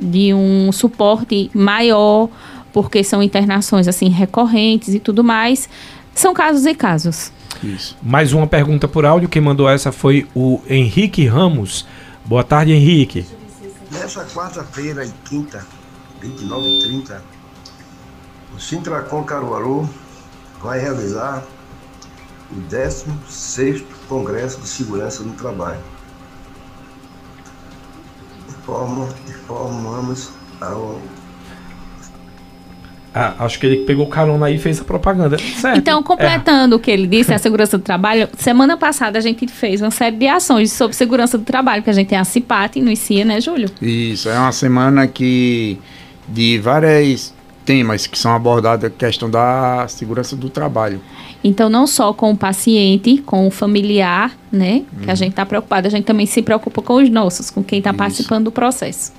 de 0.00 0.32
um 0.32 0.70
suporte 0.70 1.50
maior, 1.52 2.28
porque 2.80 3.02
são 3.02 3.20
internações 3.20 3.88
assim 3.88 4.08
recorrentes 4.08 4.94
e 4.94 5.00
tudo 5.00 5.24
mais. 5.24 5.68
São 6.14 6.32
casos 6.32 6.64
e 6.64 6.72
casos. 6.76 7.32
Isso. 7.60 7.96
Mais 8.00 8.32
uma 8.32 8.46
pergunta 8.46 8.86
por 8.86 9.04
áudio. 9.04 9.28
Quem 9.28 9.42
mandou 9.42 9.68
essa 9.68 9.90
foi 9.90 10.28
o 10.32 10.60
Henrique 10.70 11.26
Ramos. 11.26 11.84
Boa 12.24 12.44
tarde, 12.44 12.70
Henrique. 12.70 13.26
Nessa 13.90 14.24
quarta-feira 14.26 15.04
e 15.04 15.10
quinta, 15.28 15.66
29 16.20 16.68
e 16.68 16.82
30, 16.82 17.20
o 18.56 18.60
Sintracom 18.60 19.24
Caruaru 19.24 19.90
vai 20.62 20.78
realizar 20.78 21.42
o 22.52 22.60
16º 22.70 23.82
Congresso 24.08 24.60
de 24.60 24.68
Segurança 24.68 25.24
no 25.24 25.32
Trabalho. 25.32 25.80
Informamos 28.48 30.30
ao 30.60 31.00
Ah, 33.20 33.34
acho 33.40 33.58
que 33.58 33.66
ele 33.66 33.78
pegou 33.78 34.06
carona 34.06 34.46
aí 34.46 34.54
e 34.54 34.58
fez 34.58 34.80
a 34.80 34.84
propaganda. 34.84 35.36
Certo. 35.38 35.76
Então, 35.76 36.00
completando 36.04 36.76
o 36.76 36.78
que 36.78 36.88
ele 36.88 37.08
disse, 37.08 37.34
a 37.34 37.38
segurança 37.38 37.76
do 37.76 37.82
trabalho, 37.82 38.28
semana 38.38 38.76
passada 38.76 39.18
a 39.18 39.20
gente 39.20 39.48
fez 39.48 39.80
uma 39.80 39.90
série 39.90 40.16
de 40.16 40.28
ações 40.28 40.70
sobre 40.70 40.94
segurança 40.94 41.36
do 41.36 41.42
trabalho, 41.42 41.82
que 41.82 41.90
a 41.90 41.92
gente 41.92 42.06
tem 42.06 42.16
a 42.16 42.22
CIPAT 42.22 42.80
no 42.80 42.92
ICIA, 42.92 43.24
né, 43.24 43.40
Júlio? 43.40 43.68
Isso, 43.82 44.28
é 44.28 44.38
uma 44.38 44.52
semana 44.52 45.08
que 45.08 45.80
de 46.28 46.58
vários 46.58 47.34
temas 47.64 48.06
que 48.06 48.16
são 48.16 48.32
abordados 48.36 48.84
a 48.84 48.90
questão 48.90 49.28
da 49.28 49.84
segurança 49.88 50.36
do 50.36 50.48
trabalho. 50.48 51.00
Então, 51.42 51.68
não 51.68 51.88
só 51.88 52.12
com 52.12 52.30
o 52.30 52.36
paciente, 52.36 53.18
com 53.18 53.48
o 53.48 53.50
familiar, 53.50 54.30
né, 54.52 54.84
que 55.02 55.10
a 55.10 55.14
gente 55.16 55.30
está 55.30 55.44
preocupado, 55.44 55.88
a 55.88 55.90
gente 55.90 56.04
também 56.04 56.24
se 56.24 56.40
preocupa 56.40 56.80
com 56.82 56.94
os 56.94 57.10
nossos, 57.10 57.50
com 57.50 57.64
quem 57.64 57.78
está 57.78 57.92
participando 57.92 58.44
do 58.44 58.52
processo. 58.52 59.12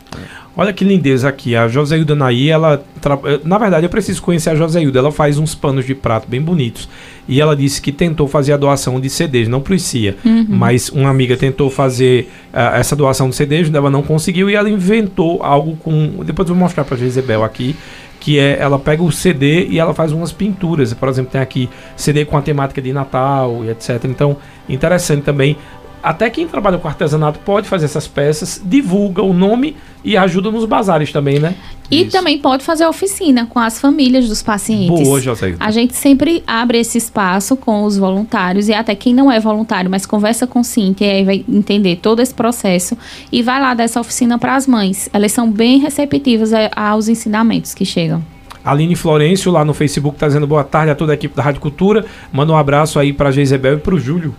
Olha 0.59 0.73
que 0.73 0.83
lindeza 0.83 1.29
aqui. 1.29 1.55
A 1.55 1.69
Joséilda 1.69 2.13
Naí, 2.15 2.49
ela. 2.49 2.83
eh, 3.23 3.39
Na 3.45 3.57
verdade, 3.57 3.85
eu 3.85 3.89
preciso 3.89 4.21
conhecer 4.21 4.49
a 4.49 4.55
Joséilda. 4.55 4.99
Ela 4.99 5.09
faz 5.09 5.37
uns 5.37 5.55
panos 5.55 5.85
de 5.85 5.95
prato 5.95 6.27
bem 6.27 6.41
bonitos. 6.41 6.89
E 7.29 7.39
ela 7.39 7.55
disse 7.55 7.81
que 7.81 7.93
tentou 7.93 8.27
fazer 8.27 8.51
a 8.51 8.57
doação 8.57 8.99
de 8.99 9.09
CDs, 9.09 9.47
não 9.47 9.61
pro 9.61 9.73
ICIA. 9.73 10.17
Mas 10.49 10.89
uma 10.89 11.09
amiga 11.09 11.37
tentou 11.37 11.69
fazer 11.69 12.29
ah, 12.51 12.77
essa 12.77 12.93
doação 12.93 13.29
de 13.29 13.37
CDs, 13.37 13.73
ela 13.73 13.89
não 13.89 14.03
conseguiu 14.03 14.49
e 14.49 14.55
ela 14.55 14.69
inventou 14.69 15.41
algo 15.41 15.77
com. 15.77 16.23
Depois 16.25 16.49
eu 16.49 16.53
vou 16.55 16.61
mostrar 16.61 16.83
pra 16.83 16.97
Jezebel 16.97 17.41
aqui. 17.41 17.73
Que 18.19 18.37
é, 18.37 18.57
ela 18.59 18.77
pega 18.77 19.01
o 19.01 19.09
CD 19.13 19.67
e 19.69 19.79
ela 19.79 19.93
faz 19.93 20.11
umas 20.11 20.33
pinturas. 20.33 20.93
Por 20.93 21.07
exemplo, 21.07 21.31
tem 21.31 21.39
aqui 21.39 21.69
CD 21.95 22.25
com 22.25 22.35
a 22.35 22.41
temática 22.41 22.81
de 22.81 22.91
Natal 22.91 23.63
e 23.63 23.69
etc. 23.69 24.03
Então, 24.03 24.35
interessante 24.67 25.21
também. 25.23 25.55
Até 26.01 26.29
quem 26.29 26.47
trabalha 26.47 26.77
com 26.77 26.87
artesanato 26.87 27.39
pode 27.39 27.67
fazer 27.67 27.85
essas 27.85 28.07
peças, 28.07 28.61
divulga 28.63 29.21
o 29.21 29.33
nome 29.33 29.75
e 30.03 30.15
ajuda 30.15 30.49
nos 30.49 30.63
bazares 30.65 31.11
também, 31.11 31.39
né? 31.39 31.55
E 31.91 32.03
Isso. 32.03 32.11
também 32.11 32.37
pode 32.37 32.63
fazer 32.63 32.85
oficina 32.85 33.45
com 33.45 33.59
as 33.59 33.81
famílias 33.81 34.29
dos 34.29 34.41
pacientes. 34.41 35.03
Boa, 35.07 35.19
Joséilda. 35.19 35.57
A 35.63 35.71
gente 35.71 35.95
sempre 35.95 36.41
abre 36.47 36.77
esse 36.79 36.97
espaço 36.97 37.57
com 37.57 37.83
os 37.83 37.97
voluntários 37.97 38.69
e 38.69 38.73
até 38.73 38.95
quem 38.95 39.13
não 39.13 39.29
é 39.31 39.39
voluntário, 39.39 39.89
mas 39.89 40.05
conversa 40.05 40.47
com 40.47 40.63
Cintia 40.63 41.07
e 41.07 41.11
aí 41.17 41.23
vai 41.25 41.45
entender 41.49 41.97
todo 41.97 42.21
esse 42.21 42.33
processo 42.33 42.97
e 43.31 43.41
vai 43.43 43.59
lá 43.59 43.73
dar 43.73 43.83
essa 43.83 43.99
oficina 43.99 44.37
para 44.39 44.55
as 44.55 44.67
mães. 44.67 45.09
Elas 45.11 45.31
são 45.31 45.51
bem 45.51 45.79
receptivas 45.79 46.53
a- 46.53 46.69
aos 46.75 47.07
ensinamentos 47.09 47.73
que 47.73 47.83
chegam. 47.83 48.23
Aline 48.63 48.95
Florencio 48.95 49.51
lá 49.51 49.65
no 49.65 49.73
Facebook 49.73 50.17
tá 50.17 50.27
dizendo 50.27 50.45
boa 50.45 50.63
tarde 50.63 50.91
a 50.91 50.95
toda 50.95 51.13
a 51.13 51.15
equipe 51.15 51.35
da 51.35 51.41
Rádio 51.41 51.59
Cultura. 51.61 52.05
Manda 52.31 52.53
um 52.53 52.57
abraço 52.57 52.99
aí 52.99 53.11
pra 53.11 53.31
Geisebel 53.31 53.75
e 53.75 53.77
pro 53.77 53.99
Júlio. 53.99 54.35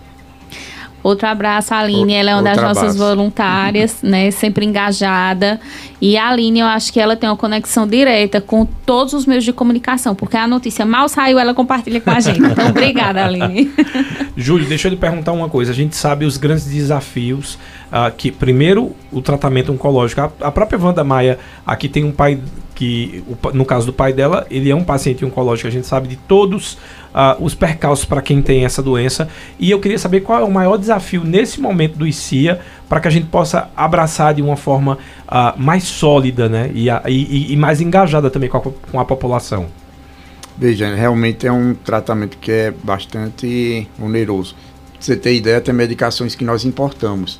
Outro 1.03 1.27
abraço, 1.27 1.73
Aline. 1.73 2.13
Ela 2.13 2.31
é 2.31 2.35
uma 2.35 2.43
das 2.43 2.57
outro 2.57 2.67
nossas 2.67 2.95
abraço. 2.95 3.15
voluntárias, 3.15 3.97
né? 4.03 4.29
Sempre 4.31 4.65
engajada. 4.65 5.59
E 5.99 6.17
a 6.17 6.29
Aline, 6.29 6.59
eu 6.59 6.67
acho 6.67 6.91
que 6.91 6.99
ela 6.99 7.15
tem 7.15 7.29
uma 7.29 7.37
conexão 7.37 7.87
direta 7.87 8.39
com 8.41 8.65
todos 8.65 9.13
os 9.13 9.25
meios 9.25 9.43
de 9.43 9.53
comunicação, 9.53 10.15
porque 10.15 10.37
a 10.37 10.47
notícia 10.47 10.85
mal 10.85 11.07
saiu, 11.09 11.39
ela 11.39 11.53
compartilha 11.53 11.99
com 12.01 12.11
a 12.11 12.19
gente. 12.19 12.41
Então, 12.51 12.67
obrigada, 12.69 13.23
Aline. 13.25 13.71
Júlio, 14.35 14.67
deixa 14.67 14.87
eu 14.87 14.89
lhe 14.89 14.97
perguntar 14.97 15.31
uma 15.31 15.47
coisa. 15.47 15.71
A 15.71 15.75
gente 15.75 15.95
sabe 15.95 16.25
os 16.25 16.35
grandes 16.35 16.65
desafios 16.65 17.57
ah, 17.89 18.11
que, 18.11 18.29
primeiro, 18.29 18.93
o 19.11 19.21
tratamento 19.21 19.71
oncológico. 19.71 20.19
A, 20.19 20.31
a 20.41 20.51
própria 20.51 20.77
Wanda 20.77 21.03
Maia 21.03 21.39
aqui 21.65 21.87
tem 21.87 22.03
um 22.03 22.11
pai 22.11 22.39
que, 22.75 23.23
no 23.53 23.63
caso 23.63 23.85
do 23.85 23.93
pai 23.93 24.11
dela, 24.11 24.47
ele 24.49 24.69
é 24.69 24.75
um 24.75 24.83
paciente 24.83 25.23
oncológico. 25.23 25.67
A 25.67 25.71
gente 25.71 25.85
sabe 25.85 26.07
de 26.07 26.15
todos 26.15 26.77
ah, 27.13 27.35
os 27.39 27.53
percalços 27.55 28.05
para 28.05 28.21
quem 28.21 28.41
tem 28.41 28.65
essa 28.65 28.81
doença. 28.81 29.27
E 29.59 29.69
eu 29.71 29.79
queria 29.79 29.97
saber 29.99 30.21
qual 30.21 30.39
é 30.39 30.43
o 30.43 30.51
maior 30.51 30.77
desafio 30.77 31.23
nesse 31.23 31.59
momento 31.61 31.97
do 31.97 32.07
ICIA 32.07 32.59
para 32.87 32.99
que 32.99 33.07
a 33.07 33.11
gente 33.11 33.27
possa 33.27 33.69
abraçar 33.75 34.33
de 34.33 34.41
uma 34.41 34.55
forma 34.57 34.97
ah, 35.27 35.53
mais 35.57 35.83
sólida, 35.83 36.47
né? 36.49 36.69
E, 36.73 36.87
e- 37.07 37.53
e- 37.53 37.57
mais 37.57 37.81
engajada 37.81 38.29
também 38.29 38.49
com 38.49 38.57
a, 38.57 38.61
com 38.61 38.99
a 38.99 39.05
população. 39.05 39.67
Veja, 40.57 40.93
realmente 40.93 41.47
é 41.47 41.51
um 41.51 41.73
tratamento 41.73 42.37
que 42.37 42.51
é 42.51 42.73
bastante 42.83 43.87
oneroso. 43.99 44.53
Pra 44.93 45.01
você 45.01 45.15
ter 45.15 45.33
ideia, 45.35 45.59
tem 45.61 45.73
medicações 45.73 46.35
que 46.35 46.43
nós 46.45 46.65
importamos 46.65 47.39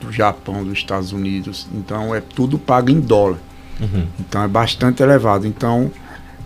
do 0.00 0.12
Japão, 0.12 0.62
dos 0.62 0.74
Estados 0.74 1.12
Unidos. 1.12 1.66
Então 1.74 2.14
é 2.14 2.20
tudo 2.20 2.58
pago 2.58 2.90
em 2.90 3.00
dólar. 3.00 3.38
Então 4.20 4.42
é 4.44 4.48
bastante 4.48 5.02
elevado. 5.02 5.46
Então 5.46 5.90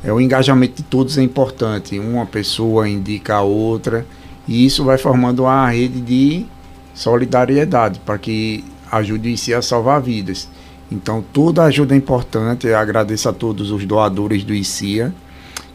é 0.04 0.12
o 0.12 0.20
engajamento 0.20 0.76
de 0.76 0.82
todos 0.82 1.16
é 1.16 1.22
importante. 1.22 1.98
Uma 1.98 2.26
pessoa 2.26 2.88
indica 2.88 3.36
a 3.36 3.42
outra 3.42 4.06
e 4.46 4.66
isso 4.66 4.84
vai 4.84 4.98
formando 4.98 5.44
uma 5.44 5.70
rede 5.70 6.00
de 6.00 6.46
solidariedade 6.94 7.98
para 8.00 8.18
que 8.18 8.62
ajude 8.92 9.32
em 9.32 9.36
si 9.36 9.54
a 9.54 9.62
salvar 9.62 10.02
vidas. 10.02 10.48
Então 10.92 11.24
toda 11.32 11.64
ajuda 11.64 11.94
é 11.94 11.96
importante. 11.96 12.66
Eu 12.66 12.76
agradeço 12.76 13.28
a 13.28 13.32
todos 13.32 13.70
os 13.70 13.86
doadores 13.86 14.44
do 14.44 14.54
ICIA 14.54 15.12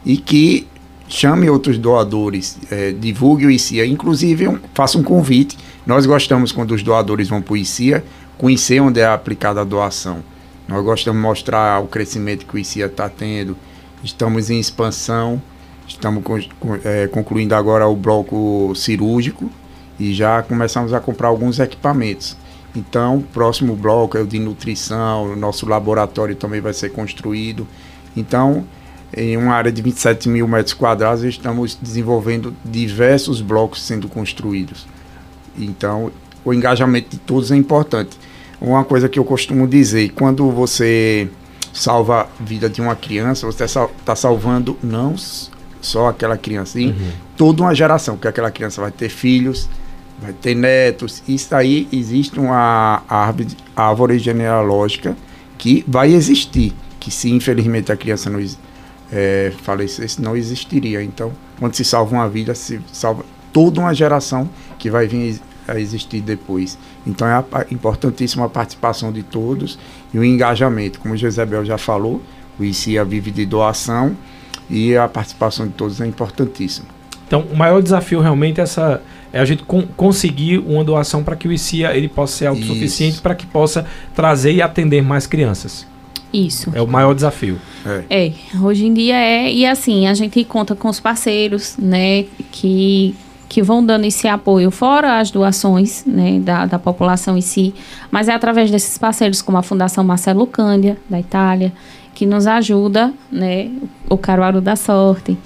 e 0.06 0.16
que 0.16 0.66
chame 1.08 1.50
outros 1.50 1.76
doadores, 1.76 2.56
eh, 2.70 2.94
divulgue 2.98 3.44
o 3.44 3.50
ICIA, 3.50 3.84
inclusive 3.84 4.46
um, 4.46 4.60
faça 4.72 4.96
um 4.96 5.02
convite. 5.02 5.58
Nós 5.84 6.06
gostamos 6.06 6.52
quando 6.52 6.70
os 6.70 6.84
doadores 6.84 7.28
vão 7.28 7.42
para 7.42 7.54
o 7.54 7.56
ICIA, 7.56 8.04
conhecer 8.38 8.80
onde 8.80 9.00
é 9.00 9.06
aplicada 9.06 9.60
a 9.60 9.64
doação. 9.64 10.22
Nós 10.68 10.84
gostamos 10.84 11.20
de 11.20 11.26
mostrar 11.26 11.82
o 11.82 11.88
crescimento 11.88 12.46
que 12.46 12.54
o 12.54 12.58
ICIA 12.58 12.86
está 12.86 13.08
tendo. 13.08 13.56
Estamos 14.02 14.48
em 14.48 14.58
expansão, 14.58 15.40
estamos 15.86 16.24
eh, 16.84 17.08
concluindo 17.08 17.54
agora 17.54 17.86
o 17.86 17.94
bloco 17.94 18.72
cirúrgico 18.74 19.50
e 19.98 20.14
já 20.14 20.42
começamos 20.42 20.94
a 20.94 21.00
comprar 21.00 21.28
alguns 21.28 21.58
equipamentos. 21.58 22.36
Então, 22.74 23.22
próximo 23.32 23.76
bloco 23.76 24.16
é 24.16 24.22
o 24.22 24.26
de 24.26 24.38
nutrição, 24.38 25.36
nosso 25.36 25.68
laboratório 25.68 26.34
também 26.34 26.60
vai 26.60 26.72
ser 26.72 26.90
construído. 26.90 27.66
Então, 28.16 28.64
em 29.14 29.36
uma 29.36 29.54
área 29.54 29.72
de 29.72 29.82
27 29.82 30.28
mil 30.28 30.46
metros 30.46 30.72
quadrados, 30.72 31.24
estamos 31.24 31.76
desenvolvendo 31.80 32.54
diversos 32.64 33.40
blocos 33.40 33.82
sendo 33.82 34.08
construídos. 34.08 34.86
Então, 35.58 36.12
o 36.44 36.54
engajamento 36.54 37.10
de 37.10 37.18
todos 37.18 37.50
é 37.50 37.56
importante. 37.56 38.16
Uma 38.60 38.84
coisa 38.84 39.08
que 39.08 39.18
eu 39.18 39.24
costumo 39.24 39.66
dizer, 39.66 40.10
quando 40.10 40.50
você 40.50 41.28
salva 41.72 42.22
a 42.22 42.42
vida 42.42 42.68
de 42.68 42.80
uma 42.80 42.96
criança, 42.96 43.46
você 43.46 43.64
está 43.64 44.16
salvando 44.16 44.76
não 44.82 45.14
só 45.80 46.08
aquela 46.08 46.36
criança, 46.36 46.72
sim, 46.72 46.94
toda 47.36 47.62
uma 47.62 47.74
geração, 47.74 48.16
porque 48.16 48.28
aquela 48.28 48.50
criança 48.50 48.80
vai 48.80 48.90
ter 48.90 49.08
filhos, 49.08 49.68
vai 50.20 50.32
ter 50.32 50.54
netos. 50.54 51.22
Isso 51.26 51.54
aí 51.54 51.88
existe 51.90 52.38
uma 52.38 53.02
árvore, 53.08 53.48
árvore 53.74 54.18
genealógica 54.18 55.16
que 55.56 55.84
vai 55.86 56.12
existir, 56.12 56.74
que 56.98 57.10
se 57.10 57.30
infelizmente 57.30 57.90
a 57.90 57.96
criança 57.96 58.28
não 58.28 58.40
é, 59.10 59.52
falecesse, 59.62 60.20
não 60.20 60.36
existiria. 60.36 61.02
Então, 61.02 61.32
quando 61.58 61.74
se 61.74 61.84
salva 61.84 62.14
uma 62.14 62.28
vida, 62.28 62.54
se 62.54 62.80
salva 62.92 63.24
toda 63.52 63.80
uma 63.80 63.94
geração 63.94 64.48
que 64.78 64.90
vai 64.90 65.06
vir 65.06 65.40
a 65.66 65.78
existir 65.78 66.20
depois. 66.20 66.78
Então, 67.06 67.26
é 67.26 67.42
importantíssima 67.70 68.44
a 68.46 68.48
participação 68.48 69.10
de 69.10 69.22
todos 69.22 69.78
e 70.12 70.18
o 70.18 70.24
engajamento. 70.24 71.00
Como 71.00 71.14
o 71.14 71.16
Jezebel 71.16 71.64
já 71.64 71.78
falou, 71.78 72.20
o 72.58 72.64
ICIA 72.64 73.04
vive 73.04 73.30
de 73.30 73.46
doação 73.46 74.16
e 74.68 74.96
a 74.96 75.08
participação 75.08 75.66
de 75.66 75.72
todos 75.72 76.00
é 76.00 76.06
importantíssima. 76.06 76.86
Então, 77.26 77.44
o 77.50 77.56
maior 77.56 77.80
desafio 77.82 78.20
realmente 78.20 78.60
é, 78.60 78.64
essa, 78.64 79.00
é 79.32 79.40
a 79.40 79.44
gente 79.44 79.62
con- 79.62 79.86
conseguir 79.96 80.58
uma 80.58 80.84
doação 80.84 81.22
para 81.22 81.36
que 81.36 81.48
o 81.48 81.52
ICIA 81.52 81.96
ele 81.96 82.08
possa 82.08 82.36
ser 82.36 82.46
autossuficiente, 82.46 83.20
para 83.20 83.34
que 83.34 83.46
possa 83.46 83.86
trazer 84.14 84.52
e 84.52 84.60
atender 84.60 85.00
mais 85.02 85.26
crianças. 85.26 85.86
Isso. 86.32 86.70
É 86.74 86.82
o 86.82 86.86
maior 86.86 87.14
desafio. 87.14 87.58
É. 87.86 88.26
É, 88.26 88.32
hoje 88.60 88.86
em 88.86 88.94
dia 88.94 89.16
é, 89.16 89.52
e 89.52 89.64
assim, 89.64 90.06
a 90.06 90.14
gente 90.14 90.44
conta 90.44 90.76
com 90.76 90.88
os 90.88 91.00
parceiros, 91.00 91.76
né, 91.78 92.24
que, 92.52 93.14
que 93.50 93.60
vão 93.60 93.84
dando 93.84 94.04
esse 94.04 94.28
apoio, 94.28 94.70
fora 94.70 95.18
as 95.18 95.32
doações, 95.32 96.04
né, 96.06 96.38
da, 96.38 96.66
da 96.66 96.78
população 96.78 97.36
em 97.36 97.40
si, 97.40 97.74
mas 98.08 98.28
é 98.28 98.32
através 98.32 98.70
desses 98.70 98.96
parceiros, 98.96 99.42
como 99.42 99.58
a 99.58 99.62
Fundação 99.62 100.04
Marcelo 100.04 100.46
Cândia, 100.46 100.96
da 101.10 101.18
Itália, 101.18 101.72
que 102.14 102.24
nos 102.24 102.46
ajuda, 102.46 103.12
né, 103.30 103.68
o 104.08 104.16
Caruaru 104.16 104.60
da 104.60 104.76
Sorte, 104.76 105.36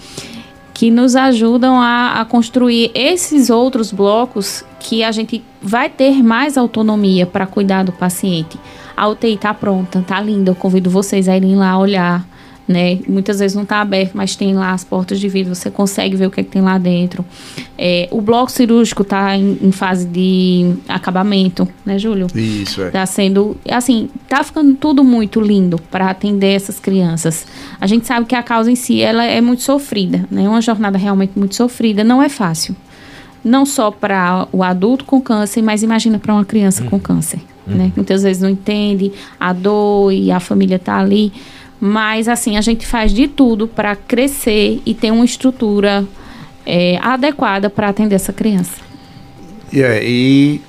que 0.75 0.91
nos 0.91 1.17
ajudam 1.17 1.81
a, 1.81 2.21
a 2.21 2.25
construir 2.27 2.91
esses 2.95 3.49
outros 3.49 3.91
blocos 3.91 4.63
que 4.79 5.03
a 5.03 5.11
gente 5.11 5.43
vai 5.63 5.89
ter 5.89 6.23
mais 6.23 6.59
autonomia 6.59 7.25
para 7.25 7.47
cuidar 7.47 7.85
do 7.85 7.93
paciente. 7.93 8.59
A 8.95 9.09
UTI 9.09 9.33
está 9.33 9.55
pronta, 9.55 10.01
está 10.01 10.21
linda. 10.21 10.51
Eu 10.51 10.55
convido 10.55 10.91
vocês 10.91 11.27
a 11.27 11.37
irem 11.37 11.57
lá 11.57 11.79
olhar. 11.79 12.27
Né? 12.67 13.01
Muitas 13.07 13.41
vezes 13.41 13.55
não 13.55 13.65
está 13.65 13.83
aberto, 13.83 14.13
mas 14.15 14.35
tem 14.37 14.55
lá 14.55 14.73
as 14.73 14.83
portas 14.83 15.21
de 15.21 15.29
vidro, 15.29 15.55
você 15.55 15.71
consegue 15.71 16.17
ver 16.17 16.29
o 16.29 16.31
que, 16.31 16.41
é 16.41 16.43
que 16.43 16.51
tem 16.51 16.63
lá 16.63 16.79
dentro. 16.79 17.23
É, 17.77 18.09
o 18.11 18.23
bloco 18.23 18.51
cirúrgico 18.51 19.03
está 19.03 19.37
em, 19.37 19.59
em 19.61 19.71
fase 19.71 20.07
de 20.07 20.75
acabamento, 20.89 21.69
né, 21.85 21.99
Júlio? 21.99 22.27
Isso, 22.35 22.81
é. 22.81 22.91
Tá 22.91 23.05
sendo, 23.05 23.55
assim, 23.71 24.09
tá 24.29 24.43
ficando 24.43 24.75
tudo 24.77 25.05
muito 25.05 25.43
lindo 25.43 25.79
para 25.91 26.09
atender 26.09 26.55
essas 26.55 26.81
crianças. 26.81 27.47
A 27.79 27.87
gente 27.87 28.07
sabe 28.07 28.25
que 28.25 28.35
a 28.35 28.43
causa 28.43 28.71
em 28.71 28.77
si, 28.77 29.03
ela 29.03 29.25
é 29.25 29.43
muito 29.43 29.63
sofrida, 29.63 30.27
né? 30.31 30.45
É 30.45 30.49
uma 30.49 30.63
jornada 30.63 30.97
realmente 30.97 31.39
muito 31.39 31.55
sofrida, 31.55 32.03
não 32.03 32.23
é 32.23 32.31
fácil. 32.31 32.75
Não 33.45 33.67
só 33.67 33.91
para 33.91 34.49
o 34.53 34.63
adulto 34.63 35.05
com 35.05 35.21
câncer, 35.21 35.61
mas 35.61 35.83
imagina 35.83 36.19
para 36.19 36.33
uma 36.33 36.47
criança 36.47 36.83
com 36.85 36.99
câncer, 36.99 37.41
né? 37.67 37.93
Muitas 37.95 38.23
vezes 38.23 38.41
não 38.41 38.49
entende 38.49 39.13
a 39.39 39.53
dor 39.53 40.13
e 40.13 40.31
a 40.31 40.41
família 40.41 40.79
tá 40.79 40.97
ali, 40.97 41.31
Mas, 41.87 42.29
assim, 42.29 42.57
a 42.57 42.63
gente 42.63 42.87
faz 42.87 43.13
de 43.13 43.29
tudo 43.29 43.69
para 43.69 43.95
crescer 43.95 44.81
e 44.87 44.95
ter 44.95 45.11
uma 45.11 45.23
estrutura 45.23 46.03
é, 46.65 46.97
adequada 46.97 47.69
para 47.69 47.91
atender 47.91 48.15
essa 48.15 48.33
criança. 48.33 48.81
E, 49.71 49.83
é, 49.83 50.03
e 50.03 50.63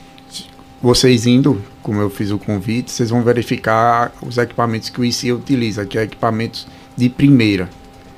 vocês 0.82 1.26
indo, 1.26 1.62
como 1.82 2.02
eu 2.02 2.10
fiz 2.10 2.32
o 2.32 2.38
convite, 2.38 2.92
vocês 2.92 3.12
vão 3.12 3.24
verificar 3.24 4.12
os 4.22 4.38
equipamentos 4.38 4.90
que 4.90 5.00
o 5.00 5.06
ICE 5.06 5.32
utiliza, 5.32 5.86
que 5.86 5.98
é 5.98 6.04
equipamentos 6.04 6.68
de 6.98 7.08
primeira, 7.08 7.70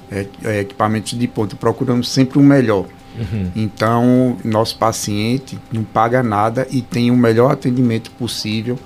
é, 0.10 0.26
é 0.44 0.60
equipamentos 0.62 1.16
de 1.16 1.28
ponta. 1.28 1.56
Procuramos 1.56 2.10
sempre 2.10 2.40
o 2.40 2.42
melhor. 2.42 2.88
Uhum. 3.16 3.52
Então, 3.56 4.38
nosso 4.44 4.76
paciente 4.76 5.60
não 5.72 5.84
paga 5.84 6.24
nada 6.24 6.66
e 6.72 6.82
tem 6.82 7.12
o 7.12 7.16
melhor 7.16 7.52
atendimento 7.52 8.10
possível. 8.10 8.80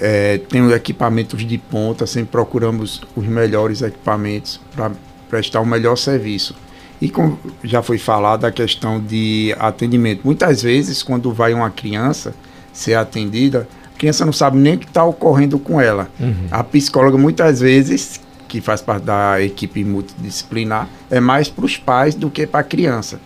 É, 0.00 0.38
tem 0.38 0.62
os 0.62 0.72
equipamentos 0.72 1.44
de 1.44 1.58
ponta, 1.58 2.06
sempre 2.06 2.30
procuramos 2.30 3.02
os 3.16 3.26
melhores 3.26 3.82
equipamentos 3.82 4.60
para 4.74 4.92
prestar 5.28 5.60
o 5.60 5.66
melhor 5.66 5.96
serviço. 5.96 6.54
E 7.00 7.08
como 7.08 7.38
já 7.62 7.82
foi 7.82 7.98
falado 7.98 8.44
a 8.44 8.50
questão 8.50 9.00
de 9.00 9.54
atendimento, 9.58 10.22
muitas 10.24 10.62
vezes 10.62 11.02
quando 11.02 11.32
vai 11.32 11.54
uma 11.54 11.70
criança 11.70 12.34
ser 12.72 12.94
atendida, 12.94 13.68
a 13.94 13.98
criança 13.98 14.24
não 14.24 14.32
sabe 14.32 14.58
nem 14.58 14.74
o 14.74 14.78
que 14.78 14.86
está 14.86 15.04
ocorrendo 15.04 15.58
com 15.58 15.80
ela. 15.80 16.08
Uhum. 16.18 16.48
A 16.50 16.62
psicóloga 16.64 17.16
muitas 17.16 17.60
vezes, 17.60 18.20
que 18.48 18.60
faz 18.60 18.80
parte 18.80 19.04
da 19.04 19.40
equipe 19.40 19.84
multidisciplinar, 19.84 20.88
é 21.10 21.20
mais 21.20 21.48
para 21.48 21.64
os 21.64 21.76
pais 21.76 22.14
do 22.14 22.30
que 22.30 22.46
para 22.46 22.60
a 22.60 22.64
criança. 22.64 23.20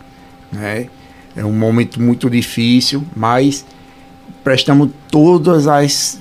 Né? 0.51 0.89
É 1.35 1.45
um 1.45 1.53
momento 1.53 2.01
muito 2.01 2.29
difícil, 2.29 3.05
mas 3.17 3.65
prestamos 4.45 4.91
todas 5.11 5.67
as 5.67 6.21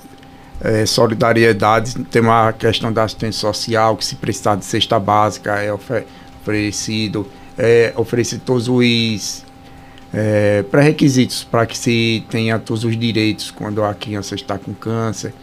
é, 0.64 0.86
solidariedades. 0.86 1.95
Tem 2.09 2.22
uma 2.22 2.53
questão 2.53 2.91
da 2.91 3.03
assistência 3.03 3.41
social, 3.41 3.97
que 3.97 4.05
se 4.05 4.16
precisar 4.16 4.55
de 4.55 4.66
cesta 4.66 4.99
básica 4.99 5.59
é 5.59 5.72
oferecido, 5.74 7.28
é 7.57 7.93
oferecido 7.95 8.41
todos 8.45 8.68
os 8.68 9.43
é, 10.14 10.64
pré-requisitos 10.70 11.43
para 11.43 11.66
que 11.66 11.78
se 11.78 12.24
tenha 12.30 12.59
todos 12.59 12.84
os 12.84 12.97
direitos 12.97 13.49
quando 13.51 13.84
a 13.84 13.93
criança 13.93 14.36
está 14.36 14.57
com 14.57 14.74
câncer. 14.74 15.34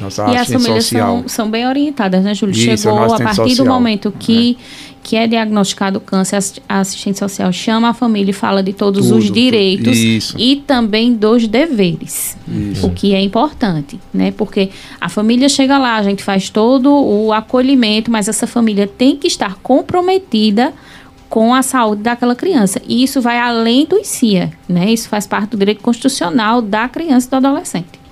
Nossa 0.00 0.28
e 0.30 0.36
as 0.36 0.48
famílias 0.48 0.86
são, 0.86 1.24
são 1.28 1.50
bem 1.50 1.66
orientadas, 1.66 2.22
né, 2.24 2.34
Júlio? 2.34 2.54
Isso, 2.54 2.82
Chegou 2.82 2.98
a 2.98 3.18
partir 3.18 3.42
do 3.42 3.48
social, 3.50 3.66
momento 3.66 4.12
que, 4.18 4.56
que 5.02 5.16
é 5.16 5.26
diagnosticado 5.26 5.98
o 5.98 6.00
câncer, 6.00 6.42
a 6.68 6.80
assistente 6.80 7.18
social 7.18 7.52
chama 7.52 7.90
a 7.90 7.94
família 7.94 8.30
e 8.30 8.34
fala 8.34 8.62
de 8.62 8.72
todos 8.72 9.08
Tudo, 9.08 9.18
os 9.18 9.30
direitos 9.30 9.96
isso. 9.96 10.36
e 10.38 10.56
também 10.56 11.14
dos 11.14 11.46
deveres. 11.46 12.36
Isso. 12.48 12.86
O 12.86 12.90
que 12.90 13.14
é 13.14 13.20
importante, 13.20 14.00
né? 14.12 14.32
Porque 14.32 14.70
a 15.00 15.08
família 15.08 15.48
chega 15.48 15.78
lá, 15.78 15.96
a 15.96 16.02
gente 16.02 16.22
faz 16.22 16.50
todo 16.50 16.90
o 16.92 17.32
acolhimento, 17.32 18.10
mas 18.10 18.28
essa 18.28 18.46
família 18.46 18.86
tem 18.86 19.16
que 19.16 19.26
estar 19.26 19.56
comprometida 19.62 20.72
com 21.28 21.52
a 21.52 21.62
saúde 21.62 22.02
daquela 22.02 22.34
criança. 22.34 22.80
E 22.86 23.02
isso 23.02 23.20
vai 23.20 23.38
além 23.38 23.86
do 23.86 23.96
ICIA, 23.96 24.52
né? 24.68 24.92
Isso 24.92 25.08
faz 25.08 25.26
parte 25.26 25.50
do 25.50 25.56
direito 25.56 25.82
constitucional 25.82 26.62
da 26.62 26.88
criança 26.88 27.26
e 27.26 27.30
do 27.30 27.36
adolescente. 27.36 28.03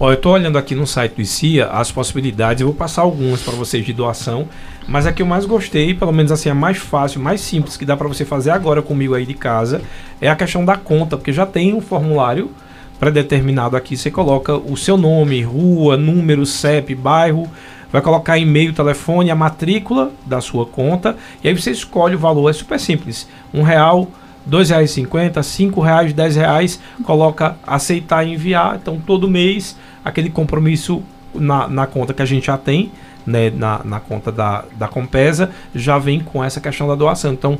Ó, 0.00 0.10
eu 0.10 0.14
estou 0.14 0.34
olhando 0.34 0.56
aqui 0.56 0.76
no 0.76 0.86
site 0.86 1.16
do 1.16 1.22
ICIA 1.22 1.66
as 1.66 1.90
possibilidades, 1.90 2.60
eu 2.60 2.68
vou 2.68 2.76
passar 2.76 3.02
algumas 3.02 3.42
para 3.42 3.54
vocês 3.54 3.84
de 3.84 3.92
doação, 3.92 4.48
mas 4.86 5.08
a 5.08 5.12
que 5.12 5.20
eu 5.20 5.26
mais 5.26 5.44
gostei, 5.44 5.92
pelo 5.92 6.12
menos 6.12 6.30
assim, 6.30 6.48
a 6.48 6.54
mais 6.54 6.76
fácil, 6.78 7.20
mais 7.20 7.40
simples 7.40 7.76
que 7.76 7.84
dá 7.84 7.96
para 7.96 8.06
você 8.06 8.24
fazer 8.24 8.50
agora 8.50 8.80
comigo 8.80 9.12
aí 9.12 9.26
de 9.26 9.34
casa, 9.34 9.82
é 10.20 10.30
a 10.30 10.36
questão 10.36 10.64
da 10.64 10.76
conta, 10.76 11.16
porque 11.16 11.32
já 11.32 11.44
tem 11.44 11.74
um 11.74 11.80
formulário 11.80 12.52
pré-determinado 13.00 13.76
aqui, 13.76 13.96
você 13.96 14.08
coloca 14.08 14.56
o 14.56 14.76
seu 14.76 14.96
nome, 14.96 15.42
rua, 15.42 15.96
número, 15.96 16.46
CEP, 16.46 16.94
bairro, 16.94 17.50
vai 17.90 18.00
colocar 18.00 18.38
e-mail, 18.38 18.72
telefone, 18.72 19.32
a 19.32 19.34
matrícula 19.34 20.12
da 20.24 20.40
sua 20.40 20.64
conta, 20.64 21.16
e 21.42 21.48
aí 21.48 21.60
você 21.60 21.72
escolhe 21.72 22.14
o 22.14 22.18
valor, 22.20 22.48
é 22.48 22.52
super 22.52 22.78
simples, 22.78 23.28
um 23.52 23.62
real, 23.62 24.06
e 24.46 24.88
cinquenta, 24.88 25.42
cinco 25.42 25.80
reais, 25.80 26.12
dez 26.12 26.36
reais, 26.36 26.80
coloca 27.04 27.56
aceitar 27.66 28.26
e 28.26 28.32
enviar. 28.32 28.78
Então 28.80 29.00
todo 29.04 29.28
mês 29.28 29.76
aquele 30.04 30.30
compromisso 30.30 31.02
na, 31.34 31.68
na 31.68 31.86
conta 31.86 32.14
que 32.14 32.22
a 32.22 32.26
gente 32.26 32.46
já 32.46 32.56
tem, 32.56 32.90
né, 33.26 33.50
na, 33.50 33.80
na 33.84 34.00
conta 34.00 34.32
da, 34.32 34.64
da 34.76 34.88
Compesa, 34.88 35.50
já 35.74 35.98
vem 35.98 36.20
com 36.20 36.42
essa 36.42 36.60
questão 36.60 36.88
da 36.88 36.94
doação. 36.94 37.32
Então 37.32 37.58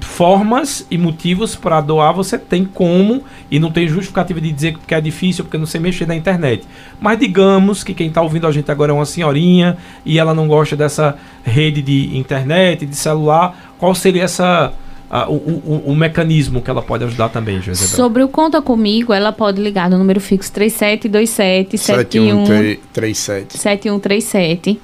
formas 0.00 0.86
e 0.90 0.96
motivos 0.96 1.54
para 1.54 1.78
doar 1.80 2.14
você 2.14 2.38
tem 2.38 2.64
como 2.64 3.22
e 3.50 3.58
não 3.58 3.70
tem 3.70 3.86
justificativa 3.86 4.40
de 4.40 4.50
dizer 4.50 4.78
que 4.78 4.94
é 4.94 5.00
difícil 5.00 5.44
porque 5.44 5.58
não 5.58 5.66
sei 5.66 5.80
mexer 5.80 6.06
na 6.06 6.16
internet. 6.16 6.66
Mas 6.98 7.18
digamos 7.18 7.84
que 7.84 7.92
quem 7.92 8.08
está 8.08 8.22
ouvindo 8.22 8.46
a 8.46 8.52
gente 8.52 8.70
agora 8.70 8.92
é 8.92 8.94
uma 8.94 9.04
senhorinha 9.04 9.76
e 10.04 10.18
ela 10.18 10.34
não 10.34 10.48
gosta 10.48 10.74
dessa 10.74 11.16
rede 11.44 11.82
de 11.82 12.16
internet, 12.16 12.86
de 12.86 12.96
celular, 12.96 13.74
qual 13.78 13.94
seria 13.94 14.24
essa 14.24 14.72
a- 15.22 15.28
o, 15.30 15.34
o- 15.34 15.82
o 15.86 15.94
mecanismo 15.94 16.60
que 16.60 16.68
ela 16.70 16.82
pode 16.82 17.04
ajudar 17.04 17.28
também, 17.28 17.60
José? 17.62 17.86
Sobre 17.86 18.22
o 18.22 18.28
Conta 18.28 18.60
Comigo, 18.60 19.12
ela 19.12 19.30
pode 19.32 19.62
ligar 19.62 19.88
no 19.88 19.96
número 19.96 20.20
fixo 20.20 20.50
3727 20.52 21.78
71 21.78 22.46
7137. 22.46 23.58
7137. 23.58 24.80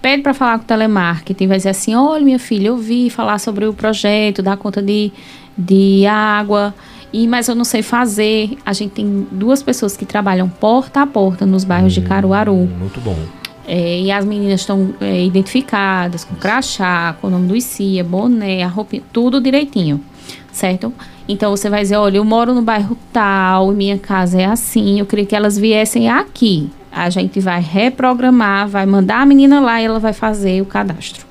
Pede 0.00 0.22
para 0.22 0.34
falar 0.34 0.58
com 0.58 0.64
o 0.64 0.66
telemarketing, 0.66 1.46
vai 1.46 1.56
dizer 1.56 1.70
assim: 1.70 1.94
olha, 1.94 2.24
minha 2.24 2.38
filha, 2.38 2.68
eu 2.68 2.76
vi 2.76 3.08
falar 3.10 3.38
sobre 3.38 3.66
o 3.66 3.72
projeto 3.72 4.42
da 4.42 4.56
conta 4.56 4.82
de, 4.82 5.10
de 5.56 6.04
água, 6.06 6.74
e 7.12 7.26
mas 7.26 7.48
eu 7.48 7.54
não 7.54 7.64
sei 7.64 7.82
fazer. 7.82 8.56
A 8.66 8.72
gente 8.72 8.90
tem 8.92 9.26
duas 9.30 9.62
pessoas 9.62 9.96
que 9.96 10.04
trabalham 10.04 10.48
porta 10.48 11.00
a 11.02 11.06
porta 11.06 11.46
nos 11.46 11.64
bairros 11.64 11.92
de 11.94 12.00
Caruaru. 12.02 12.54
Muito 12.54 13.00
bom. 13.00 13.16
É, 13.66 14.00
e 14.00 14.10
as 14.10 14.24
meninas 14.24 14.60
estão 14.60 14.94
é, 15.00 15.24
identificadas 15.24 16.24
com 16.24 16.34
crachá, 16.34 17.16
com 17.20 17.28
o 17.28 17.30
nome 17.30 17.48
do 17.48 17.56
ICIA, 17.56 18.04
boné, 18.04 18.62
a 18.62 18.68
roupa, 18.68 18.98
tudo 19.12 19.40
direitinho, 19.40 20.00
certo? 20.52 20.92
Então 21.26 21.50
você 21.50 21.70
vai 21.70 21.80
dizer, 21.80 21.96
olha, 21.96 22.18
eu 22.18 22.24
moro 22.24 22.52
no 22.52 22.60
bairro 22.60 22.96
tal, 23.12 23.72
minha 23.72 23.98
casa 23.98 24.40
é 24.40 24.44
assim, 24.44 25.00
eu 25.00 25.06
queria 25.06 25.24
que 25.24 25.34
elas 25.34 25.58
viessem 25.58 26.08
aqui. 26.08 26.70
A 26.92 27.08
gente 27.08 27.40
vai 27.40 27.60
reprogramar, 27.60 28.68
vai 28.68 28.86
mandar 28.86 29.22
a 29.22 29.26
menina 29.26 29.60
lá 29.60 29.80
e 29.80 29.86
ela 29.86 29.98
vai 29.98 30.12
fazer 30.12 30.60
o 30.60 30.66
cadastro. 30.66 31.26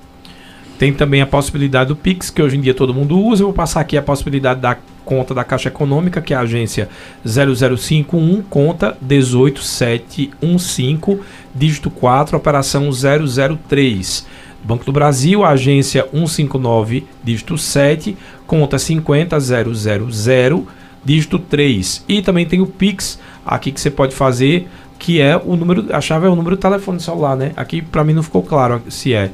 Tem 0.78 0.92
também 0.92 1.22
a 1.22 1.28
possibilidade 1.28 1.90
do 1.90 1.96
Pix, 1.96 2.30
que 2.30 2.42
hoje 2.42 2.58
em 2.58 2.62
dia 2.62 2.74
todo 2.74 2.94
mundo 2.94 3.18
usa. 3.18 3.44
Eu 3.44 3.48
vou 3.48 3.54
passar 3.54 3.80
aqui 3.80 3.96
a 3.96 4.02
possibilidade 4.02 4.60
da 4.60 4.78
conta 5.06 5.34
da 5.34 5.44
Caixa 5.44 5.70
Econômica, 5.70 6.22
que 6.22 6.34
é 6.34 6.38
a 6.38 6.42
agência 6.42 6.90
0051, 7.26 8.42
conta 8.44 8.98
18715, 9.02 11.22
dígito 11.54 11.90
4, 11.90 12.38
operação 12.38 12.90
003. 12.92 14.26
Banco 14.64 14.86
do 14.86 14.94
Brasil, 14.94 15.44
agência 15.44 16.08
159, 16.12 17.06
dígito 17.24 17.58
7, 17.58 18.18
conta 18.48 18.78
50000, 18.78 20.68
dígito 21.04 21.38
3. 21.38 22.06
E 22.08 22.22
também 22.22 22.46
tem 22.46 22.62
o 22.62 22.66
Pix 22.66 23.20
aqui 23.46 23.72
que 23.72 23.82
você 23.82 23.92
pode 23.92 24.16
fazer, 24.16 24.70
que 24.98 25.20
é 25.20 25.36
o 25.36 25.58
número, 25.58 25.94
a 25.94 26.00
chave 26.00 26.28
é 26.28 26.30
o 26.30 26.36
número 26.36 26.56
do 26.56 26.60
telefone 26.60 27.00
celular, 27.00 27.36
né? 27.36 27.52
Aqui 27.58 27.82
para 27.82 28.06
mim 28.06 28.14
não 28.14 28.24
ficou 28.24 28.42
claro 28.42 28.82
se 28.90 29.14
é. 29.14 29.32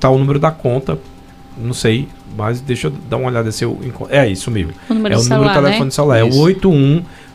Tá 0.00 0.10
o 0.10 0.18
número 0.18 0.40
da 0.40 0.50
conta, 0.50 0.98
não 1.60 1.74
sei, 1.74 2.08
mas 2.36 2.60
deixa 2.60 2.88
eu 2.88 2.92
dar 3.08 3.16
uma 3.16 3.28
olhada 3.28 3.50
se 3.50 3.64
eu 3.64 3.78
encontro. 3.82 4.14
É 4.14 4.28
isso 4.28 4.50
mesmo. 4.50 4.72
O 4.88 4.94
número 4.94 5.14
é 5.14 5.18
o 5.18 5.22
número 5.22 5.44
do 5.44 5.54
telefone 5.54 5.84
né? 5.84 5.90
celular, 5.90 6.18
é 6.18 6.24
o 6.24 6.28
Isso. 6.28 6.38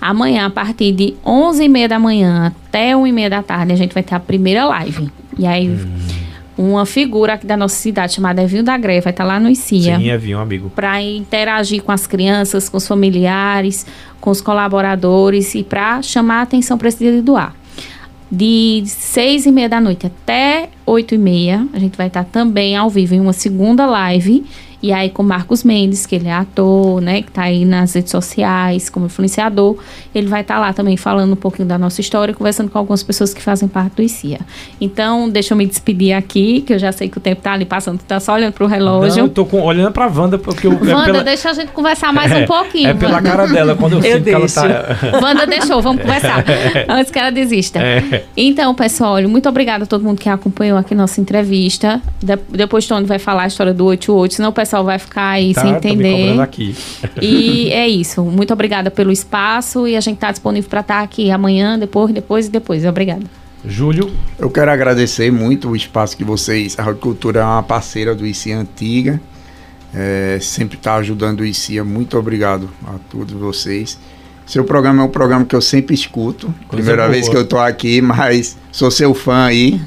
Amanhã, 0.01 0.45
a 0.47 0.49
partir 0.49 0.91
de 0.91 1.15
11h30 1.25 1.88
da 1.88 1.99
manhã 1.99 2.47
até 2.67 2.93
1h30 2.93 3.29
da 3.29 3.41
tarde, 3.41 3.73
a 3.73 3.75
gente 3.75 3.93
vai 3.93 4.03
ter 4.03 4.15
a 4.15 4.19
primeira 4.19 4.65
live. 4.65 5.09
E 5.38 5.45
aí, 5.47 5.69
Hum. 5.69 6.24
Uma 6.57 6.85
figura 6.85 7.33
aqui 7.33 7.45
da 7.45 7.57
nossa 7.57 7.75
cidade, 7.75 8.13
chamada 8.13 8.41
Evinho 8.41 8.63
da 8.63 8.77
Greve, 8.77 9.01
vai 9.01 9.11
estar 9.11 9.23
lá 9.23 9.39
no 9.39 9.49
ICIA 9.49 9.97
Sim, 9.97 10.09
Evinho, 10.09 10.39
amigo. 10.39 10.69
para 10.69 11.01
interagir 11.01 11.83
com 11.83 11.91
as 11.91 12.07
crianças, 12.07 12.69
com 12.69 12.77
os 12.77 12.87
familiares, 12.87 13.85
com 14.21 14.29
os 14.29 14.41
colaboradores 14.41 15.53
e 15.55 15.63
para 15.63 16.01
chamar 16.01 16.39
a 16.39 16.41
atenção 16.43 16.77
para 16.77 16.87
esse 16.87 16.99
dia 16.99 17.11
de 17.11 17.21
doar. 17.21 17.53
De 18.31 18.83
seis 18.87 19.45
e 19.45 19.51
meia 19.51 19.69
da 19.69 19.79
noite 19.79 20.07
até 20.07 20.69
oito 20.85 21.13
e 21.13 21.17
meia, 21.17 21.67
a 21.73 21.79
gente 21.79 21.95
vai 21.95 22.07
estar 22.07 22.23
também 22.23 22.75
ao 22.75 22.89
vivo 22.89 23.13
em 23.13 23.19
uma 23.19 23.33
segunda 23.33 23.85
live 23.85 24.43
E 24.86 24.93
aí 24.93 25.09
com 25.09 25.23
Marcos 25.23 25.63
Mendes, 25.63 26.05
que 26.05 26.13
ele 26.13 26.27
é 26.27 26.31
ator, 26.31 27.01
né, 27.01 27.23
que 27.23 27.29
está 27.29 27.41
aí 27.41 27.65
nas 27.65 27.95
redes 27.95 28.11
sociais 28.11 28.88
como 28.88 29.07
influenciador, 29.07 29.77
ele 30.13 30.27
vai 30.27 30.41
estar 30.41 30.53
tá 30.53 30.59
lá 30.59 30.73
também 30.73 30.95
falando 30.95 31.33
um 31.33 31.36
pouquinho 31.36 31.67
da 31.67 31.75
nossa 31.75 31.99
história, 31.99 32.36
conversando 32.36 32.69
com 32.69 32.77
algumas 32.77 33.01
pessoas 33.01 33.33
que 33.33 33.41
fazem 33.41 33.67
parte 33.67 33.95
do 33.95 34.03
ICIA. 34.03 34.41
Então, 34.79 35.27
deixa 35.27 35.55
eu 35.55 35.57
me 35.57 35.65
despedir 35.65 36.13
aqui, 36.13 36.61
que 36.61 36.71
eu 36.71 36.77
já 36.77 36.91
sei 36.91 37.09
que 37.09 37.17
o 37.17 37.19
tempo 37.19 37.39
está 37.39 37.53
ali 37.53 37.65
passando, 37.65 37.97
tu 37.97 38.05
tá 38.05 38.19
só 38.19 38.33
olhando 38.33 38.53
pro 38.53 38.67
relógio. 38.67 39.17
Não, 39.17 39.25
eu 39.25 39.29
tô 39.29 39.43
com, 39.43 39.59
olhando 39.59 39.91
pra 39.91 40.05
Wanda, 40.05 40.38
porque 40.38 40.67
eu. 40.67 40.73
É 40.73 40.75
Wanda, 40.75 41.01
é 41.01 41.05
pela, 41.05 41.23
deixa 41.23 41.49
a 41.49 41.53
gente 41.53 41.71
conversar 41.71 42.13
mais 42.13 42.31
é, 42.31 42.43
um 42.43 42.45
pouquinho. 42.45 42.89
É 42.89 42.93
pela 42.93 43.15
Wanda. 43.15 43.27
cara 43.27 43.47
dela, 43.47 43.75
quando 43.75 43.93
eu, 43.93 44.03
eu 44.03 44.03
sinto 44.03 44.23
deixo. 44.23 44.53
que 44.53 44.67
ela 44.67 44.83
tá. 44.83 45.19
Wanda 45.19 45.47
deixou, 45.47 45.81
vamos 45.81 46.03
conversar. 46.03 46.45
Antes 46.88 47.11
que 47.11 47.17
ela 47.17 47.31
desista. 47.31 47.79
É. 47.79 48.23
Então, 48.38 48.75
pessoal, 48.75 49.13
olha, 49.13 49.27
muito 49.27 49.49
obrigada 49.49 49.86
a 49.86 49.88
todo 49.88 50.03
mundo 50.03 50.19
que 50.19 50.29
acompanhou 50.29 50.77
aqui 50.77 50.93
nossa 50.93 51.19
entrevista. 51.19 51.99
De, 52.21 52.38
depois 52.49 52.86
Tony 52.86 53.07
vai 53.07 53.17
falar 53.17 53.43
a 53.43 53.47
história 53.47 53.73
do 53.73 53.86
88, 53.86 54.36
senão 54.36 54.49
o 54.49 54.53
pessoal 54.53 54.74
vai 54.84 54.99
ficar 54.99 55.30
aí 55.30 55.53
tá, 55.53 55.61
sem 55.61 55.71
entender. 55.71 56.39
aqui. 56.39 56.76
E 57.21 57.69
é 57.71 57.88
isso. 57.88 58.23
Muito 58.23 58.53
obrigada 58.53 58.91
pelo 58.91 59.11
espaço 59.11 59.88
e 59.88 59.95
a 59.95 60.01
gente 60.01 60.15
está 60.15 60.32
disponível 60.32 60.69
para 60.69 60.82
estar 60.82 60.97
tá 60.97 61.01
aqui 61.01 61.32
amanhã, 61.32 61.78
depois, 61.78 62.11
depois 62.11 62.47
e 62.47 62.49
depois. 62.49 62.86
Obrigada. 62.86 63.23
Júlio. 63.67 64.11
Eu 64.38 64.49
quero 64.49 64.71
agradecer 64.71 65.32
muito 65.32 65.69
o 65.69 65.76
espaço 65.76 66.15
que 66.15 66.23
vocês. 66.23 66.78
A 66.78 66.93
Cultura 66.93 67.39
é 67.39 67.43
uma 67.43 67.63
parceira 67.63 68.13
do 68.13 68.26
ICI 68.26 68.53
Antiga. 68.53 69.21
É, 69.93 70.38
sempre 70.41 70.78
está 70.78 70.95
ajudando 70.95 71.39
o 71.39 71.45
ICIA. 71.45 71.84
Muito 71.84 72.17
obrigado 72.17 72.69
a 72.86 72.95
todos 73.09 73.34
vocês. 73.34 73.97
Seu 74.45 74.63
programa 74.63 75.01
é 75.01 75.05
um 75.05 75.09
programa 75.09 75.45
que 75.45 75.55
eu 75.55 75.61
sempre 75.61 75.95
escuto. 75.95 76.47
Coisa 76.67 76.69
Primeira 76.69 77.03
boa. 77.03 77.11
vez 77.13 77.28
que 77.28 77.36
eu 77.36 77.41
estou 77.41 77.59
aqui, 77.59 78.01
mas 78.01 78.55
sou 78.71 78.91
seu 78.91 79.13
fã 79.13 79.45
aí. 79.45 79.82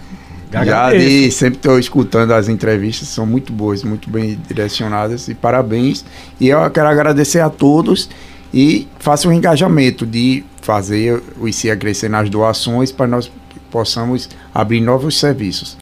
Já 0.51 0.91
de, 0.93 1.31
sempre 1.31 1.59
estou 1.59 1.79
escutando 1.79 2.33
as 2.33 2.49
entrevistas, 2.49 3.09
são 3.09 3.27
muito 3.27 3.53
boas, 3.53 3.83
muito 3.83 4.09
bem 4.09 4.39
direcionadas 4.47 5.29
e 5.29 5.35
parabéns. 5.35 6.05
E 6.41 6.49
eu 6.49 6.71
quero 6.71 6.89
agradecer 6.89 7.41
a 7.41 7.51
todos 7.51 8.09
e 8.53 8.89
faço 8.99 9.29
um 9.29 9.33
engajamento 9.33 10.07
de 10.07 10.45
fazer 10.63 11.23
o 11.39 11.47
ICIA 11.47 11.77
crescer 11.77 12.09
nas 12.09 12.31
doações 12.31 12.91
para 12.91 13.07
nós 13.07 13.31
possamos 13.71 14.29
abrir 14.55 14.81
novos 14.81 15.19
serviços. 15.19 15.77